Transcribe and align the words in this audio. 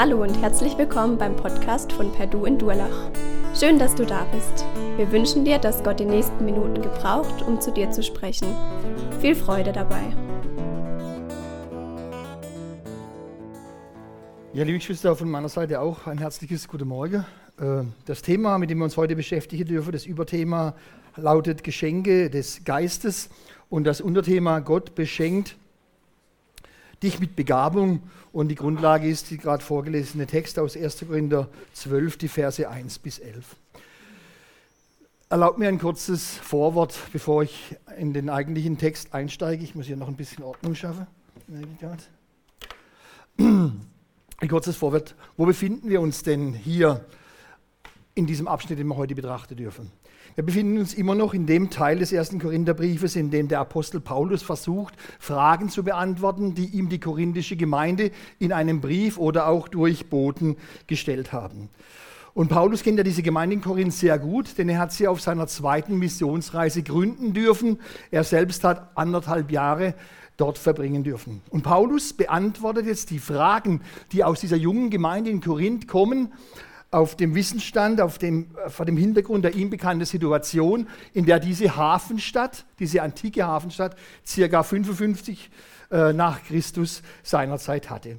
Hallo 0.00 0.22
und 0.22 0.40
herzlich 0.40 0.78
willkommen 0.78 1.18
beim 1.18 1.34
Podcast 1.34 1.92
von 1.92 2.12
Perdu 2.12 2.44
in 2.44 2.56
Durlach. 2.56 3.10
Schön, 3.58 3.80
dass 3.80 3.96
du 3.96 4.06
da 4.06 4.26
bist. 4.26 4.64
Wir 4.96 5.10
wünschen 5.10 5.44
dir, 5.44 5.58
dass 5.58 5.82
Gott 5.82 5.98
die 5.98 6.04
nächsten 6.04 6.44
Minuten 6.44 6.80
gebraucht, 6.80 7.42
um 7.42 7.60
zu 7.60 7.72
dir 7.72 7.90
zu 7.90 8.04
sprechen. 8.04 8.46
Viel 9.20 9.34
Freude 9.34 9.72
dabei. 9.72 10.02
Ja, 14.52 14.62
liebe 14.62 14.78
Geschwister, 14.78 15.16
von 15.16 15.28
meiner 15.28 15.48
Seite 15.48 15.80
auch 15.80 16.06
ein 16.06 16.18
herzliches 16.18 16.68
Guten 16.68 16.86
Morgen. 16.86 17.26
Äh, 17.60 17.82
das 18.06 18.22
Thema, 18.22 18.56
mit 18.58 18.70
dem 18.70 18.78
wir 18.78 18.84
uns 18.84 18.96
heute 18.96 19.16
beschäftigen 19.16 19.64
dürfen, 19.64 19.90
das 19.90 20.06
Überthema 20.06 20.76
lautet 21.16 21.64
Geschenke 21.64 22.30
des 22.30 22.62
Geistes 22.62 23.30
und 23.68 23.82
das 23.82 24.00
Unterthema 24.00 24.60
Gott 24.60 24.94
beschenkt 24.94 25.56
dich 27.02 27.20
mit 27.20 27.36
Begabung. 27.36 28.02
Und 28.32 28.48
die 28.48 28.54
Grundlage 28.54 29.08
ist 29.08 29.30
die 29.30 29.38
gerade 29.38 29.62
vorgelesene 29.62 30.26
Text 30.26 30.58
aus 30.58 30.76
1. 30.76 31.06
Korinther 31.06 31.48
12, 31.72 32.16
die 32.18 32.28
Verse 32.28 32.68
1 32.68 32.98
bis 32.98 33.18
11. 33.18 33.56
Erlaubt 35.30 35.58
mir 35.58 35.68
ein 35.68 35.78
kurzes 35.78 36.30
Vorwort, 36.30 36.98
bevor 37.12 37.42
ich 37.42 37.76
in 37.98 38.14
den 38.14 38.30
eigentlichen 38.30 38.78
Text 38.78 39.12
einsteige. 39.12 39.62
Ich 39.62 39.74
muss 39.74 39.86
hier 39.86 39.96
noch 39.96 40.08
ein 40.08 40.16
bisschen 40.16 40.42
Ordnung 40.42 40.74
schaffen. 40.74 41.06
Ein 43.36 44.48
kurzes 44.48 44.76
Vorwort. 44.76 45.14
Wo 45.36 45.44
befinden 45.44 45.90
wir 45.90 46.00
uns 46.00 46.22
denn 46.22 46.54
hier 46.54 47.04
in 48.14 48.26
diesem 48.26 48.48
Abschnitt, 48.48 48.78
den 48.78 48.86
wir 48.86 48.96
heute 48.96 49.14
betrachten 49.14 49.56
dürfen? 49.56 49.90
Wir 50.34 50.44
befinden 50.44 50.78
uns 50.78 50.94
immer 50.94 51.14
noch 51.14 51.34
in 51.34 51.46
dem 51.46 51.70
Teil 51.70 51.98
des 51.98 52.12
ersten 52.12 52.38
Korintherbriefes, 52.38 53.16
in 53.16 53.30
dem 53.30 53.48
der 53.48 53.60
Apostel 53.60 54.00
Paulus 54.00 54.42
versucht, 54.42 54.94
Fragen 55.18 55.68
zu 55.68 55.82
beantworten, 55.82 56.54
die 56.54 56.66
ihm 56.66 56.88
die 56.88 57.00
korinthische 57.00 57.56
Gemeinde 57.56 58.10
in 58.38 58.52
einem 58.52 58.80
Brief 58.80 59.18
oder 59.18 59.48
auch 59.48 59.68
durch 59.68 60.08
Boten 60.08 60.56
gestellt 60.86 61.32
haben. 61.32 61.70
Und 62.34 62.48
Paulus 62.48 62.84
kennt 62.84 62.98
ja 62.98 63.02
diese 63.02 63.22
Gemeinde 63.22 63.56
in 63.56 63.62
Korinth 63.62 63.94
sehr 63.94 64.16
gut, 64.16 64.58
denn 64.58 64.68
er 64.68 64.78
hat 64.78 64.92
sie 64.92 65.08
auf 65.08 65.20
seiner 65.20 65.48
zweiten 65.48 65.98
Missionsreise 65.98 66.84
gründen 66.84 67.32
dürfen. 67.32 67.80
Er 68.12 68.22
selbst 68.22 68.62
hat 68.62 68.92
anderthalb 68.96 69.50
Jahre 69.50 69.94
dort 70.36 70.56
verbringen 70.56 71.02
dürfen. 71.02 71.42
Und 71.50 71.62
Paulus 71.64 72.12
beantwortet 72.12 72.86
jetzt 72.86 73.10
die 73.10 73.18
Fragen, 73.18 73.80
die 74.12 74.22
aus 74.22 74.38
dieser 74.38 74.56
jungen 74.56 74.88
Gemeinde 74.88 75.30
in 75.30 75.40
Korinth 75.40 75.88
kommen 75.88 76.32
auf 76.90 77.16
dem 77.16 77.34
Wissensstand, 77.34 78.00
auf 78.00 78.18
dem, 78.18 78.56
äh, 78.64 78.70
vor 78.70 78.86
dem 78.86 78.96
Hintergrund 78.96 79.44
der 79.44 79.54
ihm 79.54 79.70
bekannten 79.70 80.04
Situation, 80.04 80.88
in 81.12 81.26
der 81.26 81.38
diese 81.38 81.76
Hafenstadt, 81.76 82.64
diese 82.78 83.02
antike 83.02 83.46
Hafenstadt, 83.46 83.96
circa 84.26 84.62
55 84.62 85.50
äh, 85.90 86.12
nach 86.12 86.42
Christus 86.44 87.02
seinerzeit 87.22 87.90
hatte. 87.90 88.18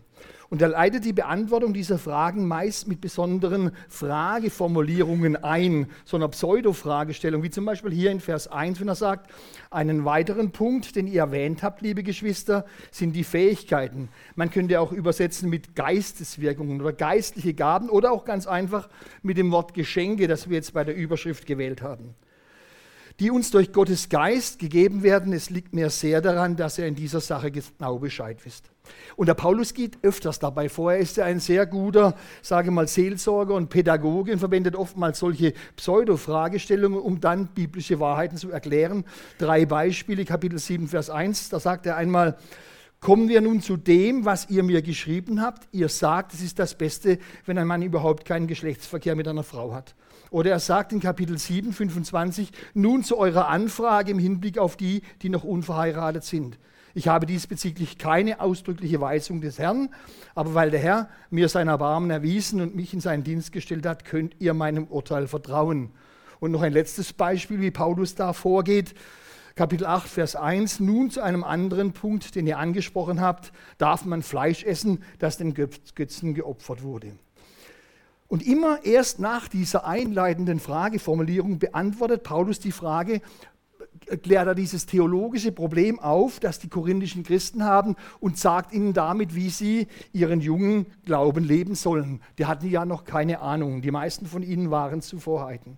Und 0.49 0.63
er 0.63 0.69
leitet 0.69 1.05
die 1.05 1.13
Beantwortung 1.13 1.73
dieser 1.73 1.99
Fragen 1.99 2.47
meist 2.47 2.87
mit 2.87 3.01
besonderen 3.01 3.71
Frageformulierungen 3.87 5.35
ein, 5.35 5.87
so 6.05 6.17
einer 6.17 6.27
Pseudo-Fragestellung, 6.27 7.43
wie 7.43 7.51
zum 7.51 7.65
Beispiel 7.65 7.91
hier 7.91 8.09
in 8.09 8.19
Vers 8.19 8.47
1, 8.47 8.79
wenn 8.79 8.87
er 8.87 8.95
sagt, 8.95 9.29
einen 9.69 10.05
weiteren 10.05 10.51
Punkt, 10.51 10.95
den 10.95 11.05
ihr 11.05 11.21
erwähnt 11.21 11.61
habt, 11.61 11.81
liebe 11.81 12.01
Geschwister, 12.01 12.65
sind 12.89 13.15
die 13.15 13.23
Fähigkeiten. 13.23 14.09
Man 14.35 14.49
könnte 14.49 14.81
auch 14.81 14.91
übersetzen 14.91 15.49
mit 15.49 15.75
Geisteswirkungen 15.75 16.81
oder 16.81 16.93
geistliche 16.93 17.53
Gaben 17.53 17.89
oder 17.89 18.11
auch 18.11 18.25
ganz 18.25 18.47
einfach 18.47 18.89
mit 19.21 19.37
dem 19.37 19.51
Wort 19.51 19.75
Geschenke, 19.75 20.27
das 20.27 20.49
wir 20.49 20.55
jetzt 20.55 20.73
bei 20.73 20.83
der 20.83 20.95
Überschrift 20.95 21.45
gewählt 21.45 21.83
haben 21.83 22.15
die 23.19 23.31
uns 23.31 23.51
durch 23.51 23.73
Gottes 23.73 24.07
Geist 24.07 24.59
gegeben 24.59 25.03
werden. 25.03 25.33
Es 25.33 25.49
liegt 25.49 25.73
mir 25.73 25.89
sehr 25.89 26.21
daran, 26.21 26.55
dass 26.55 26.79
er 26.79 26.87
in 26.87 26.95
dieser 26.95 27.19
Sache 27.19 27.51
genau 27.51 27.99
Bescheid 27.99 28.37
wisst. 28.45 28.71
Und 29.15 29.27
der 29.27 29.33
Paulus 29.33 29.73
geht 29.73 29.97
öfters 30.01 30.39
dabei 30.39 30.69
vor. 30.69 30.93
Er 30.93 30.99
ist 30.99 31.17
ja 31.17 31.25
ein 31.25 31.39
sehr 31.39 31.65
guter, 31.65 32.15
sage 32.41 32.71
mal, 32.71 32.87
Seelsorger 32.87 33.53
und 33.53 33.69
Pädagoge 33.69 34.31
und 34.31 34.39
verwendet 34.39 34.75
oftmals 34.75 35.19
solche 35.19 35.53
Pseudo-Fragestellungen, 35.75 36.99
um 36.99 37.19
dann 37.19 37.47
biblische 37.47 37.99
Wahrheiten 37.99 38.37
zu 38.37 38.49
erklären. 38.51 39.05
Drei 39.37 39.65
Beispiele, 39.65 40.25
Kapitel 40.25 40.59
7, 40.59 40.87
Vers 40.87 41.09
1. 41.09 41.49
Da 41.49 41.59
sagt 41.59 41.85
er 41.85 41.97
einmal, 41.97 42.37
Kommen 43.01 43.29
wir 43.29 43.39
nun 43.39 43.61
zu 43.61 43.77
dem, 43.77 44.25
was 44.25 44.49
ihr 44.49 44.61
mir 44.61 44.81
geschrieben 44.81 45.41
habt. 45.41 45.69
Ihr 45.71 45.87
sagt, 45.87 46.33
es 46.33 46.41
ist 46.41 46.59
das 46.59 46.77
Beste, 46.77 47.17
wenn 47.45 47.57
ein 47.57 47.65
Mann 47.65 47.81
überhaupt 47.81 48.25
keinen 48.25 48.47
Geschlechtsverkehr 48.47 49.15
mit 49.15 49.25
einer 49.25 49.43
Frau 49.43 49.73
hat. 49.73 49.95
Oder 50.31 50.51
er 50.51 50.59
sagt 50.59 50.91
in 50.91 50.99
Kapitel 50.99 51.37
7, 51.37 51.71
25, 51.71 52.51
nun 52.73 53.03
zu 53.03 53.17
eurer 53.17 53.47
Anfrage 53.47 54.11
im 54.11 54.19
Hinblick 54.19 54.57
auf 54.57 54.75
die, 54.75 55.01
die 55.21 55.29
noch 55.29 55.45
unverheiratet 55.45 56.25
sind. 56.25 56.59
Ich 56.99 57.07
habe 57.07 57.25
diesbezüglich 57.25 57.97
keine 57.97 58.41
ausdrückliche 58.41 58.99
Weisung 58.99 59.39
des 59.39 59.57
Herrn, 59.57 59.87
aber 60.35 60.53
weil 60.53 60.69
der 60.69 60.81
Herr 60.81 61.09
mir 61.29 61.47
sein 61.47 61.69
Erbarmen 61.69 62.11
erwiesen 62.11 62.59
und 62.59 62.75
mich 62.75 62.93
in 62.93 62.99
seinen 62.99 63.23
Dienst 63.23 63.53
gestellt 63.53 63.85
hat, 63.85 64.03
könnt 64.03 64.35
ihr 64.39 64.53
meinem 64.53 64.83
Urteil 64.83 65.29
vertrauen. 65.29 65.91
Und 66.41 66.51
noch 66.51 66.61
ein 66.61 66.73
letztes 66.73 67.13
Beispiel, 67.13 67.61
wie 67.61 67.71
Paulus 67.71 68.15
da 68.15 68.33
vorgeht. 68.33 68.95
Kapitel 69.55 69.85
8, 69.85 70.09
Vers 70.09 70.35
1. 70.35 70.81
Nun 70.81 71.09
zu 71.09 71.21
einem 71.21 71.45
anderen 71.45 71.93
Punkt, 71.93 72.35
den 72.35 72.45
ihr 72.45 72.57
angesprochen 72.57 73.21
habt. 73.21 73.53
Darf 73.77 74.03
man 74.03 74.21
Fleisch 74.21 74.65
essen, 74.65 75.01
das 75.19 75.37
den 75.37 75.53
Götzen 75.53 76.33
geopfert 76.33 76.83
wurde? 76.83 77.13
Und 78.29 78.45
immer 78.45 78.85
erst 78.85 79.19
nach 79.19 79.47
dieser 79.47 79.87
einleitenden 79.87 80.59
Frageformulierung 80.59 81.57
beantwortet 81.57 82.21
Paulus 82.21 82.59
die 82.59 82.71
Frage, 82.71 83.21
klärt 84.17 84.47
er 84.47 84.55
dieses 84.55 84.85
theologische 84.85 85.51
Problem 85.51 85.99
auf, 85.99 86.39
das 86.39 86.59
die 86.59 86.69
korinthischen 86.69 87.23
Christen 87.23 87.63
haben 87.63 87.95
und 88.19 88.37
sagt 88.37 88.73
ihnen 88.73 88.93
damit, 88.93 89.35
wie 89.35 89.49
sie 89.49 89.87
ihren 90.13 90.41
jungen 90.41 90.87
Glauben 91.05 91.43
leben 91.43 91.75
sollen. 91.75 92.21
Die 92.37 92.45
hatten 92.45 92.69
ja 92.69 92.85
noch 92.85 93.05
keine 93.05 93.39
Ahnung. 93.39 93.81
Die 93.81 93.91
meisten 93.91 94.25
von 94.25 94.43
ihnen 94.43 94.71
waren 94.71 95.01
Zuvorheiten. 95.01 95.77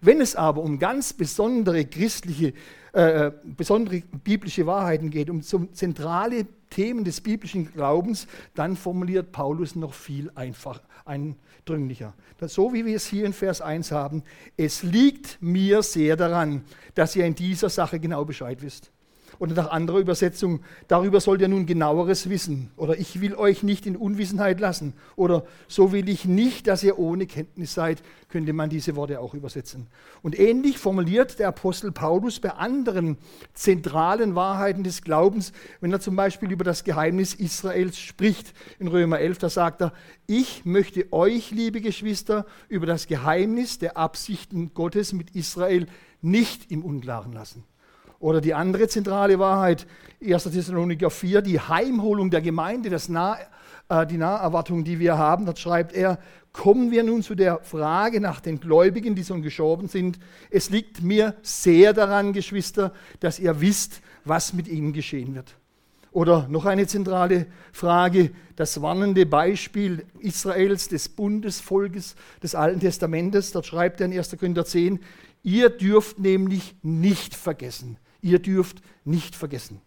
Wenn 0.00 0.20
es 0.20 0.36
aber 0.36 0.62
um 0.62 0.78
ganz 0.78 1.12
besondere 1.12 1.84
christliche, 1.84 2.54
äh, 2.94 3.26
äh 3.26 3.32
besondere 3.44 4.02
biblische 4.24 4.66
Wahrheiten 4.66 5.10
geht, 5.10 5.30
um 5.30 5.42
zentrale 5.42 6.46
Themen 6.70 7.04
des 7.04 7.20
biblischen 7.20 7.72
Glaubens, 7.72 8.26
dann 8.54 8.76
formuliert 8.76 9.32
Paulus 9.32 9.74
noch 9.76 9.92
viel 9.92 10.30
einfacher, 10.34 10.82
eindringlicher. 11.04 12.14
So 12.42 12.72
wie 12.72 12.86
wir 12.86 12.96
es 12.96 13.06
hier 13.06 13.26
in 13.26 13.32
Vers 13.32 13.60
1 13.60 13.92
haben, 13.92 14.22
es 14.56 14.82
liegt 14.82 15.42
mir 15.42 15.82
sehr 15.82 16.16
daran, 16.16 16.64
dass 16.94 17.14
ihr 17.16 17.26
in 17.26 17.34
dieser 17.34 17.68
Sache 17.68 18.00
genau 18.00 18.24
Bescheid 18.24 18.62
wisst. 18.62 18.92
Oder 19.40 19.54
nach 19.54 19.70
anderer 19.70 20.00
Übersetzung, 20.00 20.60
darüber 20.86 21.18
sollt 21.18 21.40
ihr 21.40 21.48
nun 21.48 21.64
genaueres 21.64 22.28
wissen. 22.28 22.70
Oder 22.76 22.98
ich 22.98 23.22
will 23.22 23.34
euch 23.34 23.62
nicht 23.62 23.86
in 23.86 23.96
Unwissenheit 23.96 24.60
lassen. 24.60 24.92
Oder 25.16 25.44
so 25.66 25.92
will 25.92 26.10
ich 26.10 26.26
nicht, 26.26 26.66
dass 26.66 26.82
ihr 26.82 26.98
ohne 26.98 27.26
Kenntnis 27.26 27.72
seid, 27.72 28.02
könnte 28.28 28.52
man 28.52 28.68
diese 28.68 28.96
Worte 28.96 29.18
auch 29.18 29.32
übersetzen. 29.32 29.86
Und 30.20 30.38
ähnlich 30.38 30.76
formuliert 30.76 31.38
der 31.38 31.48
Apostel 31.48 31.90
Paulus 31.90 32.38
bei 32.38 32.50
anderen 32.50 33.16
zentralen 33.54 34.34
Wahrheiten 34.34 34.84
des 34.84 35.00
Glaubens, 35.00 35.54
wenn 35.80 35.90
er 35.90 36.00
zum 36.00 36.16
Beispiel 36.16 36.52
über 36.52 36.64
das 36.64 36.84
Geheimnis 36.84 37.32
Israels 37.32 37.98
spricht. 37.98 38.52
In 38.78 38.88
Römer 38.88 39.20
11, 39.20 39.38
da 39.38 39.48
sagt 39.48 39.80
er, 39.80 39.94
ich 40.26 40.66
möchte 40.66 41.10
euch, 41.14 41.50
liebe 41.50 41.80
Geschwister, 41.80 42.44
über 42.68 42.84
das 42.84 43.06
Geheimnis 43.06 43.78
der 43.78 43.96
Absichten 43.96 44.74
Gottes 44.74 45.14
mit 45.14 45.30
Israel 45.30 45.86
nicht 46.20 46.70
im 46.70 46.84
Unklaren 46.84 47.32
lassen. 47.32 47.64
Oder 48.20 48.40
die 48.40 48.54
andere 48.54 48.86
zentrale 48.86 49.38
Wahrheit, 49.38 49.86
1. 50.22 50.44
Thessaloniker 50.44 51.10
4, 51.10 51.42
die 51.42 51.58
Heimholung 51.58 52.30
der 52.30 52.42
Gemeinde, 52.42 52.90
das 52.90 53.08
nah, 53.08 53.38
äh, 53.88 54.06
die 54.06 54.18
Naherwartung, 54.18 54.84
die 54.84 54.98
wir 54.98 55.18
haben. 55.18 55.46
Dort 55.46 55.58
schreibt 55.58 55.94
er, 55.94 56.18
kommen 56.52 56.90
wir 56.90 57.02
nun 57.02 57.22
zu 57.22 57.34
der 57.34 57.60
Frage 57.62 58.20
nach 58.20 58.40
den 58.40 58.60
Gläubigen, 58.60 59.14
die 59.14 59.24
schon 59.24 59.40
gestorben 59.42 59.88
sind. 59.88 60.18
Es 60.50 60.68
liegt 60.68 61.02
mir 61.02 61.34
sehr 61.42 61.94
daran, 61.94 62.32
Geschwister, 62.32 62.92
dass 63.20 63.38
ihr 63.38 63.60
wisst, 63.60 64.02
was 64.24 64.52
mit 64.52 64.68
ihnen 64.68 64.92
geschehen 64.92 65.34
wird. 65.34 65.56
Oder 66.12 66.46
noch 66.48 66.66
eine 66.66 66.86
zentrale 66.86 67.46
Frage, 67.72 68.32
das 68.56 68.82
warnende 68.82 69.26
Beispiel 69.26 70.04
Israels, 70.18 70.88
des 70.88 71.08
Bundesvolkes 71.08 72.16
des 72.42 72.54
Alten 72.54 72.80
Testamentes. 72.80 73.52
Dort 73.52 73.66
schreibt 73.66 74.00
er 74.00 74.06
in 74.06 74.18
1. 74.18 74.36
Korinther 74.36 74.64
10, 74.64 74.98
ihr 75.42 75.70
dürft 75.70 76.18
nämlich 76.18 76.74
nicht 76.82 77.34
vergessen, 77.34 77.96
Ihr 78.22 78.38
dürft 78.38 78.82
nicht 79.04 79.34
vergessen. 79.34 79.80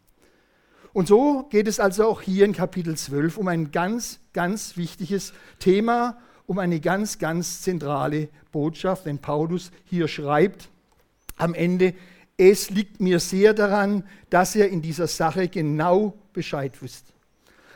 Und 0.93 1.07
so 1.07 1.47
geht 1.49 1.67
es 1.67 1.79
also 1.79 2.07
auch 2.07 2.21
hier 2.21 2.45
in 2.45 2.53
Kapitel 2.53 2.95
12 2.95 3.37
um 3.37 3.47
ein 3.47 3.71
ganz, 3.71 4.19
ganz 4.31 4.77
wichtiges 4.77 5.33
Thema, 5.59 6.17
um 6.45 6.59
eine 6.59 6.79
ganz, 6.79 7.17
ganz 7.17 7.61
zentrale 7.61 8.29
Botschaft, 8.51 9.05
wenn 9.05 9.17
Paulus 9.17 9.71
hier 9.85 10.07
schreibt 10.07 10.69
am 11.35 11.53
Ende, 11.53 11.93
es 12.37 12.69
liegt 12.69 12.99
mir 12.99 13.19
sehr 13.19 13.53
daran, 13.53 14.03
dass 14.29 14.55
ihr 14.55 14.67
in 14.67 14.81
dieser 14.81 15.07
Sache 15.07 15.47
genau 15.47 16.17
Bescheid 16.33 16.81
wisst. 16.81 17.13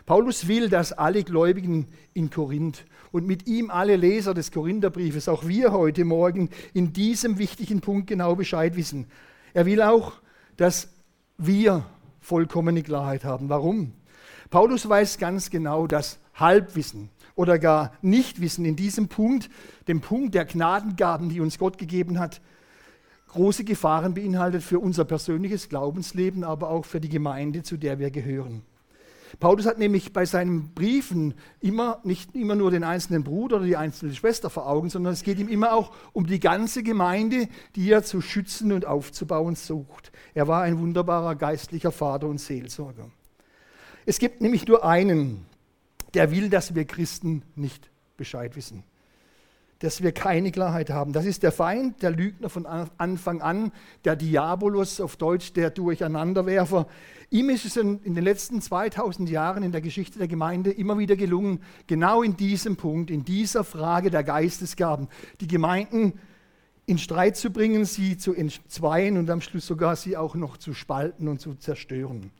Paulus 0.05 0.47
will, 0.47 0.69
dass 0.69 0.93
alle 0.93 1.23
Gläubigen 1.23 1.87
in 2.13 2.29
Korinth 2.29 2.85
und 3.11 3.27
mit 3.27 3.47
ihm 3.47 3.69
alle 3.69 3.97
Leser 3.97 4.33
des 4.33 4.51
Korintherbriefes, 4.51 5.27
auch 5.27 5.47
wir 5.47 5.73
heute 5.73 6.05
Morgen, 6.05 6.49
in 6.73 6.93
diesem 6.93 7.37
wichtigen 7.39 7.81
Punkt 7.81 8.07
genau 8.07 8.35
Bescheid 8.35 8.75
wissen. 8.75 9.07
Er 9.53 9.65
will 9.65 9.81
auch, 9.81 10.13
dass 10.57 10.89
wir 11.37 11.85
vollkommene 12.19 12.83
Klarheit 12.83 13.23
haben. 13.23 13.49
Warum? 13.49 13.93
Paulus 14.49 14.87
weiß 14.87 15.17
ganz 15.17 15.49
genau, 15.49 15.87
dass 15.87 16.19
Halbwissen 16.33 17.09
oder 17.35 17.59
gar 17.59 17.93
Nichtwissen 18.01 18.65
in 18.65 18.75
diesem 18.75 19.07
Punkt, 19.07 19.49
dem 19.87 20.01
Punkt 20.01 20.35
der 20.35 20.45
Gnadengaben, 20.45 21.29
die 21.29 21.39
uns 21.39 21.57
Gott 21.57 21.77
gegeben 21.77 22.19
hat, 22.19 22.41
große 23.27 23.63
Gefahren 23.63 24.13
beinhaltet 24.13 24.63
für 24.63 24.79
unser 24.79 25.05
persönliches 25.05 25.69
Glaubensleben, 25.69 26.43
aber 26.43 26.69
auch 26.69 26.85
für 26.85 26.99
die 26.99 27.09
Gemeinde, 27.09 27.63
zu 27.63 27.77
der 27.77 27.99
wir 27.99 28.09
gehören. 28.09 28.63
Paulus 29.39 29.65
hat 29.65 29.77
nämlich 29.77 30.13
bei 30.13 30.25
seinen 30.25 30.73
Briefen 30.73 31.33
immer 31.59 31.99
nicht 32.03 32.35
immer 32.35 32.55
nur 32.55 32.71
den 32.71 32.83
einzelnen 32.83 33.23
Bruder 33.23 33.57
oder 33.57 33.65
die 33.65 33.77
einzelne 33.77 34.13
Schwester 34.13 34.49
vor 34.49 34.67
Augen, 34.67 34.89
sondern 34.89 35.13
es 35.13 35.23
geht 35.23 35.39
ihm 35.39 35.47
immer 35.47 35.73
auch 35.73 35.93
um 36.13 36.25
die 36.25 36.39
ganze 36.39 36.83
Gemeinde, 36.83 37.47
die 37.75 37.89
er 37.89 38.03
zu 38.03 38.21
schützen 38.21 38.71
und 38.71 38.85
aufzubauen 38.85 39.55
sucht. 39.55 40.11
Er 40.33 40.47
war 40.47 40.63
ein 40.63 40.79
wunderbarer 40.79 41.35
geistlicher 41.35 41.91
Vater 41.91 42.27
und 42.27 42.39
Seelsorger. 42.39 43.09
Es 44.05 44.19
gibt 44.19 44.41
nämlich 44.41 44.67
nur 44.67 44.85
einen, 44.85 45.45
der 46.13 46.31
will, 46.31 46.49
dass 46.49 46.75
wir 46.75 46.85
Christen 46.85 47.43
nicht 47.55 47.89
Bescheid 48.15 48.55
wissen 48.55 48.83
dass 49.79 50.01
wir 50.01 50.11
keine 50.11 50.51
Klarheit 50.51 50.89
haben. 50.89 51.13
Das 51.13 51.25
ist 51.25 51.43
der 51.43 51.51
Feind, 51.51 52.01
der 52.01 52.11
Lügner 52.11 52.49
von 52.49 52.65
Anfang 52.65 53.41
an, 53.41 53.71
der 54.05 54.15
Diabolus 54.15 54.99
auf 54.99 55.17
Deutsch, 55.17 55.53
der 55.53 55.69
Durcheinanderwerfer. 55.69 56.87
Ihm 57.29 57.49
ist 57.49 57.65
es 57.65 57.77
in 57.77 58.01
den 58.03 58.23
letzten 58.23 58.61
2000 58.61 59.29
Jahren 59.29 59.63
in 59.63 59.71
der 59.71 59.81
Geschichte 59.81 60.17
der 60.17 60.27
Gemeinde 60.27 60.71
immer 60.71 60.97
wieder 60.97 61.15
gelungen, 61.15 61.59
genau 61.85 62.23
in 62.23 62.37
diesem 62.37 62.75
Punkt, 62.75 63.11
in 63.11 63.25
dieser 63.25 63.63
Frage 63.63 64.09
der 64.09 64.23
Geistesgaben, 64.23 65.09
die 65.41 65.47
Gemeinden 65.47 66.13
in 66.85 66.97
Streit 66.97 67.35
zu 67.35 67.51
bringen, 67.51 67.83
sie 67.85 68.17
zu 68.17 68.33
entzweien 68.33 69.17
und 69.17 69.29
am 69.29 69.41
Schluss 69.41 69.67
sogar 69.67 69.95
sie 69.95 70.15
auch 70.15 70.35
noch 70.35 70.57
zu 70.57 70.73
spalten 70.73 71.27
und 71.27 71.41
zu 71.41 71.55
zerstören 71.55 72.31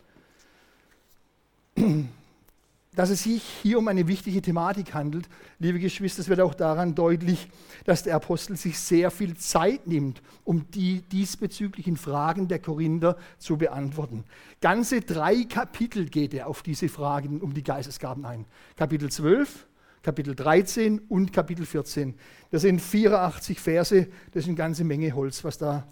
dass 2.97 3.11
es 3.11 3.21
sich 3.21 3.43
hier 3.61 3.77
um 3.77 3.87
eine 3.89 4.07
wichtige 4.07 4.41
Thematik 4.41 4.95
handelt, 4.95 5.29
liebe 5.59 5.77
Geschwister, 5.77 6.19
es 6.21 6.29
wird 6.29 6.41
auch 6.41 6.55
daran 6.55 6.95
deutlich, 6.95 7.47
dass 7.85 8.01
der 8.01 8.15
Apostel 8.15 8.57
sich 8.57 8.79
sehr 8.79 9.11
viel 9.11 9.37
Zeit 9.37 9.85
nimmt, 9.85 10.23
um 10.43 10.65
die 10.71 11.03
diesbezüglichen 11.03 11.95
Fragen 11.95 12.47
der 12.47 12.57
Korinther 12.57 13.15
zu 13.37 13.57
beantworten. 13.57 14.23
Ganze 14.61 15.01
drei 15.01 15.43
Kapitel 15.43 16.09
geht 16.09 16.33
er 16.33 16.47
auf 16.47 16.63
diese 16.63 16.89
Fragen 16.89 17.39
um 17.39 17.53
die 17.53 17.61
Geistesgaben 17.61 18.25
ein. 18.25 18.45
Kapitel 18.75 19.11
12, 19.11 19.67
Kapitel 20.01 20.33
13 20.33 20.97
und 21.07 21.31
Kapitel 21.31 21.67
14. 21.67 22.15
Das 22.49 22.63
sind 22.63 22.81
84 22.81 23.59
Verse, 23.59 24.07
das 24.33 24.41
ist 24.41 24.47
eine 24.47 24.57
ganze 24.57 24.83
Menge 24.83 25.13
Holz, 25.13 25.43
was 25.43 25.59
da 25.59 25.87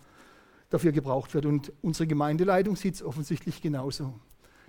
dafür 0.71 0.91
gebraucht 0.91 1.35
wird. 1.35 1.45
Und 1.45 1.71
unsere 1.83 2.07
Gemeindeleitung 2.07 2.75
sieht 2.75 2.95
es 2.95 3.03
offensichtlich 3.03 3.61
genauso, 3.61 4.19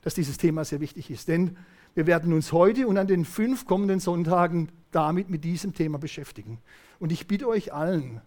dass 0.03 0.13
dieses 0.13 0.37
Thema 0.37 0.67
sehr 0.67 0.81
wichtig 0.81 1.11
ist. 1.11 1.29
Denn 1.29 1.57
wir 1.97 2.07
werden 2.07 2.35
uns 2.35 2.53
heute 2.53 2.87
und 2.87 2.99
an 2.99 3.07
den 3.07 3.25
fünf 3.25 3.65
kommenden 3.65 4.01
Sonntagen 4.01 4.69
damit 4.93 5.31
mit 5.31 5.45
diesem 5.45 5.75
Thema 5.75 5.99
beschäftigen. 5.99 6.59
Und 6.99 7.11
ich 7.11 7.27
bitte 7.27 7.49
euch 7.49 7.73
allen, 7.73 8.21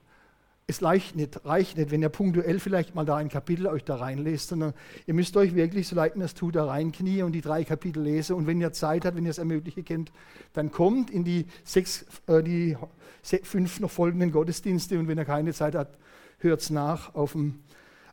es 0.65 0.81
reicht 0.81 1.15
nicht, 1.15 1.45
reicht 1.45 1.77
nicht, 1.77 1.91
wenn 1.91 2.01
ihr 2.01 2.09
punktuell 2.09 2.59
vielleicht 2.59 2.95
mal 2.95 3.05
da 3.05 3.17
ein 3.17 3.29
Kapitel 3.29 3.67
euch 3.67 3.83
da 3.83 3.97
reinlest, 3.97 4.49
sondern 4.49 4.73
ihr 5.05 5.13
müsst 5.13 5.37
euch 5.37 5.53
wirklich, 5.53 5.87
so 5.87 5.95
leid 5.95 6.15
mir 6.15 6.23
das 6.23 6.33
tut, 6.33 6.55
da 6.55 6.65
reinknien 6.65 7.27
und 7.27 7.31
die 7.31 7.41
drei 7.41 7.63
Kapitel 7.63 8.01
lesen. 8.01 8.35
Und 8.35 8.47
wenn 8.47 8.59
ihr 8.59 8.73
Zeit 8.73 9.05
habt, 9.05 9.15
wenn 9.15 9.25
ihr 9.25 9.31
es 9.31 9.37
ermögliche 9.37 9.83
kennt, 9.83 10.11
dann 10.53 10.71
kommt 10.71 11.11
in 11.11 11.23
die, 11.23 11.45
sechs, 11.63 12.07
äh, 12.25 12.41
die 12.41 12.75
fünf 13.21 13.79
noch 13.79 13.91
folgenden 13.91 14.31
Gottesdienste 14.31 14.97
und 14.97 15.07
wenn 15.07 15.19
ihr 15.19 15.25
keine 15.25 15.53
Zeit 15.53 15.75
habt, 15.75 15.99
hört 16.39 16.61
es 16.61 16.71
nach 16.71 17.13
auf, 17.13 17.33
dem, 17.33 17.59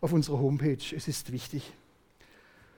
auf 0.03 0.13
unserer 0.13 0.39
Homepage. 0.39 0.95
Es 0.95 1.09
ist 1.09 1.33
wichtig. 1.33 1.73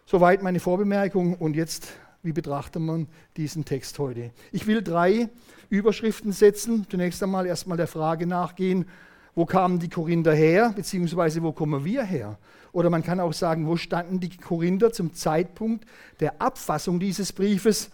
Soweit 0.06 0.44
meine 0.44 0.60
Vorbemerkung 0.60 1.34
und 1.34 1.56
jetzt 1.56 1.92
wie 2.22 2.32
betrachtet 2.32 2.82
man 2.82 3.06
diesen 3.36 3.64
Text 3.64 3.98
heute? 3.98 4.32
Ich 4.52 4.66
will 4.66 4.82
drei 4.82 5.28
Überschriften 5.70 6.32
setzen. 6.32 6.86
Zunächst 6.90 7.22
einmal 7.22 7.46
erstmal 7.46 7.76
der 7.76 7.86
Frage 7.86 8.26
nachgehen, 8.26 8.86
wo 9.34 9.46
kamen 9.46 9.78
die 9.78 9.88
Korinther 9.88 10.34
her, 10.34 10.72
beziehungsweise 10.74 11.42
wo 11.42 11.52
kommen 11.52 11.84
wir 11.84 12.02
her? 12.02 12.38
Oder 12.72 12.90
man 12.90 13.04
kann 13.04 13.20
auch 13.20 13.32
sagen, 13.32 13.66
wo 13.66 13.76
standen 13.76 14.20
die 14.20 14.36
Korinther 14.36 14.92
zum 14.92 15.14
Zeitpunkt 15.14 15.84
der 16.20 16.42
Abfassung 16.42 16.98
dieses 16.98 17.32
Briefes 17.32 17.90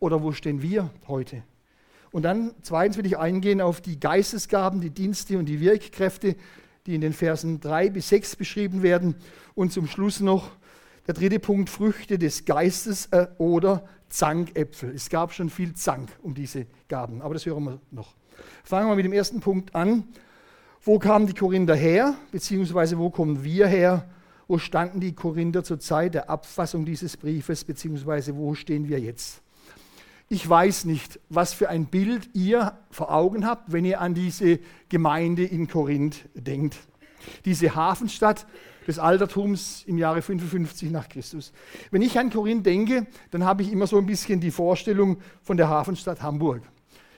oder 0.00 0.22
wo 0.22 0.32
stehen 0.32 0.62
wir 0.62 0.90
heute? 1.06 1.42
Und 2.10 2.22
dann 2.22 2.54
zweitens 2.62 2.96
will 2.96 3.06
ich 3.06 3.18
eingehen 3.18 3.60
auf 3.60 3.82
die 3.82 4.00
Geistesgaben, 4.00 4.80
die 4.80 4.90
Dienste 4.90 5.38
und 5.38 5.46
die 5.46 5.60
Wirkkräfte, 5.60 6.36
die 6.86 6.94
in 6.94 7.02
den 7.02 7.12
Versen 7.12 7.60
3 7.60 7.90
bis 7.90 8.08
6 8.08 8.36
beschrieben 8.36 8.82
werden. 8.82 9.14
Und 9.54 9.72
zum 9.72 9.86
Schluss 9.86 10.20
noch 10.20 10.52
der 11.08 11.14
dritte 11.14 11.40
Punkt, 11.40 11.70
Früchte 11.70 12.18
des 12.18 12.44
Geistes 12.44 13.06
äh, 13.06 13.26
oder 13.38 13.82
Zankäpfel. 14.10 14.94
Es 14.94 15.08
gab 15.08 15.32
schon 15.32 15.48
viel 15.48 15.72
Zank 15.72 16.10
um 16.22 16.34
diese 16.34 16.66
Gaben, 16.86 17.22
aber 17.22 17.32
das 17.32 17.46
hören 17.46 17.64
wir 17.64 17.80
noch. 17.90 18.14
Fangen 18.62 18.88
wir 18.88 18.94
mit 18.94 19.06
dem 19.06 19.14
ersten 19.14 19.40
Punkt 19.40 19.74
an. 19.74 20.04
Wo 20.82 20.98
kamen 20.98 21.26
die 21.26 21.32
Korinther 21.32 21.74
her, 21.74 22.14
beziehungsweise 22.30 22.98
wo 22.98 23.08
kommen 23.08 23.42
wir 23.42 23.66
her? 23.66 24.08
Wo 24.46 24.58
standen 24.58 25.00
die 25.00 25.14
Korinther 25.14 25.64
zur 25.64 25.80
Zeit 25.80 26.14
der 26.14 26.30
Abfassung 26.30 26.84
dieses 26.84 27.16
Briefes, 27.16 27.64
beziehungsweise 27.64 28.36
wo 28.36 28.54
stehen 28.54 28.88
wir 28.88 29.00
jetzt? 29.00 29.40
Ich 30.28 30.46
weiß 30.46 30.84
nicht, 30.84 31.20
was 31.30 31.54
für 31.54 31.70
ein 31.70 31.86
Bild 31.86 32.28
ihr 32.34 32.78
vor 32.90 33.12
Augen 33.12 33.46
habt, 33.46 33.72
wenn 33.72 33.86
ihr 33.86 34.02
an 34.02 34.12
diese 34.12 34.58
Gemeinde 34.90 35.44
in 35.44 35.68
Korinth 35.68 36.28
denkt. 36.34 36.76
Diese 37.46 37.74
Hafenstadt, 37.74 38.46
des 38.88 38.98
Altertums 38.98 39.84
im 39.86 39.98
Jahre 39.98 40.22
55 40.22 40.90
nach 40.90 41.08
Christus. 41.08 41.52
Wenn 41.90 42.02
ich 42.02 42.18
an 42.18 42.30
Korinth 42.30 42.66
denke, 42.66 43.06
dann 43.30 43.44
habe 43.44 43.62
ich 43.62 43.70
immer 43.70 43.86
so 43.86 43.98
ein 43.98 44.06
bisschen 44.06 44.40
die 44.40 44.50
Vorstellung 44.50 45.18
von 45.42 45.58
der 45.58 45.68
Hafenstadt 45.68 46.22
Hamburg. 46.22 46.62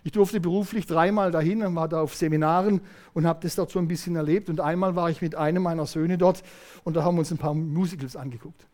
Ich 0.02 0.12
durfte 0.12 0.40
beruflich 0.40 0.86
dreimal 0.86 1.30
dahin 1.30 1.62
und 1.62 1.76
war 1.76 1.86
da 1.86 2.00
auf 2.00 2.14
Seminaren 2.16 2.80
und 3.14 3.26
habe 3.26 3.40
das 3.42 3.54
dort 3.54 3.70
so 3.70 3.78
ein 3.78 3.86
bisschen 3.86 4.16
erlebt. 4.16 4.48
Und 4.48 4.60
einmal 4.60 4.96
war 4.96 5.10
ich 5.10 5.22
mit 5.22 5.36
einem 5.36 5.62
meiner 5.62 5.86
Söhne 5.86 6.18
dort 6.18 6.42
und 6.84 6.96
da 6.96 7.04
haben 7.04 7.14
wir 7.14 7.20
uns 7.20 7.30
ein 7.30 7.38
paar 7.38 7.54
Musicals 7.54 8.16
angeguckt. 8.16 8.66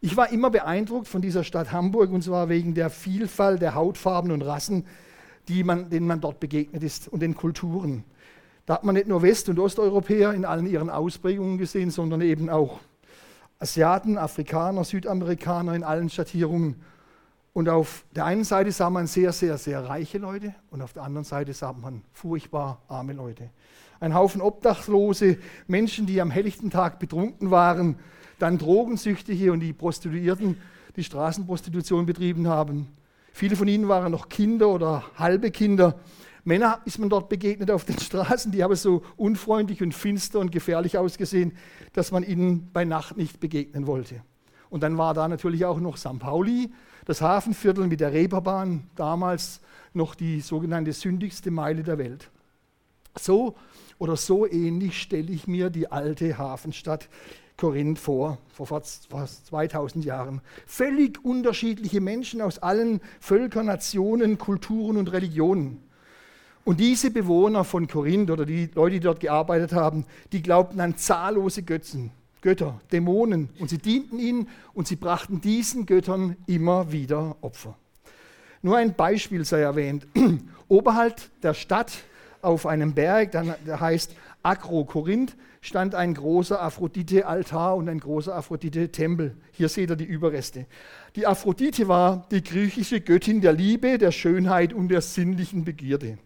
Ich 0.00 0.16
war 0.16 0.32
immer 0.32 0.50
beeindruckt 0.50 1.06
von 1.06 1.22
dieser 1.22 1.44
Stadt 1.44 1.70
Hamburg 1.70 2.10
und 2.10 2.24
zwar 2.24 2.48
wegen 2.48 2.74
der 2.74 2.90
Vielfalt 2.90 3.62
der 3.62 3.76
Hautfarben 3.76 4.32
und 4.32 4.42
Rassen, 4.42 4.84
man, 5.48 5.90
denen 5.90 6.08
man 6.08 6.20
dort 6.20 6.40
begegnet 6.40 6.82
ist 6.82 7.06
und 7.06 7.20
den 7.20 7.36
Kulturen. 7.36 8.02
Da 8.66 8.74
hat 8.74 8.84
man 8.84 8.94
nicht 8.94 9.08
nur 9.08 9.22
West- 9.22 9.48
und 9.48 9.58
Osteuropäer 9.58 10.32
in 10.34 10.44
allen 10.44 10.66
ihren 10.66 10.88
Ausprägungen 10.88 11.58
gesehen, 11.58 11.90
sondern 11.90 12.20
eben 12.20 12.48
auch 12.48 12.78
Asiaten, 13.58 14.18
Afrikaner, 14.18 14.84
Südamerikaner 14.84 15.74
in 15.74 15.84
allen 15.84 16.10
Schattierungen. 16.10 16.76
Und 17.52 17.68
auf 17.68 18.04
der 18.14 18.24
einen 18.24 18.44
Seite 18.44 18.72
sah 18.72 18.88
man 18.88 19.06
sehr, 19.06 19.32
sehr, 19.32 19.58
sehr 19.58 19.84
reiche 19.84 20.18
Leute 20.18 20.54
und 20.70 20.80
auf 20.80 20.92
der 20.92 21.02
anderen 21.02 21.24
Seite 21.24 21.52
sah 21.52 21.72
man 21.72 22.02
furchtbar 22.12 22.80
arme 22.88 23.12
Leute. 23.12 23.50
Ein 24.00 24.14
Haufen 24.14 24.40
Obdachlose, 24.40 25.38
Menschen, 25.66 26.06
die 26.06 26.20
am 26.20 26.30
helllichten 26.30 26.70
Tag 26.70 26.98
betrunken 26.98 27.50
waren, 27.50 27.98
dann 28.38 28.58
Drogensüchtige 28.58 29.52
und 29.52 29.60
die 29.60 29.72
Prostituierten, 29.72 30.56
die 30.96 31.04
Straßenprostitution 31.04 32.06
betrieben 32.06 32.48
haben. 32.48 32.88
Viele 33.32 33.54
von 33.54 33.68
ihnen 33.68 33.88
waren 33.88 34.12
noch 34.12 34.28
Kinder 34.28 34.68
oder 34.68 35.04
halbe 35.16 35.50
Kinder. 35.50 35.94
Männer 36.44 36.80
ist 36.84 36.98
man 36.98 37.08
dort 37.08 37.28
begegnet 37.28 37.70
auf 37.70 37.84
den 37.84 37.98
Straßen, 37.98 38.50
die 38.50 38.64
haben 38.64 38.74
so 38.74 39.02
unfreundlich 39.16 39.82
und 39.82 39.94
finster 39.94 40.40
und 40.40 40.50
gefährlich 40.50 40.98
ausgesehen, 40.98 41.56
dass 41.92 42.10
man 42.10 42.24
ihnen 42.24 42.70
bei 42.72 42.84
Nacht 42.84 43.16
nicht 43.16 43.38
begegnen 43.38 43.86
wollte. 43.86 44.22
Und 44.68 44.82
dann 44.82 44.98
war 44.98 45.14
da 45.14 45.28
natürlich 45.28 45.64
auch 45.64 45.78
noch 45.78 45.96
St. 45.96 46.18
Pauli, 46.18 46.72
das 47.04 47.20
Hafenviertel 47.20 47.86
mit 47.86 48.00
der 48.00 48.12
Reeperbahn, 48.12 48.88
damals 48.96 49.60
noch 49.92 50.14
die 50.14 50.40
sogenannte 50.40 50.92
sündigste 50.92 51.50
Meile 51.50 51.82
der 51.82 51.98
Welt. 51.98 52.30
So 53.18 53.54
oder 53.98 54.16
so 54.16 54.46
ähnlich 54.46 55.00
stelle 55.00 55.30
ich 55.30 55.46
mir 55.46 55.70
die 55.70 55.92
alte 55.92 56.38
Hafenstadt 56.38 57.08
Korinth 57.56 57.98
vor, 57.98 58.38
vor 58.52 58.66
fast 58.66 59.08
2000 59.46 60.04
Jahren. 60.04 60.40
Völlig 60.66 61.24
unterschiedliche 61.24 62.00
Menschen 62.00 62.40
aus 62.40 62.58
allen 62.58 63.00
Völkern, 63.20 63.66
Nationen, 63.66 64.38
Kulturen 64.38 64.96
und 64.96 65.12
Religionen. 65.12 65.82
Und 66.64 66.78
diese 66.78 67.10
Bewohner 67.10 67.64
von 67.64 67.88
Korinth 67.88 68.30
oder 68.30 68.46
die 68.46 68.70
Leute, 68.74 68.94
die 68.94 69.00
dort 69.00 69.20
gearbeitet 69.20 69.72
haben, 69.72 70.04
die 70.30 70.42
glaubten 70.42 70.80
an 70.80 70.96
zahllose 70.96 71.64
Götzen, 71.64 72.12
Götter, 72.40 72.80
Dämonen. 72.92 73.48
Und 73.58 73.68
sie 73.68 73.78
dienten 73.78 74.18
ihnen 74.20 74.48
und 74.72 74.86
sie 74.86 74.96
brachten 74.96 75.40
diesen 75.40 75.86
Göttern 75.86 76.36
immer 76.46 76.92
wieder 76.92 77.36
Opfer. 77.40 77.76
Nur 78.62 78.76
ein 78.76 78.94
Beispiel 78.94 79.44
sei 79.44 79.60
erwähnt. 79.60 80.06
Oberhalb 80.68 81.20
der 81.42 81.54
Stadt 81.54 81.92
auf 82.42 82.66
einem 82.66 82.94
Berg, 82.94 83.32
der 83.32 83.80
heißt 83.80 84.14
Akro 84.44 84.84
Korinth, 84.84 85.36
stand 85.60 85.96
ein 85.96 86.14
großer 86.14 86.62
Aphrodite-Altar 86.62 87.76
und 87.76 87.88
ein 87.88 87.98
großer 87.98 88.34
Aphrodite-Tempel. 88.34 89.36
Hier 89.50 89.68
seht 89.68 89.90
ihr 89.90 89.96
die 89.96 90.04
Überreste. 90.04 90.66
Die 91.16 91.26
Aphrodite 91.26 91.88
war 91.88 92.26
die 92.30 92.42
griechische 92.42 93.00
Göttin 93.00 93.40
der 93.40 93.52
Liebe, 93.52 93.98
der 93.98 94.12
Schönheit 94.12 94.72
und 94.72 94.88
der 94.88 95.00
sinnlichen 95.00 95.64
Begierde 95.64 96.18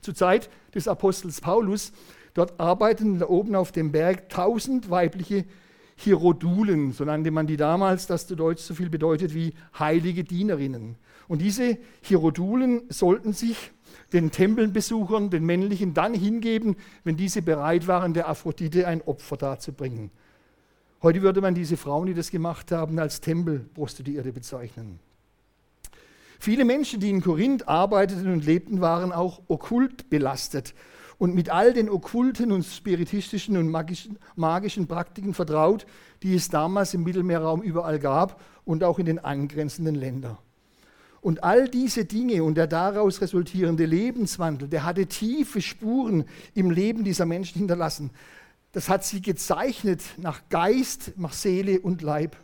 zur 0.00 0.14
Zeit 0.14 0.50
des 0.74 0.88
Apostels 0.88 1.40
Paulus. 1.40 1.92
Dort 2.34 2.60
arbeiteten 2.60 3.18
da 3.18 3.28
oben 3.28 3.54
auf 3.54 3.72
dem 3.72 3.92
Berg 3.92 4.28
tausend 4.28 4.90
weibliche 4.90 5.44
Hierodulen, 5.96 6.92
so 6.92 7.04
nannte 7.04 7.32
man 7.32 7.48
die 7.48 7.56
damals, 7.56 8.06
das 8.06 8.28
zu 8.28 8.36
Deutsch 8.36 8.62
so 8.62 8.74
viel 8.74 8.88
bedeutet 8.88 9.34
wie 9.34 9.54
heilige 9.76 10.22
Dienerinnen. 10.22 10.96
Und 11.26 11.42
diese 11.42 11.76
Hierodulen 12.02 12.82
sollten 12.88 13.32
sich 13.32 13.72
den 14.12 14.30
Tempelbesuchern, 14.30 15.30
den 15.30 15.44
männlichen, 15.44 15.94
dann 15.94 16.14
hingeben, 16.14 16.76
wenn 17.02 17.16
diese 17.16 17.42
bereit 17.42 17.88
waren, 17.88 18.14
der 18.14 18.28
Aphrodite 18.28 18.86
ein 18.86 19.02
Opfer 19.02 19.36
darzubringen. 19.36 20.10
Heute 21.02 21.22
würde 21.22 21.40
man 21.40 21.54
diese 21.54 21.76
Frauen, 21.76 22.06
die 22.06 22.14
das 22.14 22.30
gemacht 22.30 22.70
haben, 22.72 22.98
als 22.98 23.20
Tempelprostituierte 23.20 24.32
bezeichnen. 24.32 25.00
Viele 26.38 26.64
Menschen, 26.64 27.00
die 27.00 27.10
in 27.10 27.20
Korinth 27.20 27.66
arbeiteten 27.68 28.32
und 28.32 28.44
lebten, 28.44 28.80
waren 28.80 29.12
auch 29.12 29.42
okkult 29.48 30.08
belastet 30.08 30.74
und 31.18 31.34
mit 31.34 31.50
all 31.50 31.72
den 31.72 31.90
okkulten 31.90 32.52
und 32.52 32.64
spiritistischen 32.64 33.56
und 33.56 33.68
magischen, 33.68 34.18
magischen 34.36 34.86
Praktiken 34.86 35.34
vertraut, 35.34 35.84
die 36.22 36.34
es 36.34 36.48
damals 36.48 36.94
im 36.94 37.02
Mittelmeerraum 37.02 37.60
überall 37.62 37.98
gab 37.98 38.40
und 38.64 38.84
auch 38.84 38.98
in 38.98 39.06
den 39.06 39.18
angrenzenden 39.18 39.96
Ländern. 39.96 40.38
Und 41.20 41.42
all 41.42 41.68
diese 41.68 42.04
Dinge 42.04 42.44
und 42.44 42.54
der 42.54 42.68
daraus 42.68 43.20
resultierende 43.20 43.84
Lebenswandel, 43.84 44.68
der 44.68 44.84
hatte 44.84 45.06
tiefe 45.06 45.60
Spuren 45.60 46.24
im 46.54 46.70
Leben 46.70 47.02
dieser 47.02 47.26
Menschen 47.26 47.58
hinterlassen. 47.58 48.10
Das 48.70 48.88
hat 48.88 49.04
sie 49.04 49.20
gezeichnet 49.20 50.02
nach 50.16 50.42
Geist, 50.48 51.12
nach 51.16 51.32
Seele 51.32 51.80
und 51.80 52.02
Leib. 52.02 52.36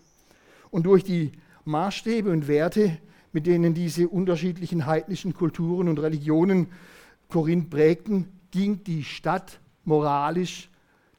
Und 0.71 0.87
durch 0.87 1.05
die 1.05 1.31
Maßstäbe 1.65 2.31
und 2.31 2.49
Werte, 2.49 2.99
mit 3.35 3.47
denen 3.47 3.75
diese 3.75 4.09
unterschiedlichen 4.09 4.87
heidnischen 4.87 5.35
Kulturen 5.35 5.89
und 5.89 5.99
Religionen 5.99 6.69
Korinth 7.29 7.69
prägten, 7.69 8.29
ging 8.53 8.85
die 8.85 9.03
Stadt 9.03 9.59
moralisch 9.85 10.71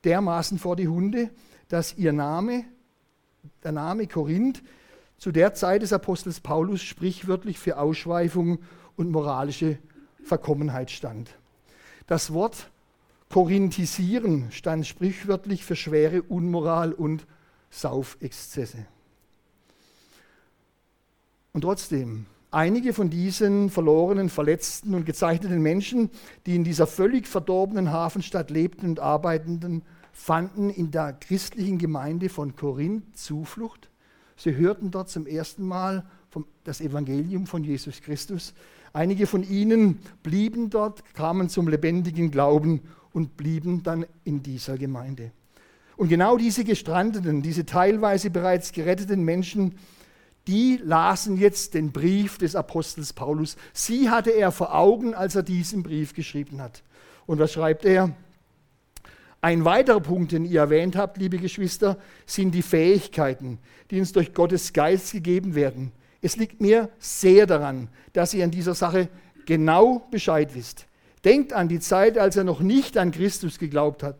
dermaßen 0.06 0.58
vor 0.58 0.78
die 0.78 0.88
Hunde, 0.88 1.30
dass 1.68 1.98
ihr 1.98 2.14
Name, 2.14 2.64
der 3.64 3.74
Name 3.74 4.08
Korinth, 4.08 4.64
zu 5.18 5.32
der 5.32 5.54
Zeit 5.54 5.82
des 5.82 5.92
Apostels 5.92 6.40
Paulus 6.40 6.82
sprichwörtlich 6.82 7.60
für 7.60 7.78
Ausschweifung 7.78 8.60
und 8.96 9.12
moralische 9.12 9.78
Verkommenheit 10.24 10.92
stand. 10.92 11.38
Das 12.08 12.32
Wort 12.32 12.72
Korinthisieren 13.30 14.52
stand 14.52 14.88
sprichwörtlich 14.88 15.66
für 15.66 15.76
schwere 15.76 16.22
Unmoral 16.22 16.94
und 16.94 17.28
Saufexzesse. 17.70 18.86
Und 21.56 21.62
trotzdem, 21.62 22.26
einige 22.52 22.92
von 22.92 23.10
diesen 23.10 23.70
verlorenen, 23.70 24.28
verletzten 24.28 24.94
und 24.94 25.06
gezeichneten 25.06 25.62
Menschen, 25.62 26.10
die 26.46 26.54
in 26.54 26.66
dieser 26.66 26.86
völlig 26.86 27.30
verdorbenen 27.30 27.94
Hafenstadt 27.94 28.52
lebten 28.52 28.90
und 28.90 29.00
arbeiteten, 29.00 29.84
fanden 30.12 30.70
in 30.70 30.92
der 30.92 31.14
christlichen 31.14 31.78
Gemeinde 31.78 32.28
von 32.28 32.58
Korinth 32.58 33.18
Zuflucht. 33.18 33.90
Sie 34.36 34.54
hörten 34.54 34.92
dort 34.92 35.08
zum 35.08 35.28
ersten 35.28 35.66
Mal 35.66 36.06
vom, 36.30 36.46
das 36.66 36.82
Evangelium 36.82 37.48
von 37.48 37.64
Jesus 37.64 38.02
Christus. 38.02 38.54
Einige 38.92 39.26
von 39.26 39.42
ihnen 39.42 40.00
blieben 40.24 40.70
dort, 40.70 41.06
kamen 41.14 41.48
zum 41.48 41.70
lebendigen 41.70 42.32
Glauben 42.32 42.82
und 43.14 43.38
blieben 43.38 43.82
dann 43.82 44.06
in 44.26 44.44
dieser 44.44 44.78
Gemeinde. 44.78 45.32
Und 45.96 46.10
genau 46.10 46.36
diese 46.36 46.66
gestrandeten, 46.66 47.42
diese 47.42 47.66
teilweise 47.66 48.30
bereits 48.30 48.74
geretteten 48.74 49.24
Menschen, 49.24 49.76
die 50.48 50.80
lasen 50.84 51.38
jetzt 51.38 51.74
den 51.74 51.92
Brief 51.92 52.38
des 52.38 52.56
Apostels 52.56 53.14
Paulus. 53.14 53.58
Sie 53.74 54.10
hatte 54.10 54.32
er 54.32 54.52
vor 54.52 54.76
Augen, 54.76 55.14
als 55.16 55.36
er 55.36 55.44
diesen 55.44 55.82
Brief 55.84 56.14
geschrieben 56.14 56.62
hat. 56.62 56.84
Und 57.26 57.40
was 57.40 57.54
schreibt 57.54 57.86
er? 57.86 58.16
Ein 59.42 59.66
weiterer 59.66 60.00
Punkt, 60.00 60.32
den 60.32 60.46
ihr 60.46 60.60
erwähnt 60.60 60.96
habt, 60.96 61.18
liebe 61.18 61.38
Geschwister, 61.38 61.98
sind 62.26 62.52
die 62.54 62.62
Fähigkeiten, 62.62 63.60
die 63.92 64.00
uns 64.00 64.12
durch 64.12 64.34
Gottes 64.34 64.74
Geist 64.74 65.12
gegeben 65.12 65.56
werden. 65.56 65.92
Es 66.22 66.36
liegt 66.36 66.62
mir 66.62 66.90
sehr 66.98 67.46
daran, 67.46 67.90
dass 68.14 68.34
ihr 68.34 68.44
in 68.44 68.52
dieser 68.52 68.74
Sache 68.74 69.10
genau 69.46 70.08
Bescheid 70.10 70.56
wisst. 70.56 70.88
Denkt 71.24 71.54
an 71.54 71.68
die 71.68 71.80
Zeit, 71.80 72.18
als 72.18 72.36
er 72.36 72.44
noch 72.44 72.60
nicht 72.60 72.98
an 72.98 73.12
Christus 73.12 73.60
geglaubt 73.60 74.04
hat. 74.04 74.18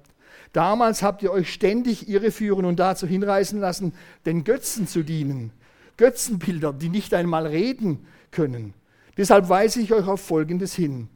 Damals 0.54 1.04
habt 1.04 1.22
ihr 1.24 1.32
euch 1.32 1.52
ständig 1.52 2.08
irreführen 2.08 2.66
und 2.66 2.80
dazu 2.80 3.08
hinreißen 3.08 3.60
lassen, 3.60 3.94
den 4.26 4.44
Götzen 4.44 4.88
zu 4.88 5.04
dienen. 5.04 5.52
Götzenbilder, 5.98 6.74
die 6.74 6.90
nicht 6.90 7.14
einmal 7.14 7.48
reden 7.48 8.06
können. 8.32 8.74
Deshalb 9.18 9.50
weise 9.50 9.82
ich 9.82 9.94
euch 9.94 10.08
auf 10.08 10.22
Folgendes 10.22 10.74
hin. 10.74 11.08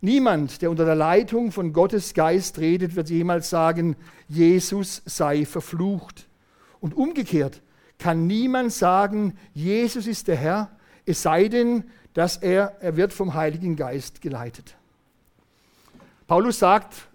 Niemand, 0.00 0.62
der 0.62 0.70
unter 0.70 0.84
der 0.84 0.94
Leitung 0.96 1.52
von 1.52 1.72
Gottes 1.72 2.14
Geist 2.14 2.58
redet, 2.58 2.96
wird 2.96 3.10
jemals 3.10 3.50
sagen, 3.50 3.94
Jesus 4.28 5.02
sei 5.04 5.44
verflucht. 5.44 6.26
Und 6.80 6.96
umgekehrt 6.96 7.62
kann 7.98 8.26
niemand 8.26 8.72
sagen, 8.72 9.38
Jesus 9.54 10.06
ist 10.08 10.26
der 10.26 10.36
Herr, 10.36 10.70
es 11.06 11.22
sei 11.22 11.48
denn, 11.48 11.84
dass 12.14 12.36
er, 12.36 12.76
er 12.80 12.96
wird 12.96 13.12
vom 13.12 13.34
Heiligen 13.34 13.76
Geist 13.76 14.20
geleitet. 14.20 14.76
Paulus 16.26 16.58
sagt 16.58 17.08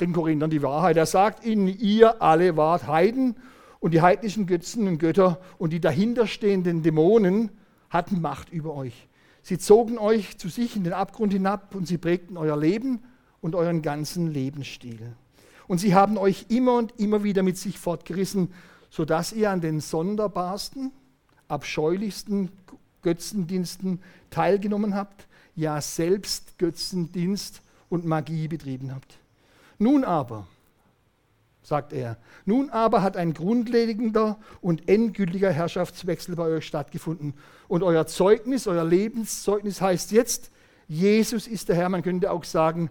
den 0.00 0.12
Korinthern 0.12 0.50
die 0.50 0.62
Wahrheit. 0.62 0.96
Er 0.96 1.06
sagt 1.06 1.44
ihnen, 1.44 1.68
ihr 1.68 2.20
alle 2.22 2.56
wart 2.56 2.86
Heiden 2.86 3.36
und 3.80 3.92
die 3.92 4.00
heidnischen 4.00 4.46
Götzen 4.46 4.88
und 4.88 4.98
Götter 4.98 5.40
und 5.58 5.72
die 5.72 5.80
dahinterstehenden 5.80 6.82
Dämonen 6.82 7.50
hatten 7.90 8.20
Macht 8.20 8.50
über 8.50 8.74
euch. 8.74 9.08
Sie 9.42 9.58
zogen 9.58 9.98
euch 9.98 10.38
zu 10.38 10.48
sich 10.48 10.76
in 10.76 10.84
den 10.84 10.92
Abgrund 10.92 11.32
hinab 11.32 11.74
und 11.74 11.86
sie 11.86 11.98
prägten 11.98 12.36
euer 12.36 12.56
Leben 12.56 13.00
und 13.40 13.54
euren 13.54 13.82
ganzen 13.82 14.26
Lebensstil. 14.32 15.14
Und 15.68 15.78
sie 15.78 15.94
haben 15.94 16.18
euch 16.18 16.46
immer 16.48 16.76
und 16.76 16.98
immer 16.98 17.22
wieder 17.22 17.42
mit 17.42 17.56
sich 17.56 17.78
fortgerissen, 17.78 18.52
sodass 18.90 19.32
ihr 19.32 19.50
an 19.50 19.60
den 19.60 19.80
sonderbarsten, 19.80 20.90
abscheulichsten 21.48 22.50
Götzendiensten 23.02 24.00
teilgenommen 24.30 24.94
habt, 24.94 25.28
ja 25.54 25.80
selbst 25.80 26.58
Götzendienst 26.58 27.62
und 27.88 28.04
Magie 28.04 28.48
betrieben 28.48 28.92
habt. 28.92 29.18
Nun 29.78 30.04
aber, 30.04 30.46
sagt 31.66 31.92
er, 31.92 32.16
nun 32.44 32.70
aber 32.70 33.02
hat 33.02 33.16
ein 33.16 33.34
grundlegender 33.34 34.38
und 34.60 34.88
endgültiger 34.88 35.50
Herrschaftswechsel 35.50 36.36
bei 36.36 36.44
euch 36.44 36.64
stattgefunden. 36.64 37.34
Und 37.66 37.82
euer 37.82 38.06
Zeugnis, 38.06 38.68
euer 38.68 38.84
Lebenszeugnis 38.84 39.80
heißt 39.80 40.12
jetzt, 40.12 40.52
Jesus 40.86 41.48
ist 41.48 41.68
der 41.68 41.74
Herr. 41.74 41.88
Man 41.88 42.04
könnte 42.04 42.30
auch 42.30 42.44
sagen, 42.44 42.88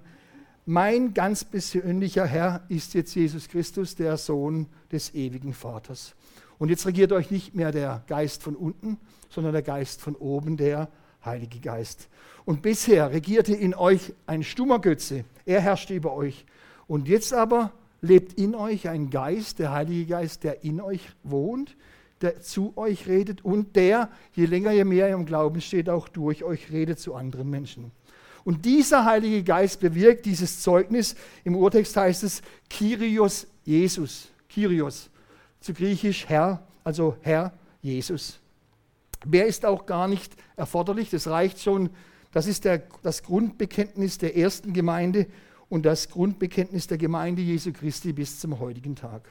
mein 0.65 1.13
ganz 1.13 1.45
persönlicher 1.45 2.25
Herr 2.25 2.65
ist 2.67 2.95
jetzt 2.95 3.15
Jesus 3.15 3.47
Christus, 3.47 3.95
der 3.95 4.17
Sohn 4.17 4.67
des 4.91 5.13
ewigen 5.13 5.53
Vaters. 5.53 6.13
Und 6.57 6.67
jetzt 6.67 6.85
regiert 6.85 7.13
euch 7.13 7.31
nicht 7.31 7.55
mehr 7.55 7.71
der 7.71 8.03
Geist 8.07 8.43
von 8.43 8.57
unten, 8.57 8.97
sondern 9.29 9.53
der 9.53 9.61
Geist 9.61 10.01
von 10.01 10.17
oben, 10.17 10.57
der 10.57 10.89
Heilige 11.23 11.61
Geist. 11.61 12.09
Und 12.43 12.61
bisher 12.61 13.11
regierte 13.11 13.55
in 13.55 13.73
euch 13.73 14.13
ein 14.27 14.43
stummer 14.43 14.79
Götze. 14.79 15.23
Er 15.45 15.61
herrschte 15.61 15.93
über 15.93 16.11
euch. 16.11 16.45
Und 16.87 17.07
jetzt 17.07 17.33
aber 17.33 17.71
lebt 18.05 18.33
in 18.33 18.55
euch 18.55 18.87
ein 18.87 19.09
Geist, 19.09 19.59
der 19.59 19.71
Heilige 19.71 20.05
Geist, 20.05 20.43
der 20.43 20.63
in 20.63 20.81
euch 20.81 21.01
wohnt, 21.23 21.75
der 22.21 22.41
zu 22.41 22.73
euch 22.77 23.07
redet 23.07 23.43
und 23.43 23.75
der, 23.75 24.09
je 24.33 24.45
länger, 24.45 24.71
je 24.71 24.85
mehr 24.85 25.09
im 25.09 25.25
Glauben 25.25 25.61
steht, 25.61 25.89
auch 25.89 26.07
durch 26.07 26.43
euch 26.43 26.71
redet 26.71 26.99
zu 26.99 27.15
anderen 27.15 27.49
Menschen. 27.49 27.91
Und 28.43 28.65
dieser 28.65 29.05
Heilige 29.05 29.43
Geist 29.43 29.79
bewirkt 29.79 30.25
dieses 30.25 30.61
Zeugnis. 30.61 31.15
Im 31.43 31.55
Urtext 31.55 31.97
heißt 31.97 32.23
es 32.23 32.41
Kyrios 32.69 33.47
Jesus. 33.63 34.29
Kyrios, 34.47 35.09
zu 35.59 35.73
griechisch 35.73 36.29
Herr, 36.29 36.65
also 36.83 37.17
Herr 37.21 37.53
Jesus. 37.81 38.39
Mehr 39.25 39.47
ist 39.47 39.65
auch 39.65 39.87
gar 39.87 40.07
nicht 40.07 40.33
erforderlich. 40.55 41.09
Das 41.09 41.27
reicht 41.27 41.59
schon. 41.59 41.89
Das 42.31 42.45
ist 42.45 42.65
der, 42.65 42.83
das 43.01 43.23
Grundbekenntnis 43.23 44.19
der 44.19 44.37
ersten 44.37 44.73
Gemeinde 44.73 45.25
und 45.69 45.85
das 45.85 46.09
Grundbekenntnis 46.09 46.87
der 46.87 46.97
Gemeinde 46.97 47.41
Jesu 47.41 47.71
Christi 47.71 48.13
bis 48.13 48.39
zum 48.39 48.59
heutigen 48.59 48.95
Tag. 48.95 49.29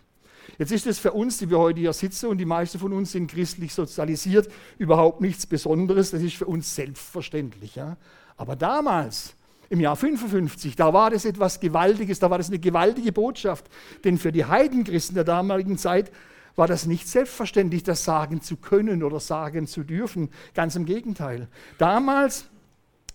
Jetzt 0.58 0.72
ist 0.72 0.86
es 0.86 0.98
für 0.98 1.12
uns, 1.12 1.38
die 1.38 1.50
wir 1.50 1.58
heute 1.58 1.80
hier 1.80 1.92
sitzen 1.92 2.26
und 2.26 2.38
die 2.38 2.44
meisten 2.44 2.78
von 2.78 2.92
uns 2.92 3.12
sind 3.12 3.30
christlich 3.30 3.72
sozialisiert, 3.72 4.48
überhaupt 4.78 5.20
nichts 5.20 5.46
Besonderes. 5.46 6.10
Das 6.10 6.22
ist 6.22 6.36
für 6.36 6.46
uns 6.46 6.74
selbstverständlich. 6.74 7.76
Ja? 7.76 7.96
Aber 8.36 8.56
damals, 8.56 9.34
im 9.70 9.80
Jahr 9.80 9.96
55, 9.96 10.76
da 10.76 10.92
war 10.92 11.10
das 11.10 11.24
etwas 11.24 11.60
Gewaltiges, 11.60 12.18
da 12.18 12.30
war 12.30 12.38
das 12.38 12.48
eine 12.48 12.58
gewaltige 12.58 13.12
Botschaft. 13.12 13.66
Denn 14.04 14.18
für 14.18 14.32
die 14.32 14.44
Heidenchristen 14.44 15.14
der 15.14 15.24
damaligen 15.24 15.78
Zeit 15.78 16.12
war 16.56 16.68
das 16.68 16.86
nicht 16.86 17.08
selbstverständlich, 17.08 17.82
das 17.82 18.04
sagen 18.04 18.40
zu 18.40 18.56
können 18.56 19.02
oder 19.02 19.20
sagen 19.20 19.66
zu 19.66 19.82
dürfen. 19.82 20.30
Ganz 20.54 20.76
im 20.76 20.84
Gegenteil. 20.84 21.48
Damals 21.78 22.46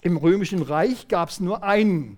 im 0.02 0.18
römischen 0.18 0.62
Reich 0.62 1.08
gab 1.08 1.30
es 1.30 1.40
nur 1.40 1.64
einen, 1.64 2.18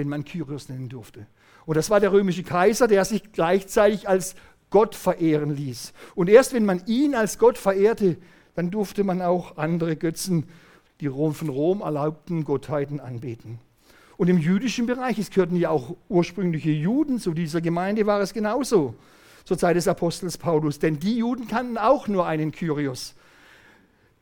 den 0.00 0.08
man 0.08 0.24
Kyrios 0.24 0.68
nennen 0.68 0.88
durfte. 0.88 1.26
Und 1.66 1.76
das 1.76 1.90
war 1.90 2.00
der 2.00 2.12
römische 2.12 2.42
Kaiser, 2.42 2.88
der 2.88 3.04
sich 3.04 3.32
gleichzeitig 3.32 4.08
als 4.08 4.34
Gott 4.70 4.94
verehren 4.94 5.54
ließ. 5.54 5.92
Und 6.14 6.28
erst 6.28 6.52
wenn 6.54 6.64
man 6.64 6.82
ihn 6.86 7.14
als 7.14 7.38
Gott 7.38 7.58
verehrte, 7.58 8.16
dann 8.54 8.70
durfte 8.70 9.04
man 9.04 9.22
auch 9.22 9.56
andere 9.56 9.96
Götzen, 9.96 10.46
die 11.00 11.08
von 11.08 11.48
Rom 11.48 11.80
erlaubten 11.80 12.44
Gottheiten 12.44 13.00
anbeten. 13.00 13.58
Und 14.16 14.28
im 14.28 14.38
jüdischen 14.38 14.86
Bereich, 14.86 15.18
es 15.18 15.30
gehörten 15.30 15.56
ja 15.56 15.70
auch 15.70 15.96
ursprüngliche 16.08 16.70
Juden 16.70 17.18
zu 17.18 17.32
dieser 17.32 17.60
Gemeinde, 17.60 18.06
war 18.06 18.20
es 18.20 18.34
genauso. 18.34 18.94
zur 19.44 19.56
Zeit 19.56 19.76
des 19.76 19.88
Apostels 19.88 20.36
Paulus, 20.36 20.78
denn 20.78 21.00
die 21.00 21.16
Juden 21.16 21.48
kannten 21.48 21.78
auch 21.78 22.06
nur 22.06 22.26
einen 22.26 22.52
Kyrios. 22.52 23.14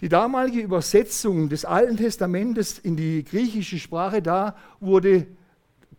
Die 0.00 0.08
damalige 0.08 0.61
Übersetzung 0.61 1.49
des 1.49 1.64
Alten 1.64 1.97
Testamentes 1.97 2.78
in 2.78 2.97
die 2.97 3.25
griechische 3.25 3.78
Sprache, 3.78 4.23
da 4.23 4.56
wurde 4.78 5.26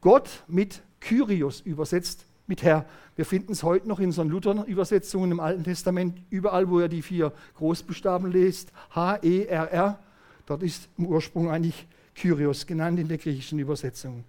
Gott 0.02 0.44
mit 0.48 0.82
Kyrios 1.00 1.62
übersetzt, 1.62 2.26
mit 2.48 2.64
Herr. 2.64 2.86
Wir 3.16 3.26
finden 3.26 3.52
es 3.52 3.64
heute 3.64 3.88
noch 3.88 4.00
in 4.00 4.12
so 4.12 4.24
Luther-Übersetzungen 4.24 5.32
im 5.32 5.40
Alten 5.40 5.64
Testament, 5.64 6.22
überall, 6.30 6.70
wo 6.70 6.80
er 6.80 6.88
die 6.88 7.02
vier 7.02 7.34
Großbuchstaben 7.58 8.32
liest, 8.32 8.72
H-E-R-R, 8.96 10.00
dort 10.46 10.64
ist 10.64 10.90
im 10.98 11.06
Ursprung 11.06 11.50
eigentlich 11.50 11.88
Kyrios 12.16 12.66
genannt 12.66 13.00
in 13.00 13.08
der 13.08 13.18
griechischen 13.18 13.60
Übersetzung. 13.60 14.24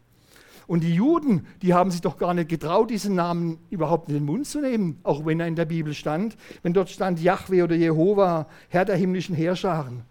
Und 0.66 0.84
die 0.84 0.94
Juden, 0.94 1.46
die 1.62 1.74
haben 1.74 1.90
sich 1.90 2.00
doch 2.00 2.16
gar 2.16 2.34
nicht 2.34 2.48
getraut, 2.48 2.90
diesen 2.90 3.16
Namen 3.16 3.58
überhaupt 3.70 4.08
in 4.08 4.14
den 4.14 4.24
Mund 4.24 4.46
zu 4.46 4.60
nehmen, 4.60 5.00
auch 5.02 5.26
wenn 5.26 5.40
er 5.40 5.48
in 5.48 5.56
der 5.56 5.64
Bibel 5.64 5.94
stand. 5.94 6.36
Wenn 6.62 6.72
dort 6.72 6.90
stand 6.90 7.20
Yahweh 7.20 7.62
oder 7.62 7.74
Jehova, 7.74 8.46
Herr 8.68 8.84
der 8.84 8.96
himmlischen 8.96 9.34
Heerscharen. 9.34 10.04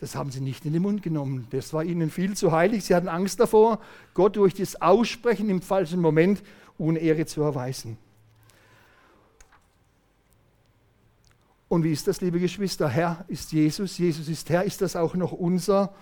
Das 0.00 0.14
haben 0.14 0.30
sie 0.30 0.40
nicht 0.40 0.64
in 0.64 0.72
den 0.72 0.80
Mund 0.80 1.02
genommen. 1.02 1.46
Das 1.50 1.74
war 1.74 1.84
ihnen 1.84 2.10
viel 2.10 2.34
zu 2.34 2.52
heilig. 2.52 2.84
Sie 2.84 2.94
hatten 2.94 3.08
Angst 3.08 3.38
davor, 3.38 3.80
Gott 4.14 4.36
durch 4.36 4.54
das 4.54 4.80
Aussprechen 4.80 5.50
im 5.50 5.60
falschen 5.60 6.00
Moment 6.00 6.42
Unehre 6.78 7.26
zu 7.26 7.42
erweisen. 7.42 7.98
Und 11.68 11.84
wie 11.84 11.92
ist 11.92 12.08
das, 12.08 12.22
liebe 12.22 12.40
Geschwister? 12.40 12.88
Herr 12.88 13.26
ist 13.28 13.52
Jesus, 13.52 13.98
Jesus 13.98 14.26
ist 14.28 14.48
Herr. 14.48 14.64
Ist 14.64 14.80
das 14.80 14.96
auch 14.96 15.14
noch 15.14 15.32
unser 15.32 15.92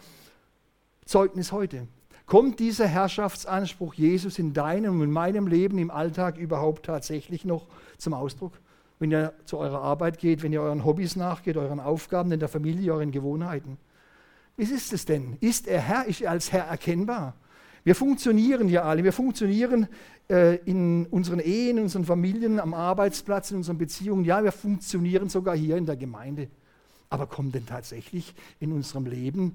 Zeugnis 1.04 1.50
heute? 1.50 1.88
Kommt 2.24 2.60
dieser 2.60 2.86
Herrschaftsanspruch 2.86 3.94
Jesus 3.94 4.38
in 4.38 4.52
deinem 4.52 4.94
und 4.94 5.02
in 5.02 5.10
meinem 5.10 5.48
Leben 5.48 5.76
im 5.76 5.90
Alltag 5.90 6.38
überhaupt 6.38 6.86
tatsächlich 6.86 7.44
noch 7.44 7.66
zum 7.96 8.14
Ausdruck? 8.14 8.52
Wenn 9.00 9.10
ihr 9.10 9.32
zu 9.44 9.58
eurer 9.58 9.82
Arbeit 9.82 10.18
geht, 10.18 10.44
wenn 10.44 10.52
ihr 10.52 10.62
euren 10.62 10.84
Hobbys 10.84 11.16
nachgeht, 11.16 11.56
euren 11.56 11.80
Aufgaben 11.80 12.30
in 12.30 12.38
der 12.38 12.48
Familie, 12.48 12.94
euren 12.94 13.10
Gewohnheiten. 13.10 13.76
Wie 14.58 14.64
ist 14.64 14.92
es 14.92 15.04
denn? 15.04 15.36
Ist 15.40 15.68
er 15.68 15.80
Herr? 15.80 16.04
Ist 16.06 16.20
er 16.20 16.32
als 16.32 16.50
Herr 16.50 16.64
erkennbar? 16.64 17.34
Wir 17.84 17.94
funktionieren 17.94 18.68
ja 18.68 18.82
alle. 18.82 19.04
Wir 19.04 19.12
funktionieren 19.12 19.86
äh, 20.28 20.56
in 20.64 21.06
unseren 21.06 21.38
Ehen, 21.38 21.78
in 21.78 21.84
unseren 21.84 22.04
Familien, 22.04 22.58
am 22.58 22.74
Arbeitsplatz, 22.74 23.52
in 23.52 23.58
unseren 23.58 23.78
Beziehungen. 23.78 24.24
Ja, 24.24 24.42
wir 24.42 24.50
funktionieren 24.50 25.28
sogar 25.28 25.56
hier 25.56 25.76
in 25.76 25.86
der 25.86 25.96
Gemeinde. 25.96 26.48
Aber 27.08 27.28
kommt 27.28 27.54
denn 27.54 27.66
tatsächlich 27.66 28.34
in 28.58 28.72
unserem 28.72 29.06
Leben 29.06 29.54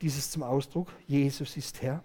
dieses 0.00 0.30
zum 0.30 0.44
Ausdruck, 0.44 0.86
Jesus 1.08 1.56
ist 1.56 1.82
Herr? 1.82 2.04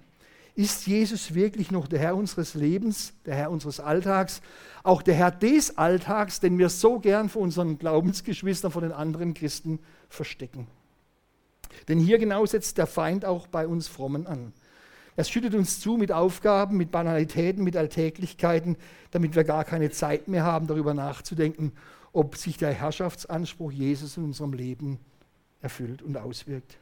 Ist 0.55 0.87
Jesus 0.87 1.35
wirklich 1.35 1.69
noch 1.69 1.87
der 1.87 1.99
Herr 1.99 2.15
unseres 2.15 2.55
Lebens, 2.55 3.13
der 3.27 3.35
Herr 3.35 3.51
unseres 3.51 3.79
Alltags, 3.79 4.41
auch 4.81 5.03
der 5.03 5.13
Herr 5.13 5.29
des 5.29 5.77
Alltags, 5.77 6.39
den 6.39 6.57
wir 6.57 6.69
so 6.69 6.99
gern 6.99 7.29
vor 7.29 7.43
unseren 7.43 7.77
Glaubensgeschwistern, 7.77 8.71
vor 8.71 8.81
den 8.81 8.91
anderen 8.91 9.35
Christen 9.35 9.77
verstecken? 10.09 10.65
Denn 11.87 11.99
hier 11.99 12.17
genau 12.17 12.45
setzt 12.45 12.77
der 12.77 12.87
Feind 12.87 13.25
auch 13.25 13.47
bei 13.47 13.67
uns 13.67 13.87
Frommen 13.87 14.27
an. 14.27 14.53
Er 15.15 15.25
schüttet 15.25 15.53
uns 15.53 15.79
zu 15.79 15.97
mit 15.97 16.11
Aufgaben, 16.11 16.77
mit 16.77 16.91
Banalitäten, 16.91 17.63
mit 17.63 17.75
Alltäglichkeiten, 17.75 18.77
damit 19.11 19.35
wir 19.35 19.43
gar 19.43 19.65
keine 19.65 19.91
Zeit 19.91 20.27
mehr 20.27 20.43
haben, 20.43 20.67
darüber 20.67 20.93
nachzudenken, 20.93 21.73
ob 22.13 22.37
sich 22.37 22.57
der 22.57 22.71
Herrschaftsanspruch 22.71 23.71
Jesus 23.71 24.17
in 24.17 24.23
unserem 24.23 24.53
Leben 24.53 24.99
erfüllt 25.61 26.01
und 26.01 26.17
auswirkt. 26.17 26.77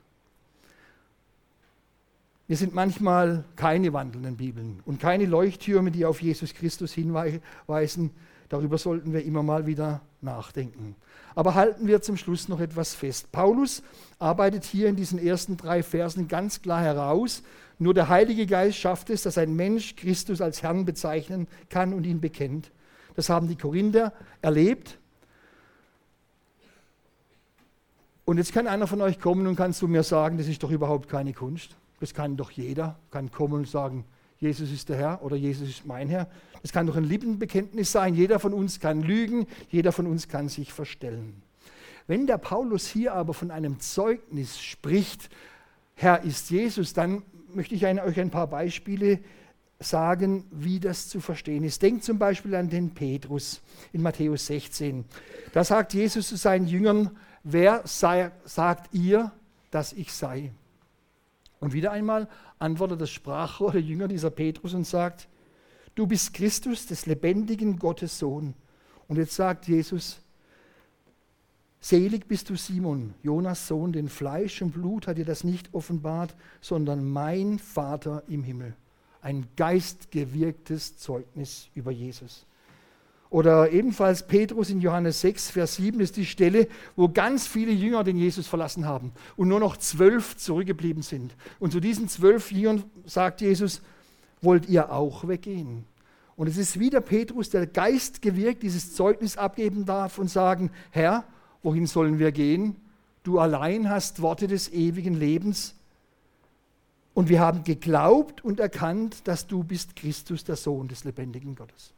Wir 2.47 2.55
sind 2.55 2.73
manchmal 2.73 3.43
keine 3.55 3.91
wandelnden 3.91 4.37
Bibeln 4.37 4.81
und 4.85 5.01
keine 5.01 5.25
Leuchttürme, 5.25 5.91
die 5.91 6.05
auf 6.05 6.21
Jesus 6.21 6.53
Christus 6.53 6.93
hinweisen. 6.93 8.11
Darüber 8.49 8.77
sollten 8.77 9.13
wir 9.13 9.23
immer 9.23 9.43
mal 9.43 9.65
wieder 9.65 10.01
nachdenken. 10.21 10.95
Aber 11.35 11.53
halten 11.55 11.87
wir 11.87 12.01
zum 12.01 12.17
Schluss 12.17 12.47
noch 12.47 12.59
etwas 12.59 12.95
fest. 12.95 13.31
Paulus 13.31 13.83
arbeitet 14.19 14.63
hier 14.63 14.87
in 14.87 14.95
diesen 14.95 15.19
ersten 15.19 15.57
drei 15.57 15.83
Versen 15.83 16.27
ganz 16.27 16.61
klar 16.61 16.81
heraus, 16.81 17.43
nur 17.79 17.93
der 17.93 18.09
Heilige 18.09 18.47
Geist 18.47 18.77
schafft 18.77 19.09
es, 19.09 19.21
dass 19.21 19.37
ein 19.37 19.55
Mensch 19.55 19.95
Christus 19.95 20.41
als 20.41 20.63
Herrn 20.63 20.85
bezeichnen 20.85 21.47
kann 21.69 21.93
und 21.93 22.05
ihn 22.05 22.19
bekennt. 22.19 22.71
Das 23.15 23.29
haben 23.29 23.47
die 23.47 23.55
Korinther 23.55 24.13
erlebt. 24.41 24.97
Und 28.25 28.37
jetzt 28.37 28.51
kann 28.51 28.67
einer 28.67 28.87
von 28.87 29.01
euch 29.01 29.19
kommen 29.19 29.47
und 29.47 29.55
kann 29.55 29.73
zu 29.73 29.87
mir 29.87 30.03
sagen, 30.03 30.37
das 30.37 30.47
ist 30.47 30.63
doch 30.63 30.71
überhaupt 30.71 31.07
keine 31.07 31.33
Kunst. 31.33 31.75
Das 31.99 32.13
kann 32.13 32.35
doch 32.35 32.51
jeder, 32.51 32.97
kann 33.11 33.31
kommen 33.31 33.53
und 33.53 33.67
sagen, 33.67 34.05
Jesus 34.39 34.71
ist 34.71 34.89
der 34.89 34.97
Herr 34.97 35.23
oder 35.23 35.35
Jesus 35.35 35.69
ist 35.69 35.85
mein 35.85 36.09
Herr. 36.09 36.27
Das 36.61 36.71
kann 36.71 36.87
doch 36.87 36.95
ein 36.95 37.03
Lippenbekenntnis 37.03 37.91
sein. 37.91 38.13
Jeder 38.13 38.39
von 38.39 38.53
uns 38.53 38.79
kann 38.79 39.01
lügen, 39.01 39.47
jeder 39.69 39.91
von 39.91 40.07
uns 40.07 40.27
kann 40.27 40.49
sich 40.49 40.73
verstellen. 40.73 41.41
Wenn 42.07 42.27
der 42.27 42.37
Paulus 42.37 42.87
hier 42.87 43.13
aber 43.13 43.33
von 43.33 43.51
einem 43.51 43.79
Zeugnis 43.79 44.59
spricht, 44.59 45.29
Herr 45.95 46.23
ist 46.23 46.49
Jesus, 46.49 46.93
dann 46.93 47.23
möchte 47.53 47.75
ich 47.75 47.85
euch 47.85 48.19
ein 48.19 48.29
paar 48.29 48.47
Beispiele 48.47 49.19
sagen, 49.79 50.45
wie 50.51 50.79
das 50.79 51.07
zu 51.09 51.19
verstehen 51.19 51.63
ist. 51.63 51.81
Denkt 51.81 52.03
zum 52.03 52.17
Beispiel 52.17 52.55
an 52.55 52.69
den 52.69 52.93
Petrus 52.93 53.61
in 53.93 54.01
Matthäus 54.01 54.47
16. 54.47 55.05
Da 55.53 55.63
sagt 55.63 55.93
Jesus 55.93 56.29
zu 56.29 56.35
seinen 56.35 56.67
Jüngern, 56.67 57.11
wer 57.43 57.81
sei, 57.85 58.31
sagt 58.45 58.93
ihr, 58.93 59.31
dass 59.71 59.93
ich 59.93 60.13
sei? 60.13 60.51
Und 61.59 61.73
wieder 61.73 61.91
einmal 61.91 62.27
antwortet 62.59 63.01
das 63.01 63.11
Sprachrohr 63.11 63.71
der 63.71 63.81
Jünger 63.81 64.07
dieser 64.07 64.29
Petrus 64.29 64.73
und 64.73 64.85
sagt, 64.85 65.27
du 65.95 66.07
bist 66.07 66.33
Christus, 66.33 66.85
des 66.85 67.05
lebendigen 67.05 67.79
Gottes 67.79 68.19
Sohn. 68.19 68.53
Und 69.07 69.17
jetzt 69.17 69.35
sagt 69.35 69.67
Jesus, 69.67 70.19
selig 71.79 72.27
bist 72.27 72.49
du 72.49 72.55
Simon, 72.55 73.13
Jonas 73.23 73.67
Sohn, 73.67 73.91
denn 73.91 74.09
Fleisch 74.09 74.61
und 74.61 74.71
Blut 74.71 75.07
hat 75.07 75.17
dir 75.17 75.25
das 75.25 75.43
nicht 75.43 75.73
offenbart, 75.73 76.35
sondern 76.61 77.07
mein 77.07 77.59
Vater 77.59 78.23
im 78.27 78.43
Himmel. 78.43 78.75
Ein 79.21 79.47
geistgewirktes 79.55 80.97
Zeugnis 80.97 81.69
über 81.73 81.91
Jesus. 81.91 82.46
Oder 83.29 83.71
ebenfalls 83.71 84.25
Petrus 84.25 84.69
in 84.69 84.79
Johannes 84.79 85.21
6, 85.21 85.51
Vers 85.51 85.75
7 85.75 85.99
ist 85.99 86.15
die 86.15 86.25
Stelle, 86.25 86.67
wo 86.95 87.09
ganz 87.09 87.45
viele 87.45 87.71
Jünger 87.71 88.03
den 88.03 88.17
Jesus 88.17 88.47
verlassen 88.47 88.85
haben 88.85 89.11
und 89.35 89.49
nur 89.49 89.59
noch 89.59 89.75
zwölf 89.77 90.37
zurückgeblieben 90.37 91.03
sind. 91.03 91.35
Und 91.59 91.71
zu 91.71 91.79
diesen 91.79 92.07
zwölf 92.07 92.51
Jüngern 92.51 92.83
sagt 93.05 93.41
Jesus, 93.41 93.81
wollt 94.41 94.69
ihr 94.69 94.91
auch 94.91 95.27
weggehen? 95.27 95.85
Und 96.37 96.47
es 96.47 96.57
ist 96.57 96.79
wieder 96.79 97.01
Petrus, 97.01 97.49
der 97.49 97.67
Geist 97.67 98.21
gewirkt 98.21 98.63
dieses 98.63 98.93
Zeugnis 98.93 99.37
abgeben 99.37 99.85
darf 99.85 100.19
und 100.19 100.29
sagen, 100.29 100.71
Herr, 100.91 101.25
wohin 101.63 101.87
sollen 101.87 102.19
wir 102.19 102.31
gehen? 102.31 102.75
Du 103.23 103.39
allein 103.39 103.89
hast 103.89 104.21
Worte 104.21 104.47
des 104.47 104.71
ewigen 104.71 105.15
Lebens. 105.15 105.73
Und 107.13 107.29
wir 107.29 107.39
haben 107.39 107.63
geglaubt 107.63 108.45
und 108.45 108.59
erkannt, 108.59 109.27
dass 109.27 109.47
du 109.47 109.63
bist 109.63 109.95
Christus, 109.95 110.43
der 110.43 110.55
Sohn 110.55 110.87
des 110.87 111.03
lebendigen 111.03 111.55
Gottes. 111.55 111.96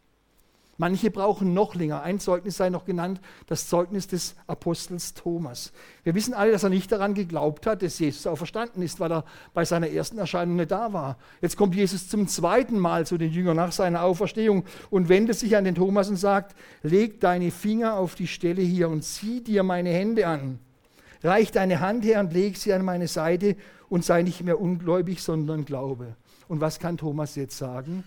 Manche 0.80 1.12
brauchen 1.12 1.54
noch 1.54 1.76
länger. 1.76 2.04
Ein 2.04 2.22
Zeugnis 2.22 2.56
sei 2.56 2.70
noch 2.70 2.86
genannt, 2.86 3.20
das 3.48 3.68
Zeugnis 3.68 4.08
des 4.08 4.36
Apostels 4.48 5.14
Thomas. 5.14 5.74
Wir 6.06 6.16
wissen 6.16 6.34
alle, 6.34 6.54
dass 6.54 6.64
er 6.64 6.70
nicht 6.70 6.90
daran 6.90 7.16
geglaubt 7.16 7.68
hat, 7.68 7.82
dass 7.82 8.00
Jesus 8.00 8.26
auch 8.26 8.38
verstanden 8.38 8.82
ist, 8.82 8.98
weil 9.02 9.12
er 9.12 9.26
bei 9.54 9.66
seiner 9.66 9.90
ersten 9.90 10.18
Erscheinung 10.20 10.56
nicht 10.56 10.72
da 10.72 10.94
war. 10.94 11.18
Jetzt 11.42 11.58
kommt 11.58 11.76
Jesus 11.76 12.08
zum 12.08 12.30
zweiten 12.30 12.80
Mal 12.80 13.06
zu 13.06 13.18
den 13.18 13.30
Jüngern 13.30 13.58
nach 13.58 13.74
seiner 13.74 14.04
Auferstehung 14.04 14.64
und 14.90 15.10
wendet 15.10 15.38
sich 15.38 15.58
an 15.58 15.66
den 15.66 15.76
Thomas 15.76 16.08
und 16.08 16.16
sagt, 16.16 16.56
leg 16.82 17.20
deine 17.20 17.52
Finger 17.52 17.98
auf 17.98 18.16
die 18.16 18.28
Stelle 18.28 18.62
hier 18.62 18.88
und 18.88 19.04
zieh 19.04 19.44
dir 19.44 19.64
meine 19.64 19.90
Hände 19.90 20.28
an. 20.28 20.60
Reich 21.22 21.52
deine 21.52 21.82
Hand 21.82 22.06
her 22.06 22.22
und 22.22 22.32
leg 22.32 22.56
sie 22.56 22.72
an 22.72 22.86
meine 22.86 23.10
Seite 23.10 23.58
und 23.90 24.06
sei 24.06 24.22
nicht 24.22 24.46
mehr 24.46 24.62
ungläubig, 24.62 25.22
sondern 25.22 25.66
glaube. 25.66 26.16
Und 26.48 26.62
was 26.62 26.80
kann 26.80 26.96
Thomas 26.96 27.36
jetzt 27.36 27.58
sagen? 27.58 28.06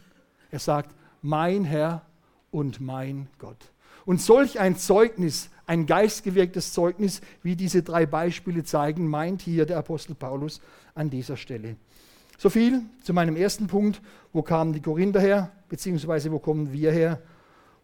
Er 0.51 0.59
sagt, 0.59 0.95
mein 1.21 1.65
Herr 1.65 2.07
und 2.53 2.81
mein 2.81 3.27
Gott. 3.39 3.73
Und 4.05 4.21
solch 4.21 4.61
ein 4.61 4.77
Zeugnis, 4.77 5.51
ein 5.67 5.87
geistgewirktes 5.87 6.73
Zeugnis, 6.73 7.21
wie 7.43 7.57
diese 7.57 7.83
drei 7.83 8.07
Beispiele 8.07 8.63
zeigen, 8.63 9.09
meint 9.09 9.43
hier 9.43 9.67
der 9.67 9.79
Apostel 9.79 10.15
Paulus 10.15 10.61
an 10.95 11.11
dieser 11.11 11.37
Stelle. 11.37 11.77
So 12.39 12.51
viel 12.51 12.83
zu 13.03 13.13
meinem 13.13 13.37
ersten 13.37 13.69
Punkt. 13.69 14.01
Wo 14.33 14.43
kamen 14.43 14.73
die 14.73 14.81
Korinther 14.81 15.21
her, 15.21 15.53
beziehungsweise 15.69 16.33
wo 16.33 16.39
kommen 16.39 16.73
wir 16.73 16.91
her? 16.91 17.23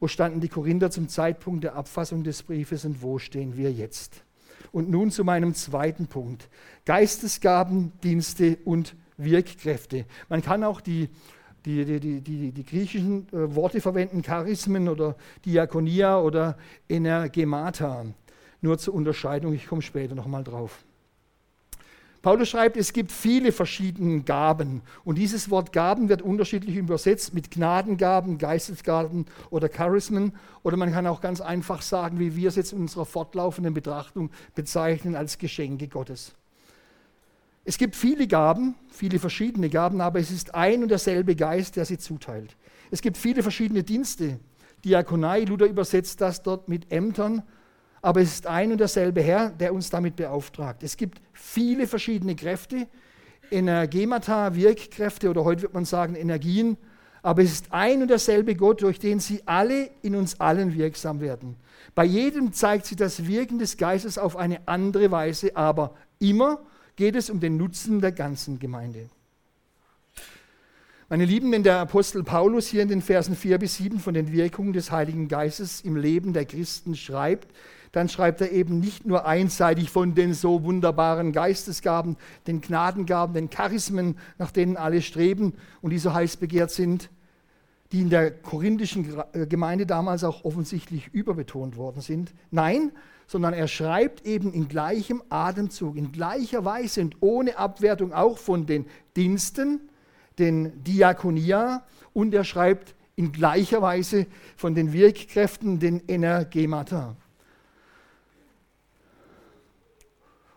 Wo 0.01 0.09
standen 0.09 0.41
die 0.41 0.49
Korinther 0.49 0.91
zum 0.91 1.09
Zeitpunkt 1.09 1.65
der 1.65 1.75
Abfassung 1.75 2.25
des 2.25 2.43
Briefes 2.43 2.85
und 2.85 3.03
wo 3.03 3.19
stehen 3.19 3.57
wir 3.57 3.73
jetzt? 3.73 4.23
Und 4.73 4.91
nun 4.91 5.11
zu 5.11 5.25
meinem 5.25 5.55
zweiten 5.55 6.09
Punkt. 6.09 6.49
Geistesgaben, 6.85 7.93
Dienste 8.03 8.59
und 8.65 8.97
Wirkkräfte. 9.17 10.07
Man 10.29 10.43
kann 10.43 10.65
auch 10.65 10.81
die 10.81 11.09
die, 11.69 12.01
die, 12.01 12.21
die, 12.21 12.53
die 12.53 12.65
griechischen 12.65 13.29
äh, 13.33 13.55
Worte 13.55 13.81
verwenden, 13.81 14.23
Charismen 14.23 14.89
oder 14.89 15.17
Diakonia 15.45 16.19
oder 16.19 16.57
Energemata. 16.89 18.07
Nur 18.61 18.79
zur 18.79 18.95
Unterscheidung, 18.95 19.53
ich 19.53 19.67
komme 19.67 19.83
später 19.83 20.15
nochmal 20.15 20.45
drauf. 20.45 20.85
Paulus 22.23 22.49
schreibt, 22.49 22.77
es 22.77 22.93
gibt 22.93 23.13
viele 23.13 23.53
verschiedene 23.53 24.23
Gaben. 24.23 24.83
Und 25.05 25.19
dieses 25.19 25.51
Wort 25.51 25.73
Gaben 25.73 26.09
wird 26.09 26.21
unterschiedlich 26.21 26.75
übersetzt 26.75 27.33
mit 27.33 27.51
Gnadengaben, 27.51 28.39
Geistesgaben 28.39 29.27
oder 29.51 29.69
Charismen. 29.69 30.33
Oder 30.65 30.77
man 30.77 30.91
kann 30.93 31.07
auch 31.07 31.21
ganz 31.21 31.41
einfach 31.41 31.81
sagen, 31.81 32.19
wie 32.19 32.35
wir 32.35 32.49
es 32.49 32.57
jetzt 32.57 32.73
in 32.73 32.81
unserer 32.81 33.07
fortlaufenden 33.07 33.73
Betrachtung 33.73 34.31
bezeichnen, 34.57 35.15
als 35.15 35.39
Geschenke 35.39 35.87
Gottes. 35.87 36.35
Es 37.69 37.77
gibt 37.77 37.97
viele 37.97 38.27
Gaben, 38.27 38.75
viele 38.89 39.19
verschiedene 39.19 39.69
Gaben, 39.69 40.01
aber 40.01 40.19
es 40.19 40.31
ist 40.31 40.55
ein 40.55 40.83
und 40.83 40.89
derselbe 40.89 41.37
Geist, 41.37 41.77
der 41.77 41.85
sie 41.85 41.99
zuteilt. 41.99 42.57
Es 42.91 43.03
gibt 43.03 43.19
viele 43.19 43.43
verschiedene 43.43 43.83
Dienste. 43.83 44.41
Diakonei, 44.85 45.43
Luther 45.43 45.67
übersetzt 45.67 46.21
das 46.21 46.43
dort 46.43 46.69
mit 46.69 46.91
Ämtern 46.91 47.43
aber 48.03 48.21
es 48.21 48.35
ist 48.35 48.47
ein 48.47 48.73
und 48.73 48.79
derselbe 48.79 49.23
Herr, 49.23 49.51
der 49.51 49.75
uns 49.75 49.91
damit 49.91 50.17
beauftragt. 50.17 50.83
Es 50.83 50.97
gibt 50.97 51.21
viele 51.33 51.87
verschiedene 51.87 52.35
Kräfte, 52.37 52.87
Energemata, 53.51 54.55
Wirkkräfte 54.55 55.31
oder 55.31 55.45
heute 55.45 55.63
wird 55.63 55.75
man 55.75 55.85
sagen 55.85 56.15
Energien, 56.15 56.77
aber 57.23 57.43
es 57.43 57.53
ist 57.53 57.73
ein 57.73 58.03
und 58.03 58.09
derselbe 58.09 58.55
Gott, 58.55 58.83
durch 58.83 58.99
den 58.99 59.21
sie 59.21 59.43
alle 59.47 59.91
in 60.03 60.15
uns 60.15 60.39
allen 60.39 60.75
wirksam 60.75 61.21
werden. 61.21 61.57
Bei 61.95 62.05
jedem 62.05 62.53
zeigt 62.53 62.87
sich 62.87 62.97
das 62.97 63.27
Wirken 63.27 63.59
des 63.59 63.77
Geistes 63.77 64.19
auf 64.19 64.37
eine 64.37 64.67
andere 64.69 65.11
Weise, 65.11 65.57
aber 65.57 65.95
immer 66.21 66.61
geht 66.99 67.15
es 67.15 67.31
um 67.31 67.39
den 67.39 67.57
Nutzen 67.57 68.01
der 68.01 68.11
ganzen 68.11 68.59
Gemeinde. 68.59 69.09
Meine 71.09 71.25
Lieben, 71.25 71.53
wenn 71.53 71.63
der 71.63 71.79
Apostel 71.79 72.25
Paulus 72.25 72.67
hier 72.67 72.83
in 72.83 72.89
den 72.89 73.03
Versen 73.03 73.37
4 73.37 73.59
bis 73.59 73.77
7 73.77 74.01
von 74.01 74.15
den 74.15 74.33
Wirkungen 74.33 74.73
des 74.73 74.91
Heiligen 74.91 75.29
Geistes 75.29 75.81
im 75.81 75.95
Leben 75.95 76.33
der 76.33 76.45
Christen 76.45 76.97
schreibt, 76.97 77.55
dann 77.93 78.09
schreibt 78.09 78.41
er 78.41 78.51
eben 78.51 78.81
nicht 78.81 79.07
nur 79.07 79.27
einseitig 79.27 79.91
von 79.91 80.17
den 80.17 80.35
so 80.35 80.65
wunderbaren 80.65 81.31
Geistesgaben, 81.31 82.17
den 82.49 82.61
Gnadengaben, 82.61 83.33
den 83.33 83.49
Charismen, 83.49 84.19
nach 84.37 84.51
denen 84.51 84.77
alle 84.77 85.01
streben 85.01 85.55
und 85.81 85.91
die 85.91 85.99
so 85.99 86.13
heiß 86.13 86.39
begehrt 86.39 86.73
sind, 86.73 87.11
die 87.93 88.01
in 88.01 88.11
der 88.11 88.33
korinthischen 88.33 89.23
äh, 89.35 89.47
Gemeinde 89.47 89.87
damals 89.87 90.25
auch 90.25 90.45
offensichtlich 90.45 91.15
überbetont 91.15 91.77
worden 91.77 92.03
sind. 92.03 92.35
Nein, 92.51 92.91
sondern 93.29 93.53
er 93.53 93.69
schreibt 93.69 94.27
eben 94.27 94.53
in 94.53 94.69
gleichem 94.69 95.23
Atemzug, 95.29 95.97
in 95.97 96.13
gleicher 96.13 96.65
Weise 96.65 97.03
und 97.03 97.17
ohne 97.21 97.59
Abwertung 97.59 98.13
auch 98.13 98.39
von 98.39 98.67
den 98.67 98.87
Diensten, 99.17 99.91
den 100.39 100.83
Diakonia 100.83 101.85
und 102.15 102.35
er 102.35 102.45
schreibt 102.45 102.95
in 103.17 103.31
gleicher 103.31 103.83
Weise 103.83 104.27
von 104.57 104.75
den 104.75 104.95
Wirkkräften, 104.95 105.79
den 105.79 106.03
Energemata. 106.09 107.17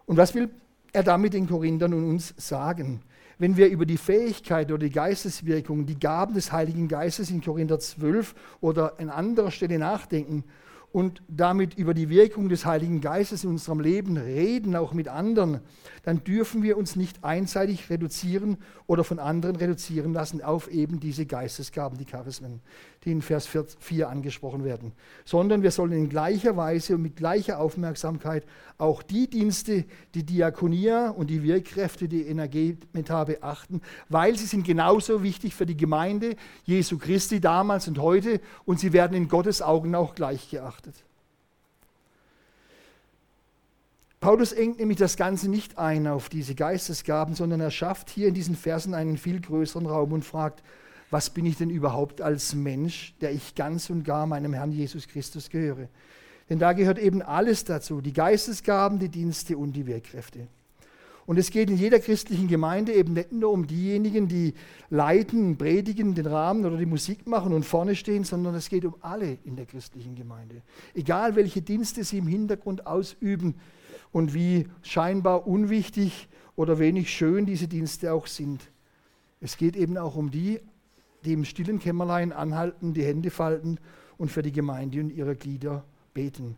Und 0.05 0.15
was 0.17 0.33
will 0.33 0.49
er 0.93 1.03
damit 1.03 1.33
den 1.33 1.47
Korinthern 1.47 1.93
und 1.93 2.09
uns 2.09 2.33
sagen? 2.37 3.01
Wenn 3.37 3.57
wir 3.57 3.69
über 3.69 3.85
die 3.85 3.97
Fähigkeit 3.97 4.71
oder 4.71 4.85
die 4.85 4.91
Geisteswirkung, 4.91 5.85
die 5.85 5.99
Gaben 5.99 6.35
des 6.35 6.51
Heiligen 6.53 6.87
Geistes 6.87 7.31
in 7.31 7.41
Korinther 7.41 7.79
12 7.79 8.33
oder 8.61 8.97
an 8.99 9.09
anderer 9.09 9.51
Stelle 9.51 9.77
nachdenken, 9.77 10.45
und 10.91 11.21
damit 11.29 11.75
über 11.75 11.93
die 11.93 12.09
Wirkung 12.09 12.49
des 12.49 12.65
Heiligen 12.65 12.99
Geistes 12.99 13.45
in 13.45 13.51
unserem 13.51 13.79
Leben 13.79 14.17
reden, 14.17 14.75
auch 14.75 14.93
mit 14.93 15.07
anderen, 15.07 15.61
dann 16.03 16.23
dürfen 16.23 16.63
wir 16.63 16.77
uns 16.77 16.95
nicht 16.95 17.23
einseitig 17.23 17.89
reduzieren 17.89 18.57
oder 18.87 19.03
von 19.03 19.19
anderen 19.19 19.55
reduzieren 19.55 20.13
lassen 20.13 20.41
auf 20.41 20.69
eben 20.69 20.99
diese 20.99 21.25
Geistesgaben, 21.25 21.97
die 21.97 22.05
Charismen, 22.05 22.59
die 23.05 23.11
in 23.11 23.21
Vers 23.21 23.47
4 23.79 24.09
angesprochen 24.09 24.65
werden, 24.65 24.91
sondern 25.23 25.63
wir 25.63 25.71
sollen 25.71 25.93
in 25.93 26.09
gleicher 26.09 26.57
Weise 26.57 26.95
und 26.95 27.03
mit 27.03 27.15
gleicher 27.15 27.59
Aufmerksamkeit 27.59 28.43
auch 28.77 29.01
die 29.01 29.29
Dienste, 29.29 29.85
die 30.13 30.23
Diakonia 30.23 31.09
und 31.09 31.29
die 31.29 31.43
Wirkkräfte, 31.43 32.09
die 32.09 32.23
Energiemetar 32.23 33.27
beachten, 33.27 33.81
weil 34.09 34.37
sie 34.37 34.45
sind 34.45 34.65
genauso 34.65 35.23
wichtig 35.23 35.55
für 35.55 35.65
die 35.65 35.77
Gemeinde 35.77 36.35
Jesu 36.65 36.97
Christi 36.97 37.39
damals 37.39 37.87
und 37.87 37.99
heute 37.99 38.41
und 38.65 38.79
sie 38.79 38.91
werden 38.91 39.15
in 39.15 39.29
Gottes 39.29 39.61
Augen 39.61 39.95
auch 39.95 40.15
gleich 40.15 40.49
geachtet 40.49 40.81
betrachtet. 40.81 41.03
Paulus 44.21 44.51
engt 44.51 44.77
nämlich 44.77 44.99
das 44.99 45.17
Ganze 45.17 45.49
nicht 45.49 45.79
ein 45.79 46.05
auf 46.05 46.29
diese 46.29 46.53
Geistesgaben, 46.53 47.33
sondern 47.33 47.59
er 47.59 47.71
schafft 47.71 48.11
hier 48.11 48.27
in 48.27 48.35
diesen 48.35 48.55
Versen 48.55 48.93
einen 48.93 49.17
viel 49.17 49.41
größeren 49.41 49.87
Raum 49.87 50.13
und 50.13 50.23
fragt, 50.23 50.61
was 51.09 51.31
bin 51.31 51.43
ich 51.47 51.57
denn 51.57 51.71
überhaupt 51.71 52.21
als 52.21 52.53
Mensch, 52.53 53.15
der 53.19 53.31
ich 53.31 53.55
ganz 53.55 53.89
und 53.89 54.03
gar 54.03 54.27
meinem 54.27 54.53
Herrn 54.53 54.71
Jesus 54.71 55.07
Christus 55.07 55.49
gehöre? 55.49 55.89
Denn 56.51 56.59
da 56.59 56.73
gehört 56.73 56.99
eben 56.99 57.23
alles 57.23 57.63
dazu, 57.63 57.99
die 57.99 58.13
Geistesgaben, 58.13 58.99
die 58.99 59.09
Dienste 59.09 59.57
und 59.57 59.73
die 59.73 59.87
Wirkkräfte. 59.87 60.45
Und 61.25 61.37
es 61.37 61.49
geht 61.49 61.71
in 61.71 61.77
jeder 61.77 61.99
christlichen 61.99 62.47
Gemeinde 62.47 62.93
eben 62.93 63.13
nicht 63.13 63.31
nur 63.31 63.49
um 63.49 63.65
diejenigen, 63.65 64.27
die 64.27 64.53
leiten, 64.91 65.57
predigen, 65.57 66.13
den 66.13 66.27
Rahmen 66.27 66.63
oder 66.63 66.77
die 66.77 66.85
Musik 66.85 67.25
machen 67.25 67.53
und 67.53 67.65
vorne 67.65 67.95
stehen, 67.95 68.23
sondern 68.23 68.53
es 68.53 68.69
geht 68.69 68.85
um 68.85 68.95
alle 69.01 69.39
in 69.45 69.55
der 69.55 69.65
christlichen 69.65 70.13
Gemeinde. 70.13 70.61
Egal 70.93 71.35
welche 71.35 71.63
Dienste 71.63 72.03
sie 72.03 72.19
im 72.19 72.27
Hintergrund 72.27 72.85
ausüben 72.85 73.55
und 74.11 74.33
wie 74.33 74.67
scheinbar 74.81 75.47
unwichtig 75.47 76.27
oder 76.55 76.79
wenig 76.79 77.11
schön 77.13 77.45
diese 77.45 77.67
Dienste 77.67 78.13
auch 78.13 78.27
sind. 78.27 78.61
Es 79.39 79.57
geht 79.57 79.75
eben 79.75 79.97
auch 79.97 80.15
um 80.15 80.31
die, 80.31 80.59
die 81.25 81.33
im 81.33 81.45
stillen 81.45 81.79
Kämmerlein 81.79 82.31
anhalten, 82.31 82.93
die 82.93 83.03
Hände 83.03 83.31
falten 83.31 83.79
und 84.17 84.31
für 84.31 84.41
die 84.41 84.51
Gemeinde 84.51 84.99
und 84.99 85.11
ihre 85.11 85.35
Glieder 85.35 85.83
beten. 86.13 86.57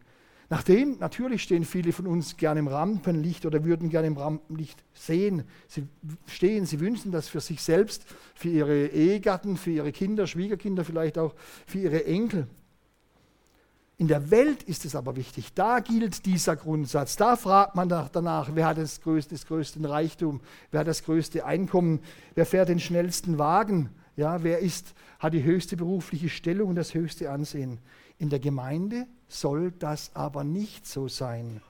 Nachdem, 0.50 0.98
natürlich 1.00 1.42
stehen 1.42 1.66
viele 1.66 1.94
von 1.94 2.06
uns 2.06 2.38
gerne 2.38 2.60
im 2.60 2.68
Rampenlicht 2.68 3.46
oder 3.46 3.63
würden 3.63 3.89
gerne 3.89 4.08
im 4.08 4.18
Rampenlicht 4.18 4.84
sehen. 4.94 5.44
Sie 5.68 5.88
stehen, 6.28 6.66
sie 6.66 6.80
wünschen 6.80 7.12
das 7.12 7.28
für 7.28 7.39
sich 7.39 7.62
selbst, 7.62 8.06
für 8.36 8.50
ihre 8.50 8.88
Ehegatten, 8.88 9.58
für 9.58 9.72
ihre 9.72 9.92
Kinder, 9.92 10.28
Schwiegerkinder, 10.28 10.86
vielleicht 10.86 11.18
auch 11.18 11.34
für 11.66 11.80
ihre 11.80 12.06
Enkel. 12.06 12.48
In 13.98 14.08
der 14.08 14.32
Welt 14.32 14.64
ist 14.64 14.86
es 14.86 14.96
aber 14.96 15.16
wichtig. 15.16 15.54
Da 15.54 15.80
gilt 15.80 16.26
dieser 16.26 16.56
Grundsatz. 16.56 17.16
Da 17.16 17.36
fragt 17.36 17.76
man 17.76 17.90
danach, 17.90 18.50
wer 18.54 18.68
hat 18.68 18.78
das 18.78 19.02
größte, 19.02 19.36
das 19.36 19.46
größte 19.46 19.88
Reichtum, 19.88 20.42
wer 20.72 20.82
hat 20.82 20.88
das 20.88 21.04
größte 21.04 21.46
Einkommen, 21.46 22.00
wer 22.34 22.46
fährt 22.46 22.70
den 22.70 22.80
schnellsten 22.80 23.38
Wagen, 23.38 23.90
ja, 24.16 24.44
wer 24.44 24.60
ist, 24.60 24.94
hat 25.20 25.34
die 25.34 25.44
höchste 25.44 25.78
berufliche 25.78 26.30
Stellung 26.30 26.70
und 26.70 26.76
das 26.76 26.94
höchste 26.94 27.32
Ansehen. 27.32 27.80
In 28.18 28.30
der 28.30 28.40
Gemeinde 28.40 29.08
soll 29.28 29.72
das 29.72 30.16
aber 30.16 30.44
nicht 30.44 30.88
so 30.88 31.08
sein. 31.08 31.62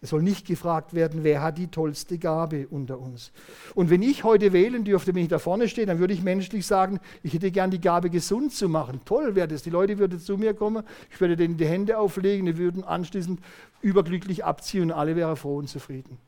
Es 0.00 0.10
soll 0.10 0.22
nicht 0.22 0.46
gefragt 0.46 0.94
werden, 0.94 1.24
wer 1.24 1.42
hat 1.42 1.58
die 1.58 1.66
tollste 1.66 2.18
Gabe 2.18 2.68
unter 2.70 3.00
uns. 3.00 3.32
Und 3.74 3.90
wenn 3.90 4.02
ich 4.02 4.22
heute 4.22 4.52
wählen 4.52 4.84
dürfte, 4.84 5.12
wenn 5.12 5.22
ich 5.22 5.28
da 5.28 5.40
vorne 5.40 5.68
stehe, 5.68 5.88
dann 5.88 5.98
würde 5.98 6.14
ich 6.14 6.22
menschlich 6.22 6.66
sagen, 6.66 7.00
ich 7.24 7.34
hätte 7.34 7.50
gern 7.50 7.72
die 7.72 7.80
Gabe, 7.80 8.08
gesund 8.08 8.52
zu 8.52 8.68
machen. 8.68 9.00
Toll 9.04 9.34
wäre 9.34 9.48
das. 9.48 9.64
Die 9.64 9.70
Leute 9.70 9.98
würden 9.98 10.20
zu 10.20 10.38
mir 10.38 10.54
kommen, 10.54 10.84
ich 11.10 11.20
würde 11.20 11.36
denen 11.36 11.56
die 11.56 11.66
Hände 11.66 11.98
auflegen, 11.98 12.46
die 12.46 12.58
würden 12.58 12.84
anschließend 12.84 13.40
überglücklich 13.80 14.44
abziehen 14.44 14.84
und 14.84 14.92
alle 14.92 15.16
wären 15.16 15.34
froh 15.34 15.56
und 15.56 15.68
zufrieden. 15.68 16.18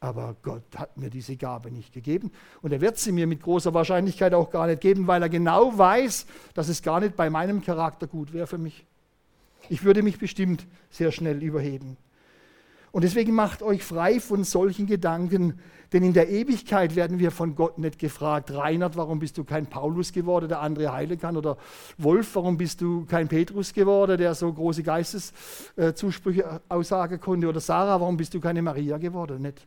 Aber 0.00 0.36
Gott 0.42 0.62
hat 0.76 0.96
mir 0.96 1.10
diese 1.10 1.36
Gabe 1.36 1.70
nicht 1.70 1.92
gegeben 1.92 2.30
und 2.62 2.72
er 2.72 2.80
wird 2.80 2.98
sie 2.98 3.10
mir 3.10 3.26
mit 3.26 3.42
großer 3.42 3.74
Wahrscheinlichkeit 3.74 4.32
auch 4.32 4.50
gar 4.50 4.66
nicht 4.66 4.80
geben, 4.80 5.06
weil 5.06 5.22
er 5.22 5.28
genau 5.28 5.76
weiß, 5.76 6.26
dass 6.54 6.68
es 6.68 6.82
gar 6.82 7.00
nicht 7.00 7.16
bei 7.16 7.30
meinem 7.30 7.62
Charakter 7.62 8.06
gut 8.06 8.32
wäre 8.32 8.46
für 8.46 8.58
mich. 8.58 8.84
Ich 9.68 9.82
würde 9.82 10.02
mich 10.02 10.18
bestimmt 10.18 10.66
sehr 10.90 11.10
schnell 11.10 11.42
überheben. 11.42 11.96
Und 12.92 13.04
deswegen 13.04 13.34
macht 13.34 13.62
euch 13.62 13.82
frei 13.84 14.20
von 14.20 14.44
solchen 14.44 14.86
Gedanken, 14.86 15.60
denn 15.92 16.02
in 16.02 16.12
der 16.12 16.28
Ewigkeit 16.28 16.96
werden 16.96 17.18
wir 17.18 17.30
von 17.30 17.54
Gott 17.54 17.78
nicht 17.78 17.98
gefragt, 17.98 18.52
Reinhard, 18.52 18.96
warum 18.96 19.18
bist 19.18 19.38
du 19.38 19.44
kein 19.44 19.66
Paulus 19.66 20.12
geworden, 20.12 20.48
der 20.48 20.60
andere 20.60 20.92
heilen 20.92 21.18
kann, 21.18 21.36
oder 21.36 21.56
Wolf, 21.96 22.34
warum 22.34 22.58
bist 22.58 22.80
du 22.80 23.06
kein 23.06 23.28
Petrus 23.28 23.72
geworden, 23.72 24.18
der 24.18 24.34
so 24.34 24.52
große 24.52 24.82
Geisteszusprüche 24.82 26.60
aussagen 26.68 27.20
konnte, 27.20 27.48
oder 27.48 27.60
Sarah, 27.60 28.00
warum 28.00 28.16
bist 28.16 28.34
du 28.34 28.40
keine 28.40 28.60
Maria 28.60 28.98
geworden, 28.98 29.40
nicht. 29.42 29.66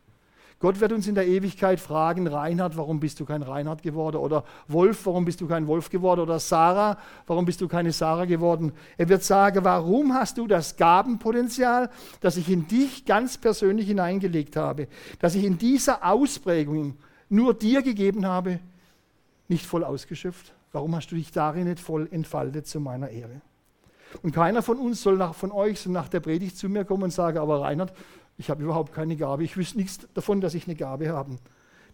Gott 0.62 0.80
wird 0.80 0.94
uns 0.94 1.08
in 1.08 1.16
der 1.16 1.28
Ewigkeit 1.28 1.80
fragen, 1.80 2.28
Reinhard, 2.28 2.78
warum 2.78 3.00
bist 3.00 3.20
du 3.20 3.26
kein 3.26 3.42
Reinhard 3.42 3.82
geworden? 3.82 4.18
Oder 4.18 4.44
Wolf, 4.68 5.08
warum 5.08 5.26
bist 5.26 5.42
du 5.42 5.48
kein 5.48 5.66
Wolf 5.66 5.90
geworden? 5.90 6.22
Oder 6.22 6.40
Sarah, 6.40 7.00
warum 7.26 7.46
bist 7.46 7.62
du 7.62 7.68
keine 7.68 7.92
Sarah 7.92 8.26
geworden? 8.26 8.72
Er 8.96 9.10
wird 9.10 9.24
sagen, 9.24 9.66
warum 9.66 10.14
hast 10.14 10.38
du 10.38 10.46
das 10.46 10.78
Gabenpotenzial, 10.78 11.90
das 12.22 12.38
ich 12.38 12.48
in 12.48 12.68
dich 12.68 13.06
ganz 13.06 13.40
persönlich 13.40 13.88
hineingelegt 13.88 14.56
habe, 14.56 14.88
das 15.20 15.34
ich 15.34 15.44
in 15.44 15.58
dieser 15.58 16.06
Ausprägung 16.06 16.96
nur 17.28 17.56
dir 17.56 17.82
gegeben 17.82 18.28
habe, 18.28 18.60
nicht 19.48 19.66
voll 19.66 19.84
ausgeschöpft? 19.84 20.54
Warum 20.74 20.96
hast 20.96 21.12
du 21.12 21.16
dich 21.16 21.32
darin 21.32 21.68
nicht 21.68 21.80
voll 21.80 22.08
entfaltet 22.12 22.68
zu 22.68 22.80
meiner 22.80 23.10
Ehre? 23.10 23.42
Und 24.24 24.32
keiner 24.34 24.62
von 24.62 24.78
uns 24.78 25.02
soll 25.02 25.18
nach, 25.18 25.34
von 25.34 25.52
euch 25.52 25.80
so 25.80 25.90
nach 25.90 26.10
der 26.10 26.20
Predigt 26.20 26.58
zu 26.58 26.70
mir 26.70 26.86
kommen 26.86 27.04
und 27.04 27.14
sagen, 27.14 27.38
aber 27.38 27.62
Reinhard, 27.62 27.94
ich 28.42 28.50
habe 28.50 28.64
überhaupt 28.64 28.92
keine 28.92 29.16
Gabe. 29.16 29.44
Ich 29.44 29.56
wüsste 29.56 29.78
nichts 29.78 30.00
davon, 30.16 30.42
dass 30.42 30.56
ich 30.56 30.66
eine 30.66 30.76
Gabe 30.76 31.10
habe. 31.10 31.38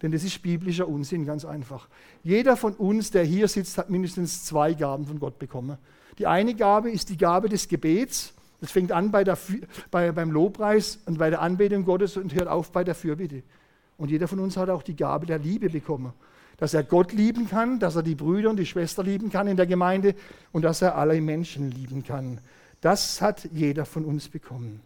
Denn 0.01 0.13
das 0.13 0.23
ist 0.23 0.41
biblischer 0.41 0.87
Unsinn, 0.87 1.25
ganz 1.25 1.43
einfach. 1.43 1.89
Jeder 2.23 2.55
von 2.55 2.73
uns, 2.73 3.11
der 3.11 3.25
hier 3.25 3.49
sitzt, 3.49 3.77
hat 3.77 3.89
mindestens 3.89 4.45
zwei 4.45 4.73
Gaben 4.73 5.05
von 5.05 5.19
Gott 5.19 5.39
bekommen. 5.39 5.77
Die 6.19 6.25
eine 6.25 6.55
Gabe 6.55 6.89
ist 6.89 7.09
die 7.09 7.17
Gabe 7.17 7.49
des 7.49 7.67
Gebets. 7.67 8.33
Das 8.61 8.71
fängt 8.71 8.93
an 8.93 9.11
bei 9.11 9.25
der, 9.25 9.37
bei, 9.91 10.13
beim 10.13 10.31
Lobpreis 10.31 10.99
und 11.05 11.17
bei 11.17 11.29
der 11.29 11.41
Anbetung 11.41 11.83
Gottes 11.83 12.15
und 12.15 12.33
hört 12.33 12.47
auf 12.47 12.71
bei 12.71 12.85
der 12.85 12.95
Fürbitte. 12.95 13.43
Und 13.97 14.09
jeder 14.09 14.29
von 14.29 14.39
uns 14.39 14.55
hat 14.55 14.69
auch 14.69 14.83
die 14.83 14.95
Gabe 14.95 15.25
der 15.25 15.39
Liebe 15.39 15.69
bekommen. 15.69 16.13
Dass 16.55 16.73
er 16.73 16.83
Gott 16.83 17.11
lieben 17.11 17.49
kann, 17.49 17.79
dass 17.79 17.97
er 17.97 18.03
die 18.03 18.15
Brüder 18.15 18.51
und 18.51 18.57
die 18.57 18.65
Schwester 18.65 19.03
lieben 19.03 19.31
kann 19.31 19.47
in 19.49 19.57
der 19.57 19.67
Gemeinde 19.67 20.15
und 20.53 20.61
dass 20.61 20.81
er 20.81 20.95
alle 20.95 21.19
Menschen 21.19 21.71
lieben 21.71 22.05
kann. 22.05 22.39
Das 22.79 23.21
hat 23.21 23.49
jeder 23.51 23.83
von 23.85 24.05
uns 24.05 24.29
bekommen. 24.29 24.79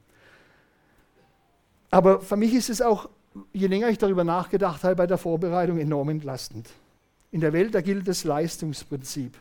Aber 1.91 2.21
für 2.21 2.38
mich 2.38 2.54
ist 2.54 2.69
es 2.69 2.82
auch, 2.82 3.10
je 3.54 3.67
länger 3.67 3.89
ich 3.89 3.97
darüber 3.97 4.23
nachgedacht 4.23 4.84
habe, 4.84 4.95
bei 4.95 5.08
der 5.08 5.17
Vorbereitung 5.17 5.77
enorm 5.77 6.10
entlastend. 6.10 6.69
In 7.32 7.41
der 7.41 7.54
Welt, 7.54 7.75
da 7.75 7.82
gilt 7.82 8.08
das 8.08 8.23
Leistungsprinzip. 8.23 9.38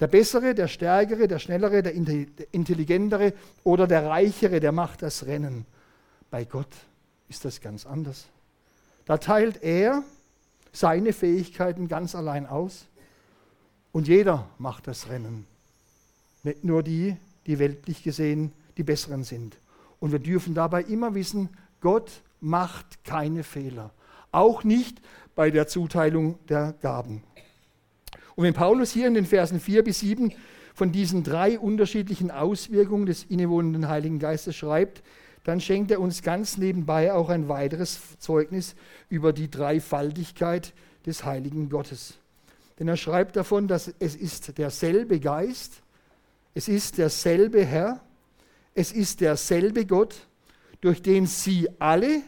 Der 0.00 0.08
Bessere, 0.08 0.54
der 0.54 0.66
Stärkere, 0.66 1.28
der 1.28 1.38
Schnellere, 1.38 1.82
der 1.82 1.94
Intelligentere 1.94 3.32
oder 3.62 3.86
der 3.86 4.06
Reichere, 4.06 4.58
der 4.58 4.72
macht 4.72 5.02
das 5.02 5.26
Rennen. 5.26 5.66
Bei 6.30 6.44
Gott 6.44 6.68
ist 7.28 7.44
das 7.44 7.60
ganz 7.60 7.86
anders. 7.86 8.26
Da 9.06 9.18
teilt 9.18 9.62
er 9.62 10.02
seine 10.72 11.12
Fähigkeiten 11.12 11.86
ganz 11.86 12.16
allein 12.16 12.46
aus 12.46 12.86
und 13.92 14.08
jeder 14.08 14.48
macht 14.58 14.88
das 14.88 15.08
Rennen. 15.08 15.46
Nicht 16.42 16.64
nur 16.64 16.82
die, 16.82 17.16
die 17.46 17.60
weltlich 17.60 18.02
gesehen 18.02 18.52
die 18.76 18.82
Besseren 18.82 19.22
sind. 19.22 19.56
Und 20.00 20.10
wir 20.10 20.18
dürfen 20.18 20.54
dabei 20.54 20.82
immer 20.82 21.14
wissen, 21.14 21.48
Gott 21.84 22.22
macht 22.40 23.04
keine 23.04 23.42
Fehler. 23.42 23.92
Auch 24.32 24.64
nicht 24.64 25.02
bei 25.34 25.50
der 25.50 25.66
Zuteilung 25.66 26.38
der 26.48 26.72
Gaben. 26.80 27.22
Und 28.36 28.44
wenn 28.44 28.54
Paulus 28.54 28.90
hier 28.90 29.06
in 29.06 29.12
den 29.12 29.26
Versen 29.26 29.60
4 29.60 29.84
bis 29.84 30.00
7 30.00 30.32
von 30.72 30.92
diesen 30.92 31.24
drei 31.24 31.58
unterschiedlichen 31.58 32.30
Auswirkungen 32.30 33.04
des 33.04 33.24
innewohnenden 33.24 33.86
Heiligen 33.86 34.18
Geistes 34.18 34.56
schreibt, 34.56 35.02
dann 35.44 35.60
schenkt 35.60 35.90
er 35.90 36.00
uns 36.00 36.22
ganz 36.22 36.56
nebenbei 36.56 37.12
auch 37.12 37.28
ein 37.28 37.50
weiteres 37.50 38.18
Zeugnis 38.18 38.76
über 39.10 39.34
die 39.34 39.50
Dreifaltigkeit 39.50 40.72
des 41.04 41.26
Heiligen 41.26 41.68
Gottes. 41.68 42.14
Denn 42.78 42.88
er 42.88 42.96
schreibt 42.96 43.36
davon, 43.36 43.68
dass 43.68 43.92
es 43.98 44.16
ist 44.16 44.56
derselbe 44.56 45.20
Geist, 45.20 45.82
es 46.54 46.66
ist 46.66 46.96
derselbe 46.96 47.62
Herr, 47.62 48.00
es 48.74 48.90
ist 48.90 49.20
derselbe 49.20 49.84
Gott, 49.84 50.26
durch 50.84 51.00
den 51.00 51.26
sie 51.26 51.66
alle 51.78 52.20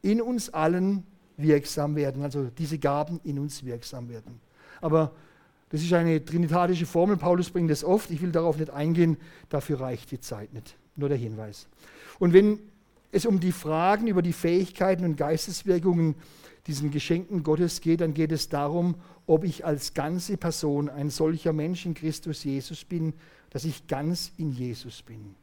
in 0.00 0.22
uns 0.22 0.48
allen 0.48 1.04
wirksam 1.36 1.94
werden, 1.94 2.22
also 2.22 2.44
diese 2.56 2.78
Gaben 2.78 3.20
in 3.22 3.38
uns 3.38 3.64
wirksam 3.64 4.08
werden. 4.08 4.40
Aber 4.80 5.12
das 5.68 5.82
ist 5.82 5.92
eine 5.92 6.24
trinitarische 6.24 6.86
Formel, 6.86 7.18
Paulus 7.18 7.50
bringt 7.50 7.70
das 7.70 7.84
oft, 7.84 8.10
ich 8.10 8.22
will 8.22 8.32
darauf 8.32 8.56
nicht 8.56 8.70
eingehen, 8.70 9.18
dafür 9.50 9.80
reicht 9.80 10.10
die 10.10 10.22
Zeit 10.22 10.54
nicht. 10.54 10.74
Nur 10.96 11.10
der 11.10 11.18
Hinweis. 11.18 11.68
Und 12.18 12.32
wenn 12.32 12.60
es 13.12 13.26
um 13.26 13.40
die 13.40 13.52
Fragen 13.52 14.06
über 14.06 14.22
die 14.22 14.32
Fähigkeiten 14.32 15.04
und 15.04 15.18
Geisteswirkungen 15.18 16.14
diesen 16.66 16.90
Geschenken 16.90 17.42
Gottes 17.42 17.82
geht, 17.82 18.00
dann 18.00 18.14
geht 18.14 18.32
es 18.32 18.48
darum, 18.48 18.94
ob 19.26 19.44
ich 19.44 19.66
als 19.66 19.92
ganze 19.92 20.38
Person 20.38 20.88
ein 20.88 21.10
solcher 21.10 21.52
Mensch 21.52 21.84
in 21.84 21.92
Christus 21.92 22.42
Jesus 22.42 22.86
bin, 22.86 23.12
dass 23.50 23.66
ich 23.66 23.86
ganz 23.86 24.32
in 24.38 24.50
Jesus 24.50 25.02
bin. 25.02 25.34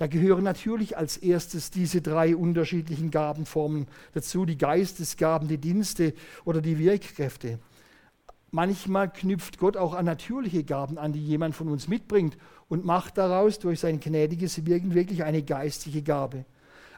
Da 0.00 0.06
gehören 0.06 0.44
natürlich 0.44 0.96
als 0.96 1.18
erstes 1.18 1.70
diese 1.70 2.00
drei 2.00 2.34
unterschiedlichen 2.34 3.10
Gabenformen 3.10 3.86
dazu, 4.14 4.46
die 4.46 4.56
Geistesgaben, 4.56 5.46
die 5.46 5.58
Dienste 5.58 6.14
oder 6.46 6.62
die 6.62 6.78
Wirkkräfte. 6.78 7.58
Manchmal 8.50 9.12
knüpft 9.12 9.58
Gott 9.58 9.76
auch 9.76 9.92
an 9.92 10.06
natürliche 10.06 10.64
Gaben 10.64 10.96
an, 10.96 11.12
die 11.12 11.22
jemand 11.22 11.54
von 11.54 11.68
uns 11.68 11.86
mitbringt 11.86 12.38
und 12.70 12.86
macht 12.86 13.18
daraus 13.18 13.58
durch 13.58 13.80
sein 13.80 14.00
gnädiges 14.00 14.64
Wirken 14.64 14.94
wirklich 14.94 15.22
eine 15.22 15.42
geistige 15.42 16.00
Gabe. 16.00 16.46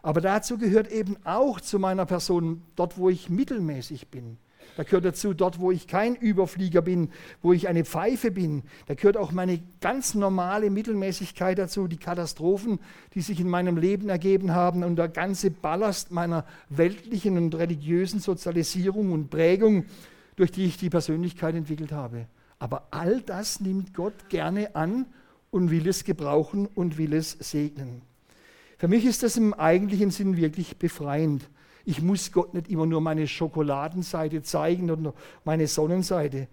Aber 0.02 0.20
dazu 0.20 0.56
gehört 0.56 0.86
eben 0.86 1.16
auch 1.24 1.60
zu 1.60 1.80
meiner 1.80 2.06
Person, 2.06 2.62
dort 2.76 2.98
wo 2.98 3.10
ich 3.10 3.28
mittelmäßig 3.28 4.10
bin. 4.10 4.38
Da 4.76 4.84
gehört 4.84 5.04
dazu, 5.04 5.34
dort 5.34 5.60
wo 5.60 5.70
ich 5.70 5.86
kein 5.86 6.16
Überflieger 6.16 6.80
bin, 6.80 7.10
wo 7.42 7.52
ich 7.52 7.68
eine 7.68 7.84
Pfeife 7.84 8.30
bin. 8.30 8.62
Da 8.86 8.94
gehört 8.94 9.16
auch 9.16 9.32
meine 9.32 9.60
ganz 9.80 10.14
normale 10.14 10.70
Mittelmäßigkeit 10.70 11.58
dazu, 11.58 11.88
die 11.88 11.98
Katastrophen, 11.98 12.78
die 13.14 13.20
sich 13.20 13.38
in 13.40 13.48
meinem 13.48 13.76
Leben 13.76 14.08
ergeben 14.08 14.54
haben 14.54 14.82
und 14.82 14.96
der 14.96 15.08
ganze 15.08 15.50
Ballast 15.50 16.10
meiner 16.10 16.46
weltlichen 16.70 17.36
und 17.36 17.54
religiösen 17.54 18.20
Sozialisierung 18.20 19.12
und 19.12 19.28
Prägung, 19.28 19.84
durch 20.36 20.50
die 20.50 20.64
ich 20.64 20.78
die 20.78 20.90
Persönlichkeit 20.90 21.54
entwickelt 21.54 21.92
habe. 21.92 22.26
Aber 22.58 22.88
all 22.90 23.20
das 23.20 23.60
nimmt 23.60 23.92
Gott 23.92 24.28
gerne 24.28 24.74
an 24.74 25.06
und 25.50 25.70
will 25.70 25.86
es 25.86 26.04
gebrauchen 26.04 26.66
und 26.66 26.96
will 26.96 27.12
es 27.12 27.32
segnen. 27.32 28.02
Für 28.78 28.88
mich 28.88 29.04
ist 29.04 29.22
das 29.22 29.36
im 29.36 29.52
eigentlichen 29.52 30.10
Sinn 30.10 30.36
wirklich 30.36 30.76
befreiend. 30.78 31.48
Ich 31.84 32.02
muss 32.02 32.32
Gott 32.32 32.54
nicht 32.54 32.68
immer 32.68 32.86
nur 32.86 33.00
meine 33.00 33.26
Schokoladenseite 33.26 34.42
zeigen 34.42 34.90
oder 34.90 35.14
meine 35.44 35.66
Sonnenseite. 35.66 36.48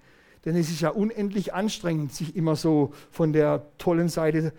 Denn 0.46 0.56
es 0.56 0.70
ist 0.70 0.82
ja 0.82 0.89
unendlich 0.89 1.54
anstrengend, 1.54 2.13
sich 2.13 2.36
immer 2.36 2.56
so 2.56 2.94
von 3.12 3.34
der 3.34 3.65
tollen 3.78 4.10
Seite 4.10 4.54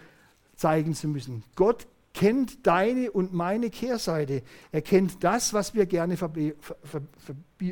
zeigen 0.54 0.94
zu 0.94 1.08
müssen. 1.08 1.42
Gott 1.56 1.86
kennt 2.12 2.66
deine 2.66 3.10
und 3.10 3.32
meine 3.32 3.70
Kehrseite. 3.70 4.42
Er 4.72 4.82
kennt 4.82 5.24
das, 5.24 5.54
was 5.54 5.74
wir 5.74 5.86
gerne 5.86 6.16
verbe 6.16 6.54
ver 6.60 6.76
ver 6.82 7.02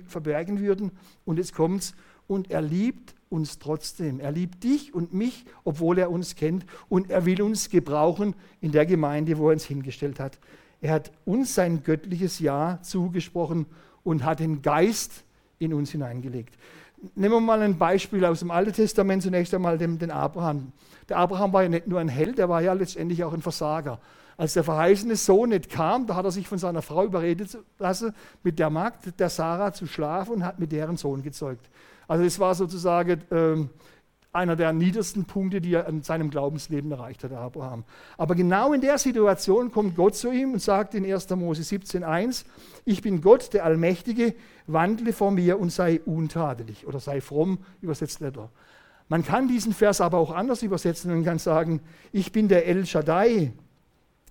verbergen 0.07 0.61
würden. 0.61 0.93
Und 1.25 1.39
jetzt 1.39 1.55
kommt's. 1.55 1.95
Und 2.27 2.51
er 2.51 2.63
liebt 2.63 3.15
uns 3.31 3.59
trotzdem. 3.59 4.21
Er 4.21 4.33
liebt 4.33 4.63
dich 4.65 4.95
und 4.95 5.13
mich, 5.13 5.45
obwohl 5.65 5.99
er 5.99 6.11
uns 6.11 6.35
kennt. 6.35 6.65
Und 6.89 7.11
er 7.11 7.27
will 7.27 7.43
uns 7.43 7.69
gebrauchen 7.69 8.35
in 8.61 8.73
der 8.73 8.87
Gemeinde, 8.87 9.39
wo 9.39 9.49
er 9.49 9.55
uns 9.55 9.65
hingestellt 9.65 10.21
hat. 10.21 10.39
Er 10.81 10.93
hat 10.93 11.11
uns 11.25 11.55
sein 11.55 11.83
göttliches 11.83 12.39
Ja 12.39 12.79
zugesprochen 12.83 13.67
und 14.05 14.25
hat 14.25 14.41
den 14.41 14.63
Geist 14.63 15.25
in 15.59 15.75
uns 15.75 15.91
hineingelegt. 15.91 16.57
Nehmen 17.15 17.35
wir 17.35 17.41
mal 17.41 17.63
ein 17.63 17.79
Beispiel 17.79 18.25
aus 18.25 18.41
dem 18.41 18.51
Alten 18.51 18.73
Testament, 18.73 19.23
zunächst 19.23 19.55
einmal 19.55 19.79
den, 19.79 19.99
den 19.99 20.11
Abraham. 20.11 20.73
Der 21.09 21.19
Abraham 21.19 21.53
war 21.53 21.63
ja 21.63 21.69
nicht 21.69 21.87
nur 21.87 22.01
ein 22.01 22.09
Held, 22.09 22.39
er 22.39 22.49
war 22.49 22.61
ja 22.61 22.73
letztendlich 22.73 23.23
auch 23.25 23.33
ein 23.33 23.43
Versager. 23.43 24.01
Als 24.37 24.53
der 24.55 24.63
verheißene 24.63 25.17
Sohn 25.17 25.49
nicht 25.49 25.69
kam, 25.69 26.07
da 26.07 26.15
hat 26.15 26.25
er 26.25 26.31
sich 26.31 26.47
von 26.47 26.59
seiner 26.59 26.83
Frau 26.83 27.05
überredet 27.05 27.59
lassen, 27.79 28.15
mit 28.45 28.59
der 28.59 28.71
Magd 28.71 29.19
der 29.19 29.31
Sarah 29.31 29.73
zu 29.73 29.87
schlafen 29.87 30.35
und 30.35 30.45
hat 30.45 30.61
mit 30.61 30.71
deren 30.71 30.97
Sohn 30.97 31.23
gezeugt. 31.23 31.69
Also 32.07 32.25
es 32.25 32.39
war 32.39 32.55
sozusagen 32.55 33.23
ähm, 33.31 33.71
einer 34.39 34.57
der 34.57 34.73
niedersten 34.73 35.25
Punkte, 35.25 35.61
die 35.61 35.75
er 35.75 35.87
in 35.89 36.03
seinem 36.03 36.31
Glaubensleben 36.31 36.91
erreicht 36.91 37.25
hat, 37.25 37.33
Abraham. 37.33 37.85
Aber 38.17 38.35
genau 38.35 38.73
in 38.73 38.81
der 38.81 38.97
Situation 38.97 39.71
kommt 39.73 39.97
Gott 39.97 40.15
zu 40.15 40.31
ihm 40.31 40.53
und 40.53 40.63
sagt 40.63 40.95
in 40.95 41.05
1. 41.05 41.29
Mose 41.31 41.63
17,1: 41.63 42.45
Ich 42.85 43.03
bin 43.03 43.21
Gott, 43.21 43.53
der 43.53 43.65
Allmächtige, 43.65 44.35
wandle 44.67 45.13
vor 45.13 45.33
mir 45.33 45.59
und 45.59 45.71
sei 45.71 46.01
untadelig 46.05 46.87
oder 46.87 47.01
sei 47.01 47.21
fromm, 47.21 47.59
übersetzt 47.83 48.21
Letter. 48.21 48.51
Man 49.09 49.25
kann 49.25 49.49
diesen 49.49 49.73
Vers 49.73 50.01
aber 50.01 50.19
auch 50.19 50.31
anders 50.31 50.63
übersetzen 50.63 51.13
und 51.13 51.25
kann 51.25 51.39
sagen: 51.39 51.81
Ich 52.13 52.31
bin 52.33 52.49
der 52.49 52.67
El 52.67 52.87
Shaddai, 52.87 53.53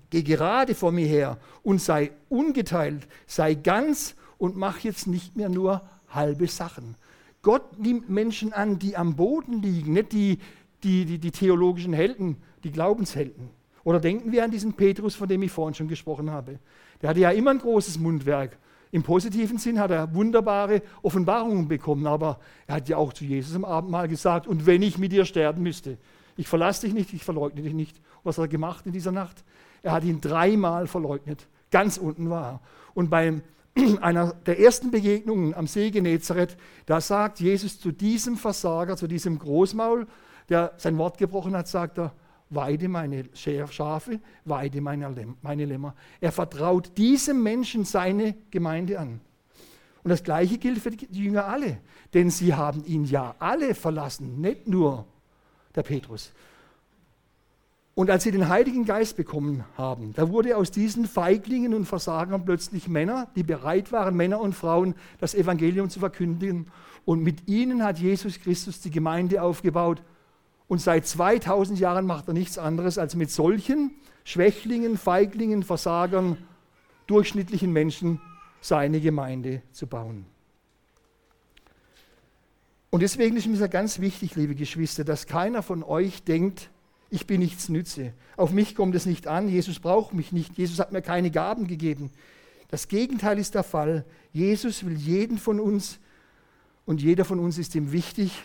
geh 0.10 0.24
gerade 0.24 0.74
vor 0.74 0.91
mir 0.91 1.08
her 1.08 1.38
und 1.63 1.82
sei 1.82 2.12
ungeteilt, 2.30 3.08
sei 3.26 3.56
ganz 3.56 4.15
und 4.38 4.56
mach 4.56 4.80
jetzt 4.80 5.08
nicht 5.08 5.36
mehr 5.36 5.50
nur 5.50 5.82
halbe 6.10 6.48
Sachen. 6.48 6.96
Gott 7.41 7.80
nimmt 7.80 8.10
Menschen 8.10 8.54
an, 8.54 8.80
die 8.80 8.97
am 8.97 9.15
Boden 9.15 9.62
liegen, 9.62 9.93
nicht 9.93 10.12
die, 10.12 10.39
die, 10.84 11.06
die, 11.06 11.19
die 11.19 11.32
theologischen 11.32 11.93
Helden, 11.93 12.38
die 12.63 12.71
Glaubenshelden. 12.71 13.50
Oder 13.84 14.00
denken 14.00 14.32
wir 14.32 14.43
an 14.43 14.52
diesen 14.52 14.73
Petrus, 14.73 15.15
von 15.15 15.30
dem 15.30 15.41
ich 15.43 15.52
vorhin 15.52 15.73
schon 15.73 15.88
gesprochen 15.88 16.30
habe. 16.30 16.60
Der 17.02 17.10
hatte 17.10 17.19
ja 17.21 17.32
immer 17.32 17.52
ein 17.52 17.60
großes 17.60 18.00
Mundwerk. 18.00 18.58
Im 18.91 19.04
positiven 19.04 19.58
Sinn 19.58 19.80
hat 19.80 19.91
er 19.91 20.13
wunderbare 20.13 20.82
Offenbarungen 21.02 21.67
bekommen, 21.67 22.08
aber 22.08 22.39
er 22.67 22.76
hat 22.76 22.89
ja 22.89 22.97
auch 22.97 23.13
zu 23.13 23.26
Jesus 23.26 23.56
am 23.56 23.65
Abendmahl 23.65 24.08
gesagt, 24.08 24.47
und 24.47 24.65
wenn 24.65 24.82
ich 24.82 24.97
mit 24.97 25.12
dir 25.12 25.26
sterben 25.26 25.62
müsste, 25.62 25.97
ich 26.38 26.47
verlasse 26.47 26.86
dich 26.86 26.93
nicht, 26.93 27.13
ich 27.13 27.23
verleugne 27.23 27.62
dich 27.62 27.73
nicht. 27.73 28.00
Was 28.23 28.38
hat 28.38 28.45
er 28.45 28.50
gemacht 28.50 28.86
in 28.86 28.91
dieser 28.91 29.12
Nacht? 29.12 29.43
Er 29.84 29.91
hat 29.91 30.04
ihn 30.04 30.21
dreimal 30.21 30.88
verleugnet. 30.88 31.47
Ganz 31.71 31.97
unten 31.97 32.30
war 32.30 32.54
er. 32.54 32.60
Und 32.93 33.10
beim 33.10 33.41
einer 34.01 34.33
der 34.45 34.59
ersten 34.59 34.91
Begegnungen 34.91 35.53
am 35.53 35.67
See 35.67 35.91
Genezareth, 35.91 36.57
da 36.85 37.01
sagt 37.01 37.39
Jesus 37.39 37.79
zu 37.79 37.91
diesem 37.91 38.37
Versager, 38.37 38.97
zu 38.97 39.07
diesem 39.07 39.39
Großmaul, 39.39 40.07
der 40.49 40.73
sein 40.77 40.97
Wort 40.97 41.17
gebrochen 41.17 41.55
hat, 41.55 41.67
sagt 41.67 41.99
er, 41.99 42.13
weide 42.49 42.87
meine 42.87 43.25
Schafe, 43.33 44.19
weide 44.45 44.81
meine, 44.81 45.35
meine 45.41 45.65
Lämmer. 45.65 45.95
Er 46.21 46.31
vertraut 46.31 46.97
diesem 46.97 47.43
Menschen 47.43 47.83
seine 47.83 48.35
Gemeinde 48.51 48.99
an. 48.99 49.19
Und 50.03 50.11
das 50.11 50.23
Gleiche 50.23 50.57
gilt 50.57 50.79
für 50.79 50.91
die 50.91 51.05
Jünger 51.11 51.45
alle, 51.45 51.79
denn 52.13 52.29
sie 52.29 52.53
haben 52.53 52.85
ihn 52.85 53.03
ja 53.03 53.35
alle 53.39 53.75
verlassen, 53.75 54.39
nicht 54.39 54.67
nur 54.67 55.05
der 55.75 55.83
Petrus. 55.83 56.31
Und 57.97 58.12
als 58.12 58.25
sie 58.25 58.31
den 58.31 58.47
Heiligen 58.47 58.86
Geist 58.86 59.17
bekommen 59.17 59.65
haben, 59.75 60.13
da 60.13 60.29
wurde 60.29 60.55
aus 60.55 60.69
diesen 60.69 61.07
Feiglingen 61.07 61.73
und 61.73 61.86
Versagern 61.86 62.45
plötzlich 62.45 62.88
Männer, 62.88 63.27
die 63.36 63.41
bereit 63.41 63.91
waren, 63.91 64.15
Männer 64.15 64.39
und 64.39 64.53
Frauen, 64.53 64.93
das 65.19 65.33
Evangelium 65.33 65.89
zu 65.89 65.99
verkündigen. 65.99 66.67
Und 67.05 67.23
mit 67.23 67.47
ihnen 67.47 67.83
hat 67.83 67.97
Jesus 67.97 68.39
Christus 68.39 68.81
die 68.81 68.91
Gemeinde 68.91 69.41
aufgebaut. 69.41 70.03
Und 70.67 70.79
seit 70.79 71.07
2000 71.07 71.79
Jahren 71.79 72.05
macht 72.05 72.27
er 72.27 72.36
nichts 72.36 72.60
anderes, 72.60 72.99
als 72.99 73.15
mit 73.15 73.31
solchen 73.31 73.95
Schwächlingen, 74.25 74.95
Feiglingen, 74.95 75.63
Versagern, 75.63 76.38
durchschnittlichen 77.07 77.73
Menschen 77.73 78.21
seine 78.62 79.01
Gemeinde 79.01 79.63
zu 79.71 79.88
bauen. 79.88 80.27
Und 82.91 83.01
deswegen 83.01 83.38
ist 83.38 83.47
mir 83.47 83.69
ganz 83.69 83.99
wichtig, 83.99 84.36
liebe 84.36 84.53
Geschwister, 84.53 85.03
dass 85.03 85.25
keiner 85.25 85.63
von 85.63 85.81
euch 85.81 86.21
denkt, 86.23 86.69
ich 87.10 87.28
bin 87.28 87.39
nichts 87.39 87.70
nütze. 87.70 88.13
Auf 88.36 88.52
mich 88.52 88.76
kommt 88.76 88.96
es 88.96 89.06
nicht 89.06 89.28
an. 89.28 89.50
Jesus 89.50 89.80
braucht 89.80 90.13
mich 90.13 90.32
nicht. 90.32 90.58
Jesus 90.58 90.80
hat 90.80 90.91
mir 90.91 91.02
keine 91.02 91.32
Gaben 91.32 91.67
gegeben. 91.67 92.12
Das 92.70 92.88
Gegenteil 92.88 93.39
ist 93.39 93.56
der 93.56 93.63
Fall. 93.63 94.06
Jesus 94.34 94.86
will 94.86 94.98
jeden 94.98 95.38
von 95.38 95.60
uns 95.60 96.00
und 96.86 97.02
jeder 97.02 97.26
von 97.26 97.39
uns 97.39 97.58
ist 97.58 97.76
ihm 97.76 97.91
wichtig, 97.91 98.43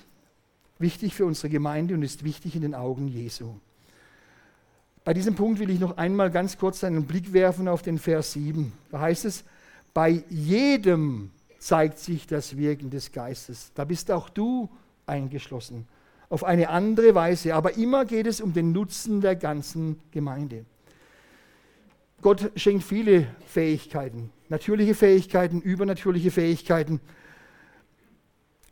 wichtig 0.79 1.14
für 1.14 1.27
unsere 1.27 1.48
Gemeinde 1.48 1.94
und 1.94 2.03
ist 2.03 2.25
wichtig 2.25 2.55
in 2.55 2.62
den 2.62 2.75
Augen 2.75 3.09
Jesu. 3.09 3.55
Bei 5.05 5.12
diesem 5.12 5.35
Punkt 5.35 5.59
will 5.59 5.70
ich 5.70 5.81
noch 5.81 5.96
einmal 5.96 6.31
ganz 6.31 6.57
kurz 6.57 6.85
einen 6.85 7.07
Blick 7.07 7.33
werfen 7.33 7.66
auf 7.66 7.83
den 7.83 7.98
Vers 7.98 8.35
7. 8.35 8.72
Da 8.90 9.01
heißt 9.01 9.25
es, 9.25 9.42
bei 9.92 10.22
jedem 10.31 11.33
zeigt 11.59 11.98
sich 11.98 12.27
das 12.29 12.57
Wirken 12.57 12.90
des 12.90 13.11
Geistes. 13.11 13.72
Da 13.75 13.85
bist 13.85 14.12
auch 14.12 14.29
du 14.29 14.68
eingeschlossen. 15.07 15.87
Auf 16.32 16.44
eine 16.44 16.70
andere 16.70 17.14
Weise. 17.14 17.54
Aber 17.54 17.76
immer 17.76 18.06
geht 18.06 18.26
es 18.26 18.40
um 18.40 18.54
den 18.54 18.72
Nutzen 18.72 19.20
der 19.20 19.36
ganzen 19.36 20.00
Gemeinde. 20.12 20.64
Gott 22.22 22.50
schenkt 22.56 22.84
viele 22.84 23.26
Fähigkeiten. 23.46 24.30
Natürliche 24.48 24.94
Fähigkeiten, 24.94 25.60
übernatürliche 25.60 26.30
Fähigkeiten. 26.30 27.02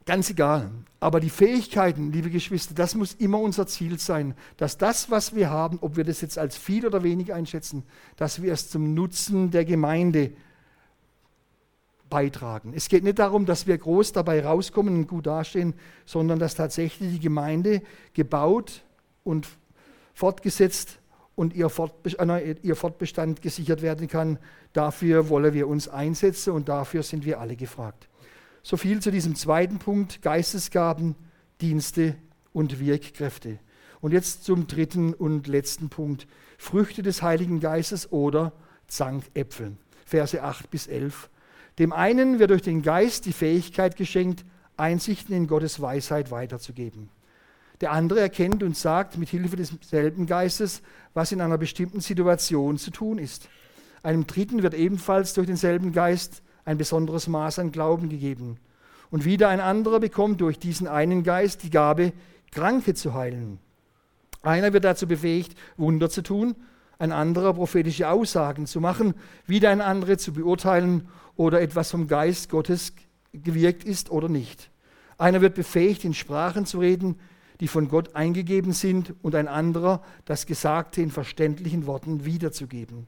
Ganz 0.07 0.31
egal. 0.31 0.71
Aber 1.01 1.21
die 1.21 1.29
Fähigkeiten, 1.29 2.13
liebe 2.13 2.31
Geschwister, 2.31 2.73
das 2.73 2.95
muss 2.95 3.13
immer 3.13 3.39
unser 3.39 3.67
Ziel 3.67 3.99
sein, 3.99 4.35
dass 4.57 4.79
das, 4.79 5.11
was 5.11 5.35
wir 5.35 5.51
haben, 5.51 5.81
ob 5.83 5.99
wir 5.99 6.05
das 6.05 6.23
jetzt 6.23 6.39
als 6.39 6.57
viel 6.57 6.87
oder 6.87 7.03
wenig 7.03 7.35
einschätzen, 7.35 7.83
dass 8.17 8.41
wir 8.41 8.55
es 8.55 8.71
zum 8.71 8.95
Nutzen 8.95 9.51
der 9.51 9.67
Gemeinde 9.67 10.33
beitragen. 12.11 12.73
Es 12.75 12.89
geht 12.89 13.05
nicht 13.05 13.19
darum, 13.19 13.47
dass 13.47 13.67
wir 13.67 13.79
groß 13.79 14.13
dabei 14.13 14.45
rauskommen 14.45 14.95
und 14.95 15.07
gut 15.07 15.27
dastehen, 15.27 15.75
sondern 16.05 16.39
dass 16.39 16.55
tatsächlich 16.55 17.13
die 17.13 17.21
Gemeinde 17.21 17.83
gebaut 18.13 18.83
und 19.25 19.49
fortgesetzt 20.13 20.99
und 21.37 21.55
ihr, 21.55 21.71
Fortbestand 21.71 23.41
gesichert 23.41 23.81
werden 23.81 24.09
kann. 24.09 24.39
Dafür 24.75 25.31
wollen 25.31 25.55
wir 25.55 25.69
uns 25.69 25.89
einsetzen 25.89 26.53
und 26.53 26.69
dafür 26.69 27.03
sind 27.03 27.25
wir 27.25 27.41
alle 27.41 27.57
gefragt. 27.57 28.09
So 28.63 28.77
viel 28.77 29.01
zu 29.01 29.11
diesem 29.11 29.35
zweiten 29.37 29.79
Punkt, 29.79 30.21
Geistesgaben, 30.21 31.15
Dienste 31.63 32.17
und 32.53 32.79
Wirkkräfte. 32.79 33.59
Und 34.03 34.13
jetzt 34.13 34.45
zum 34.45 34.67
dritten 34.67 35.15
und 35.15 35.47
letzten 35.47 35.89
Punkt, 35.89 36.27
Früchte 36.59 37.03
des 37.03 37.23
Heiligen 37.23 37.61
Geistes 37.61 38.13
oder 38.13 38.53
Zankäpfel. 38.87 39.77
Verse 40.05 40.43
8 40.43 40.71
bis 40.71 40.89
11. 40.89 41.31
Dem 41.81 41.95
einen 41.95 42.39
wird 42.39 42.51
durch 42.51 42.61
den 42.61 42.83
Geist 42.83 43.25
die 43.25 43.33
Fähigkeit 43.33 43.97
geschenkt, 43.97 44.45
Einsichten 44.77 45.35
in 45.35 45.47
Gottes 45.47 45.81
Weisheit 45.81 46.31
weiterzugeben. 46.31 47.09
Der 47.81 47.93
andere 47.93 48.21
erkennt 48.21 48.63
und 48.63 48.77
sagt 48.77 49.17
mit 49.17 49.31
Hilfe 49.31 49.57
desselben 49.57 50.27
Geistes, 50.27 50.83
was 51.15 51.33
in 51.33 51.41
einer 51.41 51.57
bestimmten 51.57 52.01
Situation 52.01 52.77
zu 52.77 52.91
tun 52.91 53.17
ist. 53.17 53.49
Einem 54.03 54.27
dritten 54.27 54.63
wird 54.63 54.75
ebenfalls 54.75 55.33
durch 55.33 55.47
denselben 55.47 55.93
Geist 55.93 56.43
ein 56.67 56.77
besonderes 56.77 57.29
Maß 57.29 57.59
an 57.59 57.73
Glauben 57.73 58.11
gegeben. 58.11 58.59
Und 59.11 59.25
wieder 59.25 59.49
ein 59.49 59.61
anderer 59.61 60.01
bekommt 60.01 60.43
durch 60.43 60.59
diesen 60.59 60.87
einen 60.87 61.23
Geist 61.23 61.63
die 61.63 61.71
Gabe, 61.71 62.13
Kranke 62.53 62.93
zu 62.93 63.15
heilen. 63.15 63.59
Einer 64.43 64.75
wird 64.75 64.85
dazu 64.85 65.07
befähigt, 65.07 65.57
Wunder 65.79 66.11
zu 66.11 66.23
tun, 66.23 66.57
ein 67.01 67.13
anderer 67.13 67.55
prophetische 67.55 68.09
Aussagen 68.09 68.67
zu 68.67 68.81
machen, 68.81 69.15
wieder 69.47 69.71
ein 69.71 69.81
anderer 69.81 70.19
zu 70.19 70.33
beurteilen, 70.33 71.09
oder 71.37 71.63
etwas 71.63 71.91
vom 71.91 72.07
Geist 72.07 72.51
Gottes 72.51 72.93
gewirkt 73.33 73.85
ist 73.85 74.11
oder 74.11 74.29
nicht. 74.29 74.71
Einer 75.17 75.41
wird 75.41 75.55
befähigt, 75.55 76.05
in 76.05 76.13
Sprachen 76.13 76.67
zu 76.67 76.81
reden, 76.81 77.19
die 77.61 77.69
von 77.69 77.89
Gott 77.89 78.15
eingegeben 78.15 78.73
sind, 78.73 79.15
und 79.23 79.35
ein 79.35 79.49
anderer, 79.49 80.03
das 80.27 80.45
Gesagte 80.45 81.01
in 81.01 81.11
verständlichen 81.11 81.87
Worten 81.87 82.27
wiederzugeben. 82.27 83.07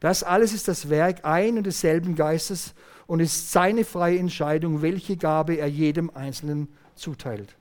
Das 0.00 0.22
alles 0.22 0.52
ist 0.52 0.68
das 0.68 0.90
Werk 0.90 1.24
ein 1.24 1.56
und 1.56 1.64
desselben 1.64 2.14
Geistes 2.14 2.74
und 3.06 3.20
ist 3.20 3.52
seine 3.52 3.84
freie 3.84 4.18
Entscheidung, 4.18 4.82
welche 4.82 5.16
Gabe 5.16 5.54
er 5.54 5.68
jedem 5.68 6.10
Einzelnen 6.10 6.68
zuteilt. 6.94 7.56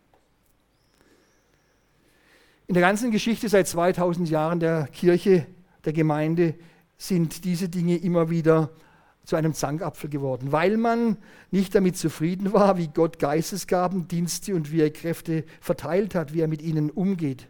In 2.68 2.74
der 2.74 2.84
ganzen 2.84 3.12
Geschichte 3.12 3.48
seit 3.48 3.68
2000 3.68 4.30
Jahren 4.30 4.60
der 4.60 4.88
Kirche, 4.88 5.46
der 5.86 5.94
Gemeinde, 5.94 6.56
sind 6.98 7.46
diese 7.46 7.68
Dinge 7.68 7.98
immer 7.98 8.30
wieder 8.30 8.70
zu 9.24 9.36
einem 9.36 9.54
Zankapfel 9.54 10.10
geworden, 10.10 10.52
weil 10.52 10.78
man 10.78 11.18
nicht 11.52 11.74
damit 11.74 11.98
zufrieden 11.98 12.54
war, 12.54 12.78
wie 12.78 12.88
Gott 12.88 13.20
Geistesgaben, 13.20 14.08
Dienste 14.08 14.56
und 14.56 14.72
Wirkkräfte 14.72 15.46
verteilt 15.60 16.16
hat, 16.16 16.34
wie 16.34 16.42
er 16.42 16.48
mit 16.48 16.62
ihnen 16.62 16.90
umgeht. 16.90 17.48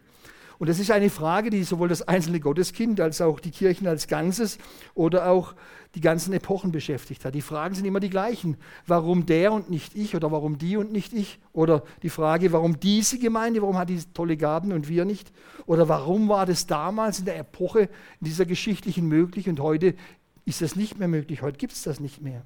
Und 0.62 0.70
das 0.70 0.78
ist 0.78 0.92
eine 0.92 1.10
Frage, 1.10 1.50
die 1.50 1.64
sowohl 1.64 1.88
das 1.88 2.08
einzelne 2.08 2.40
Gotteskind 2.40 3.02
als 3.02 3.20
auch 3.20 3.40
die 3.40 3.50
Kirchen 3.50 3.88
als 3.88 4.08
Ganzes 4.08 4.60
oder 4.94 5.28
auch 5.28 5.56
die 5.96 6.02
ganzen 6.02 6.34
Epochen 6.34 6.72
beschäftigt 6.72 7.26
hat. 7.26 7.34
Die 7.34 7.42
Fragen 7.42 7.74
sind 7.74 7.86
immer 7.86 8.00
die 8.00 8.12
gleichen. 8.12 8.58
Warum 8.86 9.26
der 9.26 9.54
und 9.54 9.72
nicht 9.72 9.96
ich 9.96 10.16
oder 10.16 10.32
warum 10.32 10.60
die 10.60 10.78
und 10.78 10.92
nicht 10.92 11.14
ich? 11.14 11.40
Oder 11.52 11.82
die 12.04 12.12
Frage, 12.12 12.52
warum 12.52 12.80
diese 12.80 13.18
Gemeinde, 13.18 13.64
warum 13.64 13.76
hat 13.76 13.90
die 13.90 14.04
tolle 14.14 14.38
Gaben 14.38 14.72
und 14.72 14.88
wir 14.88 15.04
nicht? 15.04 15.32
Oder 15.66 15.90
warum 15.90 16.30
war 16.30 16.46
das 16.46 16.68
damals 16.68 17.18
in 17.18 17.26
der 17.26 17.40
Epoche, 17.40 17.90
in 18.20 18.28
dieser 18.28 18.46
geschichtlichen 18.46 19.08
möglich 19.08 19.50
und 19.50 19.60
heute 19.62 19.96
ist 20.46 20.62
das 20.62 20.76
nicht 20.76 21.00
mehr 21.00 21.08
möglich, 21.08 21.42
heute 21.42 21.58
gibt 21.58 21.74
es 21.74 21.82
das 21.82 22.00
nicht 22.00 22.22
mehr. 22.22 22.46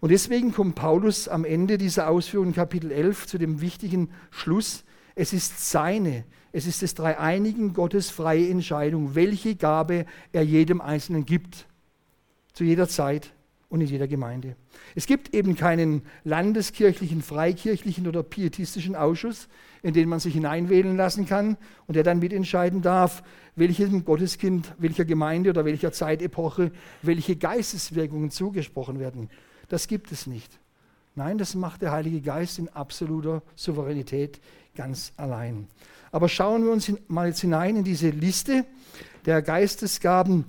Und 0.00 0.10
deswegen 0.10 0.52
kommt 0.52 0.74
Paulus 0.74 1.28
am 1.28 1.46
Ende 1.46 1.78
dieser 1.78 2.10
Ausführung 2.10 2.48
in 2.48 2.54
Kapitel 2.54 2.92
11 2.92 3.26
zu 3.26 3.38
dem 3.38 3.62
wichtigen 3.62 4.10
Schluss, 4.30 4.84
es 5.16 5.32
ist 5.32 5.70
seine, 5.70 6.24
es 6.52 6.66
ist 6.66 6.82
des 6.82 6.94
dreieinigen 6.94 7.72
Gottes 7.72 8.10
freie 8.10 8.48
Entscheidung, 8.48 9.14
welche 9.14 9.56
Gabe 9.56 10.06
er 10.32 10.42
jedem 10.42 10.80
Einzelnen 10.80 11.24
gibt, 11.24 11.66
zu 12.52 12.62
jeder 12.62 12.86
Zeit 12.86 13.32
und 13.68 13.80
in 13.80 13.88
jeder 13.88 14.06
Gemeinde. 14.06 14.56
Es 14.94 15.06
gibt 15.06 15.34
eben 15.34 15.56
keinen 15.56 16.02
landeskirchlichen, 16.24 17.22
freikirchlichen 17.22 18.06
oder 18.06 18.22
pietistischen 18.22 18.94
Ausschuss, 18.94 19.48
in 19.82 19.94
den 19.94 20.08
man 20.08 20.20
sich 20.20 20.34
hineinwählen 20.34 20.96
lassen 20.96 21.26
kann 21.26 21.56
und 21.86 21.96
der 21.96 22.02
dann 22.02 22.18
mitentscheiden 22.18 22.82
darf, 22.82 23.22
welchem 23.56 24.04
Gotteskind, 24.04 24.74
welcher 24.78 25.06
Gemeinde 25.06 25.50
oder 25.50 25.64
welcher 25.64 25.92
Zeitepoche 25.92 26.72
welche 27.02 27.36
Geisteswirkungen 27.36 28.30
zugesprochen 28.30 29.00
werden. 29.00 29.30
Das 29.68 29.88
gibt 29.88 30.12
es 30.12 30.26
nicht. 30.26 30.60
Nein, 31.18 31.38
das 31.38 31.54
macht 31.54 31.80
der 31.80 31.92
Heilige 31.92 32.20
Geist 32.20 32.58
in 32.58 32.68
absoluter 32.68 33.42
Souveränität 33.54 34.38
ganz 34.74 35.14
allein. 35.16 35.66
Aber 36.12 36.28
schauen 36.28 36.64
wir 36.64 36.72
uns 36.72 36.92
mal 37.08 37.28
jetzt 37.28 37.40
hinein 37.40 37.76
in 37.76 37.84
diese 37.84 38.10
Liste 38.10 38.66
der 39.24 39.40
Geistesgaben. 39.40 40.44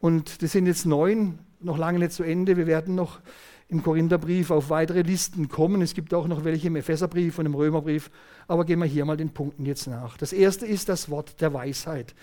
Und 0.00 0.42
das 0.42 0.50
sind 0.50 0.66
jetzt 0.66 0.86
neun, 0.86 1.38
noch 1.60 1.78
lange 1.78 2.00
nicht 2.00 2.10
zu 2.10 2.24
Ende. 2.24 2.56
Wir 2.56 2.66
werden 2.66 2.96
noch 2.96 3.20
im 3.68 3.84
Korintherbrief 3.84 4.50
auf 4.50 4.70
weitere 4.70 5.02
Listen 5.02 5.48
kommen. 5.48 5.82
Es 5.82 5.94
gibt 5.94 6.12
auch 6.12 6.26
noch 6.26 6.42
welche 6.42 6.66
im 6.66 6.74
Epheserbrief 6.74 7.38
und 7.38 7.46
im 7.46 7.54
Römerbrief. 7.54 8.10
Aber 8.48 8.64
gehen 8.64 8.80
wir 8.80 8.86
hier 8.86 9.04
mal 9.04 9.16
den 9.16 9.30
Punkten 9.30 9.66
jetzt 9.66 9.86
nach. 9.86 10.16
Das 10.16 10.32
erste 10.32 10.66
ist 10.66 10.88
das 10.88 11.10
Wort 11.10 11.40
der 11.40 11.54
Weisheit. 11.54 12.16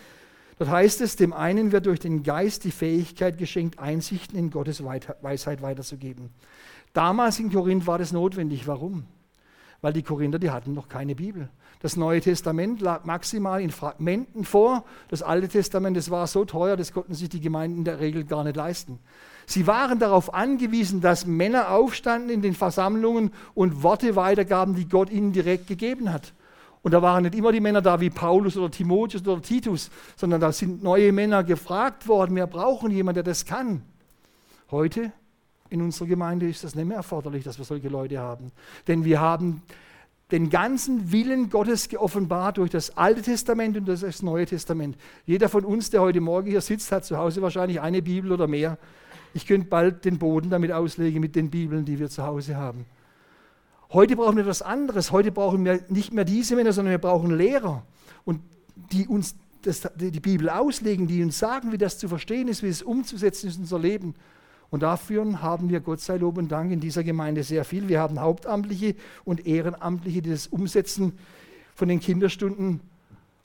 Dort 0.58 0.70
heißt 0.70 1.00
es, 1.00 1.16
dem 1.16 1.32
einen 1.32 1.72
wird 1.72 1.86
durch 1.86 2.02
den 2.02 2.24
Geist 2.24 2.66
die 2.66 2.72
Fähigkeit 2.72 3.38
geschenkt, 3.38 3.80
Einsichten 3.80 4.38
in 4.38 4.52
Gottes 4.52 4.84
Weisheit 4.84 5.62
weiterzugeben. 5.62 6.32
Damals 6.96 7.40
in 7.40 7.52
Korinth 7.52 7.88
war 7.88 7.98
das 7.98 8.14
notwendig. 8.14 8.68
Warum? 8.68 9.04
Weil 9.82 9.92
die 9.92 10.02
Korinther, 10.02 10.40
die 10.40 10.50
hatten 10.50 10.74
noch 10.74 10.88
keine 10.88 11.14
Bibel. 11.14 11.50
Das 11.82 11.98
Neue 11.98 12.22
Testament 12.22 12.80
lag 12.80 13.04
maximal 13.04 13.62
in 13.62 13.70
Fragmenten 13.70 14.46
vor. 14.46 14.86
Das 15.10 15.22
Alte 15.22 15.50
Testament, 15.50 15.98
das 15.98 16.10
war 16.10 16.26
so 16.26 16.46
teuer, 16.46 16.78
das 16.78 16.94
konnten 16.94 17.14
sich 17.14 17.28
die 17.28 17.42
Gemeinden 17.42 17.80
in 17.80 17.84
der 17.84 18.00
Regel 18.00 18.24
gar 18.24 18.46
nicht 18.46 18.56
leisten. 18.56 19.00
Sie 19.46 19.68
waren 19.68 20.00
darauf 20.00 20.34
angewiesen, 20.34 21.02
dass 21.02 21.26
Männer 21.26 21.70
aufstanden 21.72 22.30
in 22.30 22.42
den 22.42 22.54
Versammlungen 22.54 23.32
und 23.54 23.84
Worte 23.84 24.16
weitergaben, 24.16 24.74
die 24.76 24.88
Gott 24.88 25.10
ihnen 25.10 25.34
direkt 25.34 25.68
gegeben 25.68 26.14
hat. 26.14 26.34
Und 26.82 26.94
da 26.94 27.02
waren 27.02 27.24
nicht 27.24 27.36
immer 27.36 27.52
die 27.52 27.60
Männer 27.60 27.82
da 27.82 28.00
wie 28.00 28.10
Paulus 28.10 28.56
oder 28.56 28.72
Timotheus 28.72 29.28
oder 29.28 29.42
Titus, 29.42 29.92
sondern 30.16 30.40
da 30.40 30.54
sind 30.54 30.82
neue 30.82 31.12
Männer 31.12 31.44
gefragt 31.44 32.08
worden. 32.08 32.38
Wir 32.38 32.48
brauchen 32.48 32.90
jemanden, 32.90 33.16
der 33.16 33.24
das 33.24 33.46
kann. 33.46 33.82
Heute 34.72 35.12
in 35.70 35.82
unserer 35.82 36.08
Gemeinde 36.08 36.48
ist 36.48 36.64
das 36.64 36.76
nicht 36.76 36.88
mehr 36.88 36.98
erforderlich, 36.98 37.44
dass 37.44 37.58
wir 37.58 37.66
solche 37.66 37.90
Leute 37.90 38.20
haben. 38.20 38.52
Denn 38.88 39.04
wir 39.04 39.20
haben 39.20 39.64
den 40.32 40.50
ganzen 40.50 41.12
Willen 41.12 41.50
Gottes 41.50 41.88
geoffenbart 41.88 42.58
durch 42.58 42.72
das 42.72 42.98
Alte 42.98 43.22
Testament 43.22 43.78
und 43.78 43.86
das 43.86 44.22
Neue 44.24 44.46
Testament. 44.46 44.98
Jeder 45.26 45.50
von 45.50 45.64
uns, 45.64 45.92
der 45.92 46.02
heute 46.02 46.22
Morgen 46.22 46.50
hier 46.50 46.62
sitzt, 46.62 46.92
hat 46.92 47.06
zu 47.06 47.18
Hause 47.18 47.42
wahrscheinlich 47.42 47.80
eine 47.80 48.02
Bibel 48.02 48.32
oder 48.32 48.48
mehr. 48.48 48.78
Ich 49.34 49.46
könnte 49.46 49.68
bald 49.68 50.06
den 50.06 50.18
Boden 50.18 50.50
damit 50.50 50.72
auslegen 50.72 51.20
mit 51.22 51.36
den 51.36 51.52
Bibeln, 51.52 51.86
die 51.86 52.00
wir 52.00 52.10
zu 52.10 52.24
Hause 52.24 52.56
haben. 52.56 52.86
Heute 53.92 54.16
brauchen 54.16 54.36
wir 54.36 54.44
etwas 54.44 54.62
anderes. 54.62 55.12
Heute 55.12 55.32
brauchen 55.32 55.64
wir 55.64 55.82
nicht 55.90 56.12
mehr 56.12 56.26
diese 56.26 56.56
Männer, 56.56 56.74
sondern 56.74 56.92
wir 56.92 57.00
brauchen 57.00 57.36
Lehrer, 57.38 57.84
und 58.24 58.42
die 58.92 59.08
uns 59.08 59.36
das, 59.62 59.88
die 59.96 60.20
Bibel 60.20 60.50
auslegen, 60.50 61.08
die 61.08 61.24
uns 61.24 61.38
sagen, 61.38 61.72
wie 61.72 61.78
das 61.78 61.98
zu 61.98 62.08
verstehen 62.08 62.48
ist, 62.48 62.64
wie 62.64 62.68
es 62.68 62.82
umzusetzen 62.82 63.48
ist 63.48 63.56
in 63.56 63.62
unser 63.64 63.80
Leben. 63.80 64.16
Und 64.70 64.84
dafür 64.84 65.42
haben 65.42 65.70
wir, 65.70 65.80
Gott 65.80 66.02
sei 66.02 66.18
Lob 66.18 66.38
und 66.38 66.52
Dank, 66.52 66.72
in 66.72 66.80
dieser 66.80 67.04
Gemeinde 67.04 67.44
sehr 67.44 67.66
viel. 67.66 67.88
Wir 67.88 68.00
haben 68.00 68.20
Hauptamtliche 68.20 68.96
und 69.24 69.46
Ehrenamtliche, 69.46 70.22
die 70.22 70.32
das 70.32 70.48
umsetzen 70.48 71.14
von 71.76 71.88
den 71.88 72.00
Kinderstunden 72.00 72.82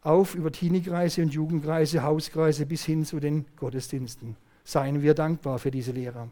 auf 0.03 0.35
über 0.35 0.51
Teenie-Kreise 0.51 1.23
und 1.23 1.33
Jugendkreise, 1.33 2.03
Hauskreise 2.03 2.67
bis 2.67 2.85
hin 2.85 3.05
zu 3.05 3.21
den 3.21 3.45
Gottesdiensten. 3.57 4.37
Seien 4.65 5.03
wir 5.03 5.15
dankbar 5.15 5.59
für 5.59 5.71
diese 5.71 5.93
Lehrer. 5.93 6.29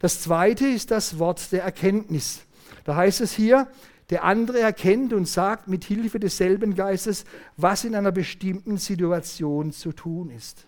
Das 0.00 0.20
zweite 0.20 0.66
ist 0.66 0.90
das 0.90 1.18
Wort 1.18 1.52
der 1.52 1.62
Erkenntnis. 1.62 2.42
Da 2.84 2.96
heißt 2.96 3.22
es 3.22 3.32
hier, 3.32 3.68
der 4.10 4.24
andere 4.24 4.60
erkennt 4.60 5.12
und 5.12 5.26
sagt 5.26 5.68
mit 5.68 5.84
Hilfe 5.84 6.20
desselben 6.20 6.74
Geistes, 6.74 7.24
was 7.56 7.84
in 7.84 7.94
einer 7.94 8.12
bestimmten 8.12 8.76
Situation 8.76 9.72
zu 9.72 9.92
tun 9.92 10.30
ist. 10.30 10.66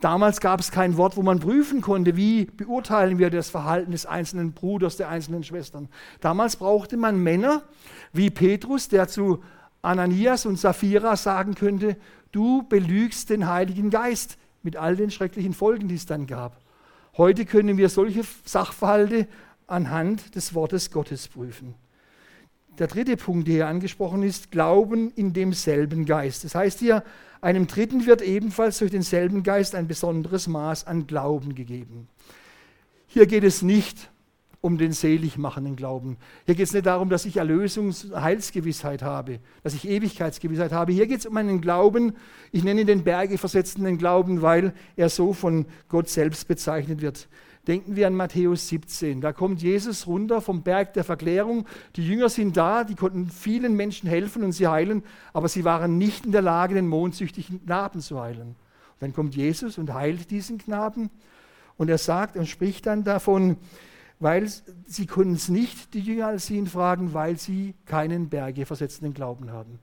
Damals 0.00 0.40
gab 0.40 0.60
es 0.60 0.70
kein 0.70 0.96
Wort, 0.96 1.16
wo 1.16 1.22
man 1.22 1.40
prüfen 1.40 1.80
konnte, 1.80 2.16
wie 2.16 2.44
beurteilen 2.44 3.18
wir 3.18 3.30
das 3.30 3.50
Verhalten 3.50 3.90
des 3.90 4.06
einzelnen 4.06 4.52
Bruders, 4.52 4.96
der 4.96 5.08
einzelnen 5.08 5.42
Schwestern. 5.42 5.88
Damals 6.20 6.56
brauchte 6.56 6.96
man 6.96 7.20
Männer 7.20 7.62
wie 8.12 8.30
Petrus, 8.30 8.88
der 8.88 9.08
zu 9.08 9.42
Ananias 9.82 10.46
und 10.46 10.56
Sapphira 10.58 11.16
sagen 11.16 11.54
könnte, 11.54 11.96
du 12.30 12.62
belügst 12.68 13.30
den 13.30 13.48
Heiligen 13.48 13.90
Geist 13.90 14.38
mit 14.62 14.76
all 14.76 14.94
den 14.94 15.10
schrecklichen 15.10 15.52
Folgen, 15.52 15.88
die 15.88 15.96
es 15.96 16.06
dann 16.06 16.26
gab. 16.26 16.60
Heute 17.16 17.44
können 17.44 17.76
wir 17.76 17.88
solche 17.88 18.22
Sachverhalte 18.44 19.26
anhand 19.66 20.36
des 20.36 20.54
Wortes 20.54 20.92
Gottes 20.92 21.26
prüfen. 21.26 21.74
Der 22.78 22.86
dritte 22.86 23.16
Punkt, 23.16 23.48
der 23.48 23.54
hier 23.54 23.66
angesprochen 23.66 24.22
ist, 24.22 24.52
Glauben 24.52 25.10
in 25.10 25.32
demselben 25.32 26.04
Geist. 26.04 26.44
Das 26.44 26.54
heißt 26.54 26.78
hier, 26.78 27.02
einem 27.40 27.66
Dritten 27.66 28.06
wird 28.06 28.22
ebenfalls 28.22 28.78
durch 28.78 28.90
denselben 28.90 29.42
Geist 29.42 29.74
ein 29.74 29.88
besonderes 29.88 30.46
Maß 30.48 30.86
an 30.86 31.06
Glauben 31.06 31.54
gegeben. 31.54 32.08
Hier 33.06 33.26
geht 33.26 33.44
es 33.44 33.62
nicht 33.62 34.10
um 34.60 34.76
den 34.76 34.92
selig 34.92 35.38
machenden 35.38 35.76
Glauben. 35.76 36.16
Hier 36.44 36.56
geht 36.56 36.66
es 36.66 36.72
nicht 36.72 36.86
darum, 36.86 37.08
dass 37.08 37.24
ich 37.24 37.36
Erlösungs-, 37.38 38.12
Heilsgewissheit 38.12 39.02
habe, 39.02 39.38
dass 39.62 39.74
ich 39.74 39.88
Ewigkeitsgewissheit 39.88 40.72
habe. 40.72 40.92
Hier 40.92 41.06
geht 41.06 41.20
es 41.20 41.26
um 41.26 41.36
einen 41.36 41.60
Glauben, 41.60 42.14
ich 42.50 42.64
nenne 42.64 42.80
ihn 42.80 42.86
den 42.86 43.04
Berge 43.04 43.38
versetzenden 43.38 43.98
Glauben, 43.98 44.42
weil 44.42 44.74
er 44.96 45.08
so 45.08 45.32
von 45.32 45.66
Gott 45.88 46.08
selbst 46.08 46.48
bezeichnet 46.48 47.00
wird. 47.00 47.28
Denken 47.68 47.96
wir 47.96 48.06
an 48.06 48.14
Matthäus 48.14 48.66
17. 48.68 49.20
Da 49.20 49.34
kommt 49.34 49.60
Jesus 49.60 50.06
runter 50.06 50.40
vom 50.40 50.62
Berg 50.62 50.94
der 50.94 51.04
Verklärung. 51.04 51.66
Die 51.96 52.06
Jünger 52.06 52.30
sind 52.30 52.56
da, 52.56 52.82
die 52.82 52.94
konnten 52.94 53.28
vielen 53.28 53.74
Menschen 53.74 54.08
helfen 54.08 54.42
und 54.42 54.52
sie 54.52 54.68
heilen, 54.68 55.02
aber 55.34 55.48
sie 55.48 55.66
waren 55.66 55.98
nicht 55.98 56.24
in 56.24 56.32
der 56.32 56.40
Lage, 56.40 56.74
den 56.74 56.88
mondsüchtigen 56.88 57.62
Knaben 57.62 58.00
zu 58.00 58.22
heilen. 58.22 58.48
Und 58.48 58.56
dann 59.00 59.12
kommt 59.12 59.36
Jesus 59.36 59.76
und 59.76 59.92
heilt 59.92 60.30
diesen 60.30 60.56
Knaben. 60.56 61.10
Und 61.76 61.90
er 61.90 61.98
sagt 61.98 62.38
und 62.38 62.48
spricht 62.48 62.86
dann 62.86 63.04
davon, 63.04 63.58
weil 64.18 64.48
sie 64.86 65.04
können 65.04 65.34
es 65.34 65.50
nicht, 65.50 65.92
die 65.92 66.00
Jünger, 66.00 66.28
als 66.28 66.46
sie 66.46 66.56
ihn 66.56 66.66
fragen, 66.66 67.12
weil 67.12 67.36
sie 67.36 67.74
keinen 67.84 68.30
Berge 68.30 68.64
versetzenden 68.64 69.12
Glauben 69.12 69.52
haben. 69.52 69.78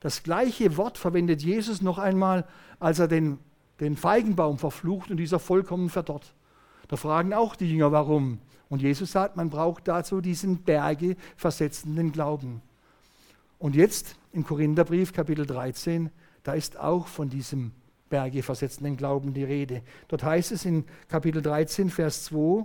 Das 0.00 0.24
gleiche 0.24 0.76
Wort 0.76 0.98
verwendet 0.98 1.40
Jesus 1.42 1.82
noch 1.82 1.98
einmal, 1.98 2.48
als 2.80 2.98
er 2.98 3.06
den, 3.06 3.38
den 3.78 3.96
Feigenbaum 3.96 4.58
verflucht 4.58 5.12
und 5.12 5.18
dieser 5.18 5.38
vollkommen 5.38 5.88
verdorrt. 5.88 6.34
Da 6.88 6.96
fragen 6.96 7.34
auch 7.34 7.54
die 7.54 7.70
Jünger, 7.70 7.92
warum. 7.92 8.38
Und 8.68 8.82
Jesus 8.82 9.12
sagt, 9.12 9.36
man 9.36 9.50
braucht 9.50 9.88
dazu 9.88 10.20
diesen 10.20 10.62
Berge 10.62 11.16
versetzenden 11.36 12.12
Glauben. 12.12 12.60
Und 13.58 13.76
jetzt 13.76 14.16
im 14.32 14.44
Korintherbrief 14.44 15.12
Kapitel 15.12 15.46
13, 15.46 16.10
da 16.42 16.52
ist 16.52 16.78
auch 16.78 17.06
von 17.06 17.28
diesem 17.28 17.72
Berge 18.08 18.42
versetzenden 18.42 18.96
Glauben 18.96 19.34
die 19.34 19.44
Rede. 19.44 19.82
Dort 20.08 20.22
heißt 20.22 20.52
es 20.52 20.64
in 20.64 20.84
Kapitel 21.08 21.42
13, 21.42 21.90
Vers 21.90 22.24
2, 22.24 22.64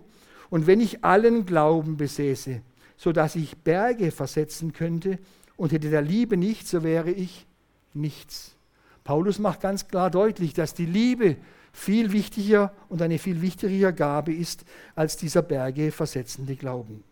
und 0.49 0.67
wenn 0.67 0.81
ich 0.81 1.03
allen 1.03 1.45
Glauben 1.45 1.97
besäße, 1.97 2.61
so 2.95 3.11
dass 3.11 3.35
ich 3.35 3.57
Berge 3.57 4.11
versetzen 4.11 4.71
könnte 4.71 5.17
und 5.57 5.71
hätte 5.71 5.89
der 5.89 6.03
Liebe 6.03 6.37
nicht, 6.37 6.67
so 6.67 6.83
wäre 6.83 7.09
ich 7.09 7.47
nichts. 7.93 8.55
Paulus 9.03 9.39
macht 9.39 9.61
ganz 9.61 9.87
klar 9.87 10.11
deutlich, 10.11 10.53
dass 10.53 10.73
die 10.73 10.85
Liebe 10.85 11.37
viel 11.73 12.13
wichtiger 12.13 12.71
und 12.87 13.01
eine 13.01 13.19
viel 13.19 13.41
wichtigere 13.41 13.91
Gabe 13.93 14.33
ist 14.33 14.63
als 14.95 15.17
dieser 15.17 15.41
Berge 15.41 15.91
versetzende 15.91 16.55
Glauben. 16.55 17.03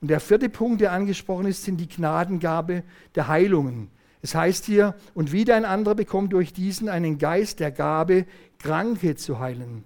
Und 0.00 0.08
der 0.08 0.20
vierte 0.20 0.48
Punkt, 0.48 0.80
der 0.80 0.92
angesprochen 0.92 1.46
ist, 1.46 1.64
sind 1.64 1.76
die 1.78 1.88
Gnadengabe 1.88 2.84
der 3.14 3.28
Heilungen. 3.28 3.90
Es 4.22 4.34
heißt 4.34 4.64
hier, 4.64 4.94
und 5.14 5.32
wieder 5.32 5.56
ein 5.56 5.64
anderer 5.64 5.96
bekommt 5.96 6.32
durch 6.32 6.52
diesen 6.52 6.88
einen 6.88 7.18
Geist 7.18 7.60
der 7.60 7.72
Gabe, 7.72 8.26
Kranke 8.58 9.16
zu 9.16 9.40
heilen. 9.40 9.84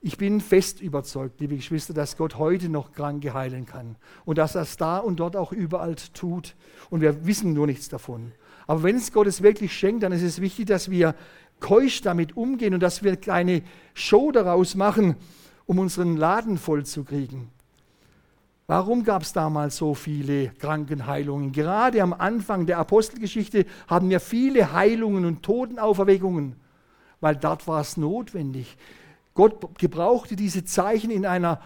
Ich 0.00 0.18
bin 0.18 0.40
fest 0.40 0.80
überzeugt, 0.80 1.40
liebe 1.40 1.56
Geschwister, 1.56 1.92
dass 1.92 2.16
Gott 2.16 2.36
heute 2.36 2.68
noch 2.68 2.92
Kranke 2.92 3.34
heilen 3.34 3.66
kann 3.66 3.96
und 4.24 4.38
dass 4.38 4.54
er 4.54 4.62
es 4.62 4.76
da 4.76 4.98
und 4.98 5.20
dort 5.20 5.36
auch 5.36 5.52
überall 5.52 5.96
tut. 6.14 6.54
Und 6.90 7.00
wir 7.00 7.26
wissen 7.26 7.52
nur 7.52 7.66
nichts 7.66 7.88
davon. 7.88 8.32
Aber 8.66 8.82
wenn 8.82 8.96
es 8.96 9.12
Gott 9.12 9.26
es 9.26 9.42
wirklich 9.42 9.72
schenkt, 9.72 10.02
dann 10.02 10.12
ist 10.12 10.22
es 10.22 10.40
wichtig, 10.40 10.66
dass 10.66 10.90
wir 10.90 11.14
keusch 11.60 12.02
damit 12.02 12.36
umgehen 12.36 12.74
und 12.74 12.80
dass 12.80 13.02
wir 13.02 13.18
eine 13.28 13.62
Show 13.94 14.30
daraus 14.32 14.74
machen, 14.74 15.16
um 15.66 15.78
unseren 15.78 16.16
Laden 16.16 16.58
voll 16.58 16.84
zu 16.84 17.04
kriegen. 17.04 17.50
Warum 18.68 19.04
gab 19.04 19.22
es 19.22 19.32
damals 19.32 19.76
so 19.76 19.94
viele 19.94 20.48
Krankenheilungen? 20.48 21.52
Gerade 21.52 22.02
am 22.02 22.12
Anfang 22.12 22.66
der 22.66 22.78
Apostelgeschichte 22.78 23.64
haben 23.86 24.10
wir 24.10 24.18
viele 24.18 24.72
Heilungen 24.72 25.24
und 25.24 25.44
Totenauferweckungen, 25.44 26.56
weil 27.20 27.36
dort 27.36 27.68
war 27.68 27.80
es 27.80 27.96
notwendig. 27.96 28.76
Gott 29.34 29.78
gebrauchte 29.78 30.34
diese 30.34 30.64
Zeichen 30.64 31.10
in 31.12 31.26
einer, 31.26 31.60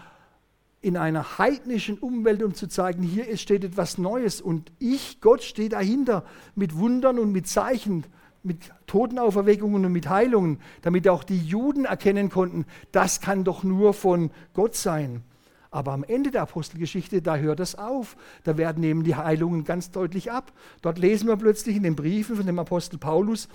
in 0.81 0.95
einer 0.95 1.39
heidnischen 1.39 1.97
Umwelt, 1.97 2.43
um 2.43 2.53
zu 2.53 2.67
zeigen, 2.67 3.01
hier 3.01 3.35
steht 3.37 3.63
etwas 3.63 3.97
Neues 3.97 4.39
und 4.39 4.71
ich, 4.77 5.21
Gott, 5.21 5.41
stehe 5.41 5.69
dahinter 5.69 6.23
mit 6.53 6.77
Wundern 6.77 7.17
und 7.17 7.31
mit 7.31 7.47
Zeichen 7.47 8.03
mit 8.43 8.71
Totenauferweckungen 8.87 9.85
und 9.85 9.91
mit 9.91 10.09
Heilungen, 10.09 10.59
damit 10.81 11.07
auch 11.07 11.23
die 11.23 11.39
Juden 11.39 11.85
erkennen 11.85 12.29
konnten, 12.29 12.65
das 12.91 13.21
kann 13.21 13.43
doch 13.43 13.63
nur 13.63 13.93
von 13.93 14.31
Gott 14.53 14.75
sein. 14.75 15.23
Aber 15.73 15.93
am 15.93 16.03
Ende 16.03 16.31
der 16.31 16.41
Apostelgeschichte, 16.41 17.21
da 17.21 17.37
hört 17.37 17.61
es 17.61 17.75
auf. 17.75 18.17
Da 18.43 18.57
werden 18.57 18.83
eben 18.83 19.05
die 19.05 19.15
Heilungen 19.15 19.63
ganz 19.63 19.89
deutlich 19.89 20.29
ab. 20.29 20.51
Dort 20.81 20.99
lesen 20.99 21.29
wir 21.29 21.37
plötzlich 21.37 21.77
in 21.77 21.83
den 21.83 21.95
Briefen 21.95 22.35
von 22.35 22.45
dem 22.45 22.59
Apostel 22.59 22.97
Paulus, 22.97 23.47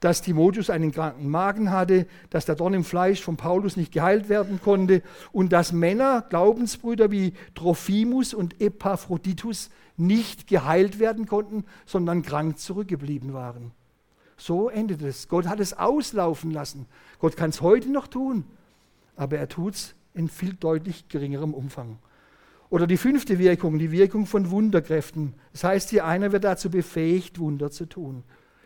dass 0.00 0.20
Timotheus 0.20 0.68
einen 0.68 0.90
kranken 0.90 1.30
Magen 1.30 1.70
hatte, 1.70 2.08
dass 2.28 2.44
der 2.44 2.56
Dorn 2.56 2.74
im 2.74 2.82
Fleisch 2.82 3.22
von 3.22 3.36
Paulus 3.36 3.76
nicht 3.76 3.92
geheilt 3.92 4.28
werden 4.28 4.60
konnte 4.60 5.00
und 5.30 5.52
dass 5.52 5.70
Männer, 5.70 6.26
Glaubensbrüder 6.28 7.12
wie 7.12 7.34
Trophimus 7.54 8.34
und 8.34 8.60
Epaphroditus 8.60 9.70
nicht 9.96 10.48
geheilt 10.48 10.98
werden 10.98 11.26
konnten, 11.26 11.64
sondern 11.86 12.22
krank 12.22 12.58
zurückgeblieben 12.58 13.32
waren. 13.32 13.70
So 14.40 14.70
endet 14.70 15.02
es. 15.02 15.28
Gott 15.28 15.46
hat 15.46 15.60
es 15.60 15.74
auslaufen 15.74 16.50
lassen. 16.50 16.86
Gott 17.18 17.36
kann 17.36 17.50
es 17.50 17.60
heute 17.60 17.90
noch 17.90 18.06
tun, 18.06 18.44
aber 19.14 19.36
er 19.36 19.48
tut 19.48 19.74
es 19.74 19.94
in 20.14 20.28
viel 20.28 20.54
deutlich 20.54 21.08
geringerem 21.08 21.52
Umfang. 21.52 21.98
Oder 22.70 22.86
die 22.86 22.96
fünfte 22.96 23.38
Wirkung, 23.38 23.78
die 23.78 23.90
Wirkung 23.90 24.24
von 24.24 24.50
Wunderkräften. 24.50 25.34
Das 25.52 25.64
heißt, 25.64 25.90
hier 25.90 26.06
einer 26.06 26.32
wird 26.32 26.44
dazu 26.44 26.70
befähigt, 26.70 27.38
Wunder 27.38 27.70
zu 27.70 27.84
tun. 27.84 28.22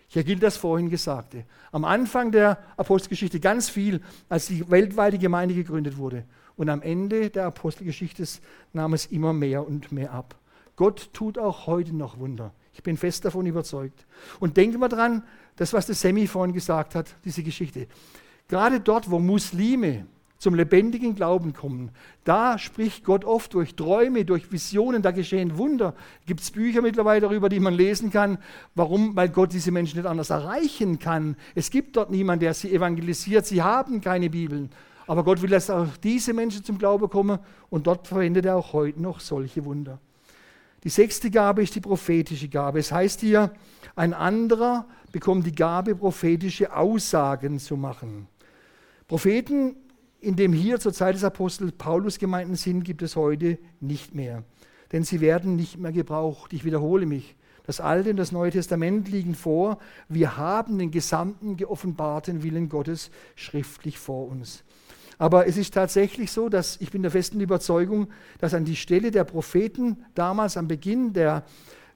Hier 0.06 0.22
gilt 0.22 0.44
das 0.44 0.56
vorhin 0.56 0.90
Gesagte. 0.90 1.44
Am 1.72 1.84
Anfang 1.84 2.30
der 2.30 2.58
Apostelgeschichte 2.76 3.40
ganz 3.40 3.68
viel, 3.68 4.00
als 4.28 4.46
die 4.46 4.70
weltweite 4.70 5.18
Gemeinde 5.18 5.56
gegründet 5.56 5.96
wurde. 5.96 6.24
Und 6.56 6.68
am 6.68 6.82
Ende 6.82 7.30
der 7.30 7.46
Apostelgeschichte 7.46 8.24
nahm 8.72 8.94
es 8.94 9.06
immer 9.06 9.32
mehr 9.32 9.66
und 9.66 9.90
mehr 9.90 10.12
ab. 10.12 10.36
Gott 10.76 11.10
tut 11.12 11.36
auch 11.36 11.66
heute 11.66 11.96
noch 11.96 12.20
Wunder. 12.20 12.52
Ich 12.74 12.82
bin 12.82 12.96
fest 12.96 13.24
davon 13.24 13.46
überzeugt. 13.46 14.06
Und 14.40 14.56
denken 14.56 14.80
wir 14.80 14.88
dran, 14.88 15.22
das, 15.56 15.72
was 15.72 15.86
der 15.86 15.94
Semi 15.94 16.26
vorhin 16.26 16.54
gesagt 16.54 16.94
hat, 16.94 17.14
diese 17.24 17.42
Geschichte. 17.42 17.86
Gerade 18.48 18.80
dort, 18.80 19.10
wo 19.10 19.18
Muslime 19.18 20.06
zum 20.38 20.54
lebendigen 20.54 21.14
Glauben 21.14 21.54
kommen, 21.54 21.90
da 22.24 22.58
spricht 22.58 23.04
Gott 23.04 23.24
oft 23.24 23.54
durch 23.54 23.76
Träume, 23.76 24.24
durch 24.24 24.52
Visionen, 24.52 25.00
da 25.00 25.10
geschehen 25.10 25.56
Wunder. 25.56 25.94
Gibt 26.26 26.40
es 26.40 26.50
Bücher 26.50 26.82
mittlerweile 26.82 27.22
darüber, 27.22 27.48
die 27.48 27.60
man 27.60 27.72
lesen 27.72 28.10
kann. 28.10 28.38
Warum? 28.74 29.16
Weil 29.16 29.30
Gott 29.30 29.52
diese 29.52 29.70
Menschen 29.70 29.98
nicht 29.98 30.06
anders 30.06 30.30
erreichen 30.30 30.98
kann. 30.98 31.36
Es 31.54 31.70
gibt 31.70 31.96
dort 31.96 32.10
niemanden, 32.10 32.40
der 32.40 32.54
sie 32.54 32.72
evangelisiert. 32.72 33.46
Sie 33.46 33.62
haben 33.62 34.00
keine 34.00 34.28
Bibeln. 34.28 34.70
Aber 35.06 35.24
Gott 35.24 35.40
will, 35.42 35.50
dass 35.50 35.70
auch 35.70 35.96
diese 36.02 36.32
Menschen 36.32 36.64
zum 36.64 36.78
Glauben 36.78 37.08
kommen 37.08 37.38
und 37.70 37.86
dort 37.86 38.06
verwendet 38.08 38.46
er 38.46 38.56
auch 38.56 38.72
heute 38.72 39.00
noch 39.00 39.20
solche 39.20 39.64
Wunder. 39.64 39.98
Die 40.84 40.90
sechste 40.90 41.30
Gabe 41.30 41.62
ist 41.62 41.74
die 41.74 41.80
prophetische 41.80 42.48
Gabe. 42.48 42.78
Es 42.78 42.92
heißt 42.92 43.20
hier, 43.20 43.52
ein 43.96 44.12
anderer 44.12 44.86
bekommt 45.12 45.46
die 45.46 45.54
Gabe, 45.54 45.96
prophetische 45.96 46.76
Aussagen 46.76 47.58
zu 47.58 47.78
machen. 47.78 48.28
Propheten, 49.08 49.76
in 50.20 50.36
dem 50.36 50.52
hier 50.52 50.78
zur 50.78 50.92
Zeit 50.92 51.14
des 51.14 51.24
Apostels 51.24 51.72
Paulus 51.72 52.18
gemeinten 52.18 52.54
sind, 52.54 52.84
gibt 52.84 53.00
es 53.00 53.16
heute 53.16 53.58
nicht 53.80 54.14
mehr. 54.14 54.44
Denn 54.92 55.04
sie 55.04 55.22
werden 55.22 55.56
nicht 55.56 55.78
mehr 55.78 55.92
gebraucht. 55.92 56.52
Ich 56.52 56.64
wiederhole 56.64 57.06
mich. 57.06 57.34
Das 57.66 57.80
Alte 57.80 58.10
und 58.10 58.18
das 58.18 58.30
Neue 58.30 58.50
Testament 58.50 59.08
liegen 59.08 59.34
vor. 59.34 59.78
Wir 60.10 60.36
haben 60.36 60.78
den 60.78 60.90
gesamten 60.90 61.56
geoffenbarten 61.56 62.42
Willen 62.42 62.68
Gottes 62.68 63.10
schriftlich 63.36 63.98
vor 63.98 64.28
uns. 64.28 64.64
Aber 65.18 65.46
es 65.46 65.56
ist 65.56 65.74
tatsächlich 65.74 66.32
so, 66.32 66.48
dass 66.48 66.80
ich 66.80 66.90
bin 66.90 67.02
der 67.02 67.10
festen 67.10 67.40
Überzeugung, 67.40 68.08
dass 68.40 68.54
an 68.54 68.64
die 68.64 68.76
Stelle 68.76 69.10
der 69.10 69.24
Propheten 69.24 70.04
damals 70.14 70.56
am 70.56 70.68
Beginn 70.68 71.12
der, 71.12 71.44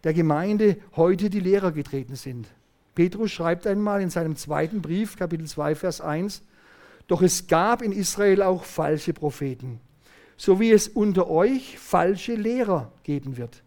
der 0.05 0.15
Gemeinde 0.15 0.77
heute 0.97 1.31
die 1.31 1.41
Lehrer 1.41 1.73
getreten 1.73 2.15
sind. 2.15 2.47
Petrus 2.95 3.31
schreibt 3.31 3.67
einmal 3.67 4.03
in 4.03 4.11
seinem 4.11 4.37
zweiten 4.37 4.83
Brief, 4.83 5.17
Kapitel 5.17 5.47
2, 5.47 5.75
Vers 5.75 6.01
1, 6.01 6.43
Doch 7.07 7.23
es 7.23 7.47
gab 7.47 7.83
in 7.83 7.93
Israel 7.93 8.43
auch 8.43 8.65
falsche 8.65 9.13
Propheten, 9.13 9.81
so 10.37 10.59
wie 10.61 10.73
es 10.73 10.89
unter 10.89 11.31
euch 11.31 11.79
falsche 11.79 12.35
Lehrer 12.35 12.93
geben 13.05 13.37
wird. 13.37 13.63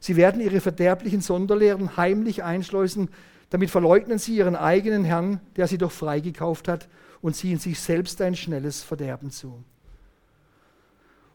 Sie 0.00 0.16
werden 0.16 0.40
ihre 0.40 0.60
verderblichen 0.60 1.20
Sonderlehren 1.20 1.96
heimlich 1.96 2.44
einschleusen, 2.44 3.08
damit 3.50 3.70
verleugnen 3.70 4.18
sie 4.18 4.36
ihren 4.36 4.54
eigenen 4.54 5.04
Herrn, 5.04 5.40
der 5.56 5.66
sie 5.66 5.78
doch 5.78 5.92
freigekauft 5.92 6.68
hat, 6.68 6.88
und 7.20 7.34
ziehen 7.34 7.58
sich 7.58 7.80
selbst 7.80 8.20
ein 8.20 8.34
schnelles 8.34 8.82
Verderben 8.82 9.30
zu. 9.30 9.64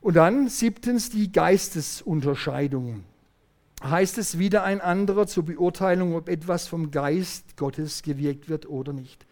Und 0.02 0.16
dann 0.16 0.50
siebtens 0.50 1.10
die 1.10 1.32
Geistesunterscheidung 1.32 3.04
heißt 3.84 4.18
es 4.18 4.38
wieder 4.38 4.64
ein 4.64 4.82
anderer 4.82 5.28
zur 5.28 5.46
Beurteilung, 5.46 6.16
ob 6.16 6.30
etwas 6.30 6.68
vom 6.68 6.92
Geist 6.92 7.58
Gottes 7.58 8.04
gewirkt 8.04 8.50
wird 8.50 8.68
oder 8.68 8.94
nicht. 8.94 9.26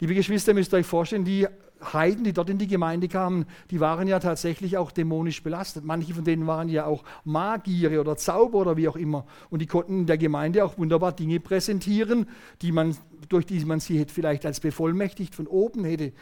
Liebe 0.00 0.14
Geschwister, 0.14 0.54
müsst 0.54 0.74
ihr 0.74 0.78
euch 0.78 0.86
vorstellen, 0.86 1.24
die 1.24 1.46
Heiden, 1.92 2.24
die 2.24 2.32
dort 2.32 2.50
in 2.50 2.58
die 2.58 2.66
Gemeinde 2.66 3.08
kamen, 3.08 3.46
die 3.70 3.80
waren 3.80 4.08
ja 4.08 4.18
tatsächlich 4.18 4.76
auch 4.76 4.90
dämonisch 4.90 5.42
belastet. 5.42 5.84
Manche 5.84 6.14
von 6.14 6.24
denen 6.24 6.46
waren 6.46 6.68
ja 6.68 6.86
auch 6.86 7.04
Magiere 7.24 8.00
oder 8.00 8.16
Zauber 8.16 8.58
oder 8.58 8.76
wie 8.76 8.88
auch 8.88 8.96
immer. 8.96 9.26
Und 9.50 9.60
die 9.60 9.66
konnten 9.66 10.00
in 10.00 10.06
der 10.06 10.18
Gemeinde 10.18 10.64
auch 10.64 10.78
wunderbar 10.78 11.12
Dinge 11.12 11.40
präsentieren, 11.40 12.26
die 12.62 12.72
man, 12.72 12.96
durch 13.28 13.46
die 13.46 13.64
man 13.64 13.80
sie 13.80 14.04
vielleicht 14.06 14.46
als 14.46 14.60
bevollmächtigt 14.60 15.34
von 15.34 15.46
oben 15.46 15.84
hätte 15.84 16.12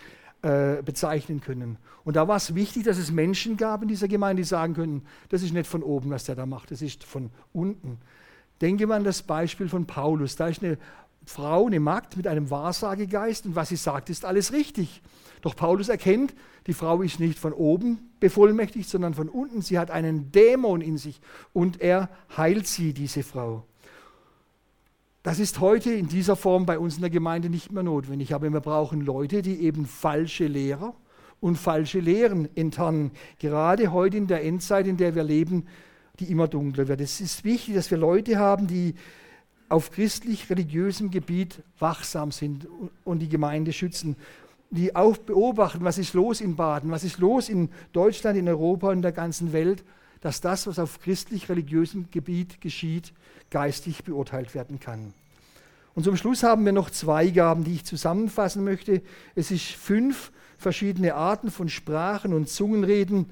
äh, 0.43 0.83
bezeichnen 0.83 1.41
können. 1.41 1.79
Und 2.05 2.17
da 2.17 2.27
war 2.27 2.37
es 2.37 2.55
wichtig, 2.55 2.85
dass 2.85 2.99
es 2.99 3.13
Menschen 3.13 3.57
gab 3.57 3.83
in 3.83 3.89
dieser 3.89 4.09
Gemeinde, 4.09 4.43
die 4.43 4.49
sagen 4.49 4.75
können, 4.75 5.03
das 5.29 5.43
ist 5.43 5.53
nicht 5.53 5.69
von 5.69 5.83
oben, 5.83 6.11
was 6.11 6.25
der 6.25 6.35
da 6.35 6.47
macht, 6.47 6.73
das 6.73 6.83
ist 6.83 7.05
von 7.05 7.31
unten. 7.53 7.99
Denke 8.61 8.87
mal 8.87 8.97
an 8.97 9.05
das 9.05 9.23
Beispiel 9.23 9.69
von 9.69 9.87
Paulus. 9.87 10.37
Da 10.37 10.47
ist 10.49 10.63
eine 10.63 10.79
Frau, 11.25 11.67
eine 11.67 11.81
Magd 11.81 12.17
mit 12.17 12.27
einem 12.27 12.51
Wahrsagegeist 12.51 13.47
und 13.47 13.57
was 13.57 13.69
sie 13.69 13.77
sagt, 13.77 14.11
ist 14.11 14.25
alles 14.25 14.53
richtig. 14.53 15.03
Doch 15.41 15.57
Paulus 15.57 15.89
erkennt, 15.89 16.35
die 16.67 16.73
Frau 16.73 17.03
ist 17.03 17.21
nicht 17.21 17.39
von 17.39 17.53
oben 17.53 18.11
bevollmächtigt, 18.21 18.89
sondern 18.89 19.15
von 19.15 19.29
unten. 19.29 19.63
Sie 19.63 19.79
hat 19.79 19.91
einen 19.91 20.31
Dämon 20.31 20.81
in 20.81 20.99
sich 20.99 21.21
und 21.53 21.81
er 21.81 22.09
heilt 22.37 22.67
sie, 22.67 22.95
diese 22.95 23.23
Frau. 23.23 23.65
Das 25.25 25.39
ist 25.39 25.61
heute 25.61 25.93
in 25.93 26.09
dieser 26.09 26.35
Form 26.35 26.67
bei 26.67 26.79
uns 26.79 26.97
in 26.97 27.01
der 27.01 27.11
Gemeinde 27.11 27.49
nicht 27.49 27.71
mehr 27.71 27.83
notwendig, 27.83 28.35
aber 28.35 28.53
wir 28.53 28.61
brauchen 28.61 29.01
Leute, 29.01 29.43
die 29.43 29.61
eben 29.61 29.87
falsche 29.87 30.47
Lehrer 30.47 30.95
und 31.41 31.59
falsche 31.59 32.01
Lehren 32.01 32.49
enttarnen. 32.57 33.13
Gerade 33.39 33.93
heute 33.93 34.17
in 34.17 34.27
der 34.27 34.45
Endzeit, 34.45 34.87
in 34.87 34.97
der 34.97 35.15
wir 35.15 35.25
leben, 35.25 35.67
die 36.19 36.31
immer 36.31 36.49
dunkler 36.49 36.89
wird. 36.89 37.01
Es 37.01 37.21
ist 37.21 37.45
wichtig, 37.45 37.75
dass 37.75 37.91
wir 37.91 37.99
Leute 37.99 38.39
haben, 38.39 38.67
die 38.67 38.95
auf 39.73 39.91
christlich-religiösem 39.91 41.11
Gebiet 41.11 41.63
wachsam 41.79 42.31
sind 42.31 42.67
und 43.05 43.21
die 43.21 43.29
Gemeinde 43.31 43.73
schützen, 43.73 44.17
die 44.69 44.95
auch 44.95 45.17
beobachten, 45.17 45.83
was 45.83 45.97
ist 45.97 46.13
los 46.13 46.43
in 46.43 46.57
Baden, 46.57 46.91
was 46.91 47.05
ist 47.05 47.19
los 47.19 47.49
in 47.49 47.71
Deutschland, 47.95 48.37
in 48.37 48.49
Europa 48.49 48.89
und 48.89 48.97
in 48.97 49.03
der 49.03 49.13
ganzen 49.13 49.55
Welt, 49.55 49.83
dass 50.21 50.43
das, 50.43 50.67
was 50.67 50.79
auf 50.79 51.01
christlich-religiösem 51.01 52.11
Gebiet 52.11 52.61
geschieht, 52.61 53.15
geistig 53.49 54.05
beurteilt 54.05 54.55
werden 54.55 54.79
kann. 54.79 55.15
Und 55.95 56.05
zum 56.05 56.19
Schluss 56.19 56.43
haben 56.43 56.67
wir 56.67 56.73
noch 56.73 56.91
zwei 56.91 57.31
Gaben, 57.31 57.65
die 57.65 57.77
ich 57.77 57.85
zusammenfassen 57.85 58.65
möchte. 58.65 59.01
Es 59.35 59.51
ist 59.51 59.71
fünf 59.71 60.33
verschiedene 60.59 61.15
Arten 61.15 61.51
von 61.51 61.71
Sprachen 61.71 62.35
und 62.35 62.51
Zungenreden. 62.51 63.31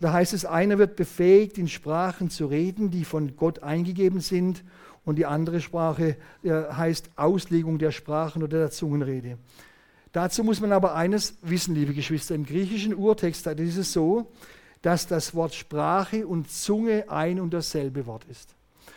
Da 0.00 0.12
heißt 0.12 0.34
es, 0.34 0.44
einer 0.44 0.78
wird 0.78 0.94
befähigt, 0.94 1.58
in 1.58 1.68
Sprachen 1.68 2.30
zu 2.30 2.46
reden, 2.46 2.92
die 2.92 3.04
von 3.04 3.36
Gott 3.36 3.64
eingegeben 3.64 4.20
sind. 4.20 4.62
Und 5.04 5.16
die 5.16 5.26
andere 5.26 5.60
Sprache 5.60 6.16
äh, 6.42 6.50
heißt 6.50 7.10
Auslegung 7.16 7.78
der 7.78 7.90
Sprachen 7.90 8.42
oder 8.42 8.58
der 8.58 8.70
Zungenrede. 8.70 9.38
Dazu 10.12 10.44
muss 10.44 10.60
man 10.60 10.72
aber 10.72 10.94
eines 10.94 11.36
wissen, 11.42 11.74
liebe 11.74 11.92
Geschwister. 11.92 12.34
Im 12.34 12.46
griechischen 12.46 12.94
Urtext 12.94 13.46
ist 13.46 13.76
es 13.76 13.92
so, 13.92 14.30
dass 14.80 15.06
das 15.06 15.34
Wort 15.34 15.54
Sprache 15.54 16.26
und 16.26 16.50
Zunge 16.50 17.06
ein 17.08 17.40
und 17.40 17.52
dasselbe 17.52 18.06
Wort 18.06 18.24
ist. 18.30 18.54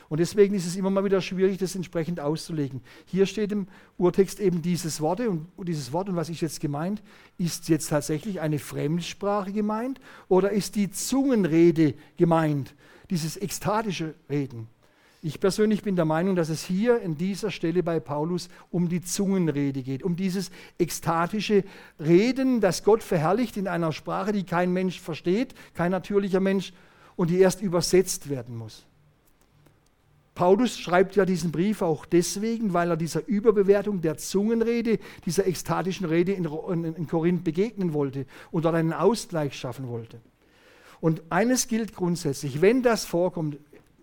Und 0.10 0.20
deswegen 0.20 0.54
ist 0.54 0.66
es 0.66 0.76
immer 0.76 0.90
mal 0.90 1.04
wieder 1.04 1.22
schwierig, 1.22 1.58
das 1.58 1.76
entsprechend 1.76 2.20
auszulegen. 2.20 2.82
Hier 3.06 3.26
steht 3.26 3.52
im 3.52 3.68
Urtext 3.98 4.40
eben 4.40 4.62
dieses 4.62 5.02
Wort 5.02 5.20
und 5.20 5.48
dieses 5.68 5.92
Wort 5.92 6.08
und 6.08 6.16
was 6.16 6.30
ist 6.30 6.42
jetzt 6.42 6.60
gemeint? 6.60 7.02
Ist 7.38 7.68
jetzt 7.68 7.90
tatsächlich 7.90 8.40
eine 8.40 8.60
Fremdsprache 8.60 9.52
gemeint 9.52 10.00
oder 10.30 10.52
ist 10.52 10.76
die 10.76 10.92
Zungenrede 10.92 11.94
gemeint? 12.16 12.74
Dieses 13.10 13.38
ekstatische 13.38 14.14
Reden. 14.30 14.68
Ich 15.22 15.40
persönlich 15.40 15.82
bin 15.82 15.96
der 15.96 16.06
Meinung, 16.06 16.36
dass 16.36 16.50
es 16.50 16.64
hier 16.64 17.00
in 17.02 17.18
dieser 17.18 17.50
Stelle 17.50 17.82
bei 17.82 18.00
Paulus 18.00 18.50
um 18.70 18.88
die 18.88 19.02
Zungenrede 19.02 19.82
geht, 19.82 20.04
um 20.04 20.16
dieses 20.16 20.52
ekstatische 20.78 21.64
Reden, 22.00 22.62
das 22.62 22.84
Gott 22.84 23.02
verherrlicht 23.02 23.58
in 23.58 23.68
einer 23.68 23.92
Sprache, 23.92 24.32
die 24.32 24.44
kein 24.44 24.72
Mensch 24.72 25.02
versteht, 25.02 25.56
kein 25.74 25.92
natürlicher 25.92 26.40
Mensch 26.40 26.72
und 27.16 27.32
die 27.32 27.40
erst 27.40 27.62
übersetzt 27.62 28.30
werden 28.30 28.56
muss. 28.56 28.86
Paulus 30.38 30.78
schreibt 30.78 31.16
ja 31.16 31.26
diesen 31.26 31.52
Brief 31.52 31.82
auch 31.82 32.06
deswegen, 32.06 32.72
weil 32.72 32.92
er 32.92 32.96
dieser 32.96 33.28
Überbewertung 33.28 34.02
der 34.02 34.18
Zungenrede, 34.18 35.00
dieser 35.26 35.48
ekstatischen 35.48 36.06
Rede 36.06 36.34
in, 36.34 36.46
in, 36.46 37.08
Korinth 37.08 37.44
begegnen 37.44 37.92
wollte 37.92 38.28
und 38.52 38.66
dort 38.66 38.76
einen 38.76 38.94
Ausgleich 38.94 39.56
schaffen 39.56 39.88
wollte. 39.88 40.22
Und 41.00 41.24
eines 41.32 41.68
gilt 41.68 41.96
grundsätzlich, 41.96 42.62
wenn 42.62 42.84
das 42.84 43.04
vorkommt, 43.04 43.58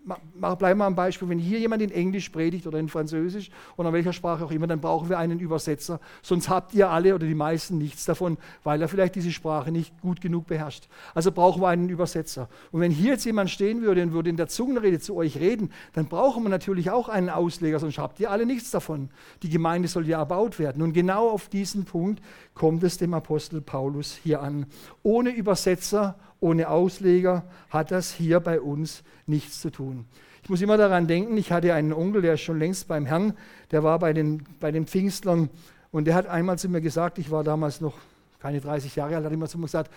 bleiben 0.05 0.79
wir 0.79 0.85
am 0.85 0.95
Beispiel, 0.95 1.27
wenn 1.29 1.39
hier 1.39 1.59
jemand 1.59 1.81
in 1.81 1.91
Englisch 1.91 2.29
predigt 2.29 2.67
oder 2.67 2.79
in 2.79 2.89
Französisch 2.89 3.49
oder 3.75 3.89
in 3.89 3.95
welcher 3.95 4.13
Sprache 4.13 4.45
auch 4.45 4.51
immer, 4.51 4.67
dann 4.67 4.79
brauchen 4.79 5.09
wir 5.09 5.17
einen 5.17 5.39
Übersetzer. 5.39 5.99
Sonst 6.21 6.49
habt 6.49 6.73
ihr 6.73 6.89
alle 6.89 7.15
oder 7.15 7.25
die 7.25 7.35
meisten 7.35 7.77
nichts 7.77 8.05
davon, 8.05 8.37
weil 8.63 8.81
er 8.81 8.87
vielleicht 8.87 9.15
diese 9.15 9.31
Sprache 9.31 9.71
nicht 9.71 9.99
gut 10.01 10.21
genug 10.21 10.47
beherrscht. 10.47 10.87
Also 11.13 11.31
brauchen 11.31 11.61
wir 11.61 11.69
einen 11.69 11.89
Übersetzer. 11.89 12.49
Und 12.71 12.81
wenn 12.81 12.91
hier 12.91 13.13
jetzt 13.13 13.25
jemand 13.25 13.49
stehen 13.49 13.81
würde 13.81 14.03
und 14.03 14.13
würde 14.13 14.29
in 14.29 14.37
der 14.37 14.47
Zungenrede 14.47 14.99
zu 14.99 15.15
euch 15.15 15.39
reden, 15.39 15.71
dann 15.93 16.05
brauchen 16.07 16.43
wir 16.43 16.49
natürlich 16.49 16.91
auch 16.91 17.09
einen 17.09 17.29
Ausleger, 17.29 17.79
sonst 17.79 17.97
habt 17.97 18.19
ihr 18.19 18.29
alle 18.29 18.45
nichts 18.45 18.71
davon. 18.71 19.09
Die 19.41 19.49
Gemeinde 19.49 19.87
soll 19.87 20.07
ja 20.07 20.19
erbaut 20.19 20.59
werden. 20.59 20.81
Und 20.81 20.93
genau 20.93 21.29
auf 21.29 21.49
diesen 21.49 21.85
Punkt 21.85 22.21
kommt 22.53 22.83
es 22.83 22.97
dem 22.97 23.13
Apostel 23.13 23.61
Paulus 23.61 24.19
hier 24.21 24.41
an. 24.41 24.67
Ohne 25.03 25.31
Übersetzer 25.31 26.15
ohne 26.39 26.69
Ausleger 26.69 27.43
hat 27.69 27.91
das 27.91 28.11
hier 28.11 28.39
bei 28.39 28.61
uns 28.61 29.03
nichts 29.25 29.61
zu 29.61 29.69
tun. 29.69 30.05
Ich 30.43 30.49
muss 30.49 30.61
immer 30.61 30.77
daran 30.77 31.07
denken, 31.07 31.37
ich 31.37 31.51
hatte 31.51 31.73
einen 31.73 31.91
Onkel, 31.91 32.21
der 32.21 32.35
ist 32.35 32.41
schon 32.41 32.59
längst 32.59 32.87
beim 32.87 33.05
Herrn, 33.05 33.33
der 33.71 33.83
war 33.83 33.97
bei 33.97 34.13
den, 34.13 34.43
bei 34.59 34.71
den 34.71 34.85
Pfingstlern 34.85 35.49
und 35.91 36.05
der 36.05 36.13
hat 36.13 36.27
einmal 36.27 36.59
zu 36.59 36.69
mir 36.69 36.81
gesagt, 36.81 37.17
ich 37.17 37.31
war 37.31 37.43
damals 37.43 37.81
noch 37.81 37.95
keine 38.39 38.61
30 38.61 38.95
Jahre 38.95 39.15
alt, 39.15 39.25
hat 39.25 39.33
immer 39.33 39.47
zu 39.47 39.57
mir 39.57 39.65
gesagt, 39.65 39.91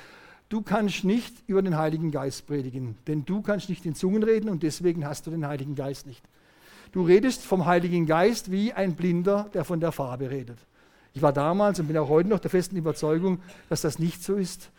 du 0.48 0.62
kannst 0.62 1.04
nicht 1.04 1.34
über 1.46 1.60
den 1.60 1.76
Heiligen 1.76 2.10
Geist 2.10 2.46
predigen, 2.46 2.96
denn 3.06 3.26
du 3.26 3.42
kannst 3.42 3.68
nicht 3.68 3.84
in 3.84 3.94
Zungen 3.94 4.22
reden 4.22 4.48
und 4.48 4.62
deswegen 4.62 5.06
hast 5.06 5.26
du 5.26 5.30
den 5.30 5.46
Heiligen 5.46 5.74
Geist 5.74 6.06
nicht. 6.06 6.24
Du 6.92 7.02
redest 7.02 7.42
vom 7.42 7.66
Heiligen 7.66 8.06
Geist 8.06 8.50
wie 8.50 8.72
ein 8.72 8.94
Blinder, 8.94 9.50
der 9.52 9.64
von 9.64 9.80
der 9.80 9.92
Farbe 9.92 10.30
redet. 10.30 10.58
Ich 11.12 11.20
war 11.20 11.32
damals 11.32 11.78
und 11.80 11.88
bin 11.88 11.98
auch 11.98 12.08
heute 12.08 12.28
noch 12.28 12.38
der 12.38 12.50
festen 12.50 12.76
Überzeugung, 12.76 13.40
dass 13.68 13.82
das 13.82 13.98
nicht 13.98 14.22
so 14.22 14.36
ist, 14.36 14.70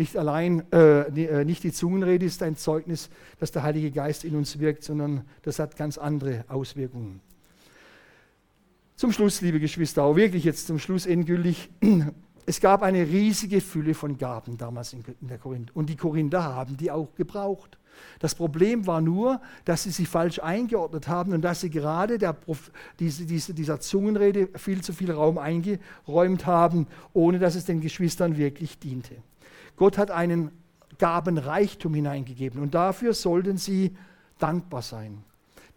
nicht 0.00 0.16
allein, 0.16 0.64
äh, 0.72 1.02
äh, 1.02 1.44
nicht 1.44 1.62
die 1.62 1.72
Zungenrede 1.72 2.24
ist 2.24 2.42
ein 2.42 2.56
Zeugnis, 2.56 3.10
dass 3.38 3.52
der 3.52 3.62
Heilige 3.62 3.90
Geist 3.90 4.24
in 4.24 4.34
uns 4.34 4.58
wirkt, 4.58 4.82
sondern 4.82 5.24
das 5.42 5.58
hat 5.58 5.76
ganz 5.76 5.98
andere 5.98 6.44
Auswirkungen. 6.48 7.20
Zum 8.96 9.12
Schluss, 9.12 9.42
liebe 9.42 9.60
Geschwister, 9.60 10.02
auch 10.02 10.16
wirklich 10.16 10.44
jetzt 10.44 10.66
zum 10.66 10.78
Schluss 10.78 11.06
endgültig. 11.06 11.70
Es 12.46 12.58
gab 12.60 12.82
eine 12.82 13.06
riesige 13.06 13.60
Fülle 13.60 13.94
von 13.94 14.18
Gaben 14.18 14.56
damals 14.56 14.92
in 14.92 15.04
der 15.20 15.38
Korinth. 15.38 15.76
Und 15.76 15.88
die 15.88 15.94
Korinther 15.94 16.42
haben 16.42 16.76
die 16.76 16.90
auch 16.90 17.14
gebraucht. 17.14 17.78
Das 18.18 18.34
Problem 18.34 18.88
war 18.88 19.00
nur, 19.00 19.40
dass 19.66 19.84
sie 19.84 19.90
sich 19.90 20.08
falsch 20.08 20.40
eingeordnet 20.40 21.06
haben 21.06 21.32
und 21.32 21.42
dass 21.42 21.60
sie 21.60 21.70
gerade 21.70 22.18
der, 22.18 22.36
diese, 22.98 23.26
diese, 23.26 23.54
dieser 23.54 23.78
Zungenrede 23.78 24.48
viel 24.56 24.80
zu 24.80 24.92
viel 24.92 25.12
Raum 25.12 25.38
eingeräumt 25.38 26.46
haben, 26.46 26.88
ohne 27.12 27.38
dass 27.38 27.54
es 27.54 27.66
den 27.66 27.80
Geschwistern 27.80 28.36
wirklich 28.36 28.78
diente. 28.80 29.16
Gott 29.80 29.96
hat 29.96 30.10
einen 30.10 30.50
Gabenreichtum 30.98 31.94
hineingegeben 31.94 32.60
und 32.60 32.74
dafür 32.74 33.14
sollten 33.14 33.56
sie 33.56 33.96
dankbar 34.38 34.82
sein. 34.82 35.24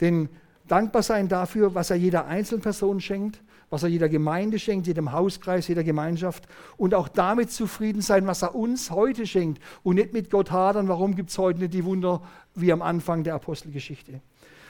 Denn 0.01 0.27
dankbar 0.67 1.03
sein 1.03 1.29
dafür, 1.29 1.73
was 1.73 1.89
er 1.89 1.95
jeder 1.95 2.25
Einzelperson 2.25 2.99
schenkt, 2.99 3.41
was 3.69 3.83
er 3.83 3.87
jeder 3.87 4.09
Gemeinde 4.09 4.59
schenkt, 4.59 4.87
jedem 4.87 5.13
Hauskreis, 5.13 5.69
jeder 5.69 5.85
Gemeinschaft 5.85 6.49
und 6.75 6.93
auch 6.93 7.07
damit 7.07 7.49
zufrieden 7.49 8.01
sein, 8.01 8.27
was 8.27 8.41
er 8.41 8.55
uns 8.55 8.91
heute 8.91 9.25
schenkt 9.25 9.63
und 9.83 9.95
nicht 9.95 10.11
mit 10.11 10.29
Gott 10.29 10.51
hadern, 10.51 10.89
warum 10.89 11.15
gibt 11.15 11.29
es 11.29 11.37
heute 11.37 11.59
nicht 11.59 11.73
die 11.73 11.85
Wunder 11.85 12.21
wie 12.55 12.73
am 12.73 12.81
Anfang 12.81 13.23
der 13.23 13.35
Apostelgeschichte. 13.35 14.19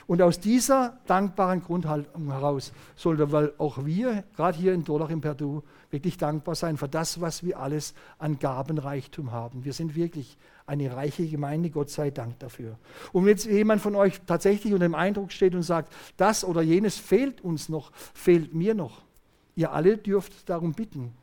Und 0.06 0.22
aus 0.22 0.40
dieser 0.40 0.98
dankbaren 1.08 1.64
Grundhaltung 1.64 2.32
heraus 2.32 2.74
sollten 2.96 3.32
wir 3.32 3.54
auch 3.58 3.86
wir, 3.86 4.24
gerade 4.36 4.58
hier 4.58 4.74
in 4.74 4.84
Dorlach 4.84 5.10
im 5.10 5.22
Perdu, 5.22 5.64
wirklich 5.92 6.18
dankbar 6.18 6.56
sein 6.56 6.78
für 6.78 6.90
das, 6.90 7.22
was 7.22 7.44
wir 7.44 7.60
alles 7.60 7.94
an 8.18 8.40
Gabenreichtum 8.40 9.32
haben. 9.32 9.64
Wir 9.64 9.74
sind 9.74 9.96
wirklich 9.96 10.38
eine 10.66 10.96
reiche 10.96 11.28
Gemeinde, 11.28 11.70
Gott 11.70 11.90
sei 11.90 12.10
Dank 12.10 12.40
dafür. 12.40 12.78
Und 13.12 13.24
wenn 13.24 13.32
jetzt 13.32 13.46
jemand 13.46 13.82
von 13.82 13.96
euch 13.96 14.20
tatsächlich 14.26 14.74
unter 14.74 14.86
dem 14.86 14.96
Eindruck 14.96 15.32
steht 15.32 15.56
und 15.56 15.64
sagt, 15.64 15.94
das 16.18 16.44
oder 16.44 16.62
jenes 16.62 16.98
fehlt 16.98 17.42
uns 17.42 17.70
noch, 17.70 17.92
fehlt 18.14 18.54
mir 18.54 18.74
noch, 18.74 19.04
ihr 19.56 19.72
alle 19.72 19.98
dürft 19.98 20.50
darum 20.50 20.74
bitten. 20.74 21.14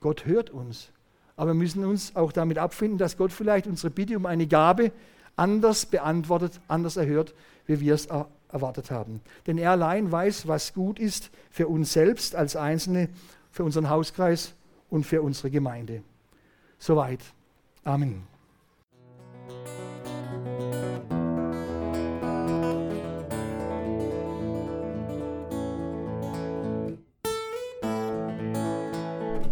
Gott 0.00 0.26
hört 0.26 0.50
uns. 0.50 0.90
Aber 1.36 1.50
wir 1.50 1.54
müssen 1.54 1.84
uns 1.84 2.14
auch 2.14 2.32
damit 2.32 2.58
abfinden, 2.58 2.98
dass 2.98 3.16
Gott 3.16 3.32
vielleicht 3.32 3.66
unsere 3.66 3.90
Bitte 3.90 4.16
um 4.16 4.26
eine 4.26 4.46
Gabe 4.46 4.92
anders 5.36 5.86
beantwortet, 5.86 6.60
anders 6.68 6.96
erhört, 6.96 7.34
wie 7.72 7.80
wir 7.80 7.94
es 7.94 8.06
erwartet 8.50 8.90
haben. 8.90 9.20
Denn 9.46 9.58
er 9.58 9.72
allein 9.72 10.12
weiß, 10.12 10.46
was 10.46 10.74
gut 10.74 10.98
ist 10.98 11.30
für 11.50 11.68
uns 11.68 11.92
selbst 11.92 12.36
als 12.36 12.56
Einzelne, 12.56 13.08
für 13.50 13.64
unseren 13.64 13.88
Hauskreis 13.88 14.54
und 14.90 15.04
für 15.04 15.22
unsere 15.22 15.50
Gemeinde. 15.50 16.02
Soweit. 16.78 17.20
Amen. 17.84 18.22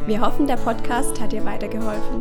Wir 0.07 0.21
hoffen, 0.21 0.49
der 0.49 0.57
Podcast 0.57 1.21
hat 1.21 1.31
dir 1.31 1.45
weitergeholfen. 1.45 2.21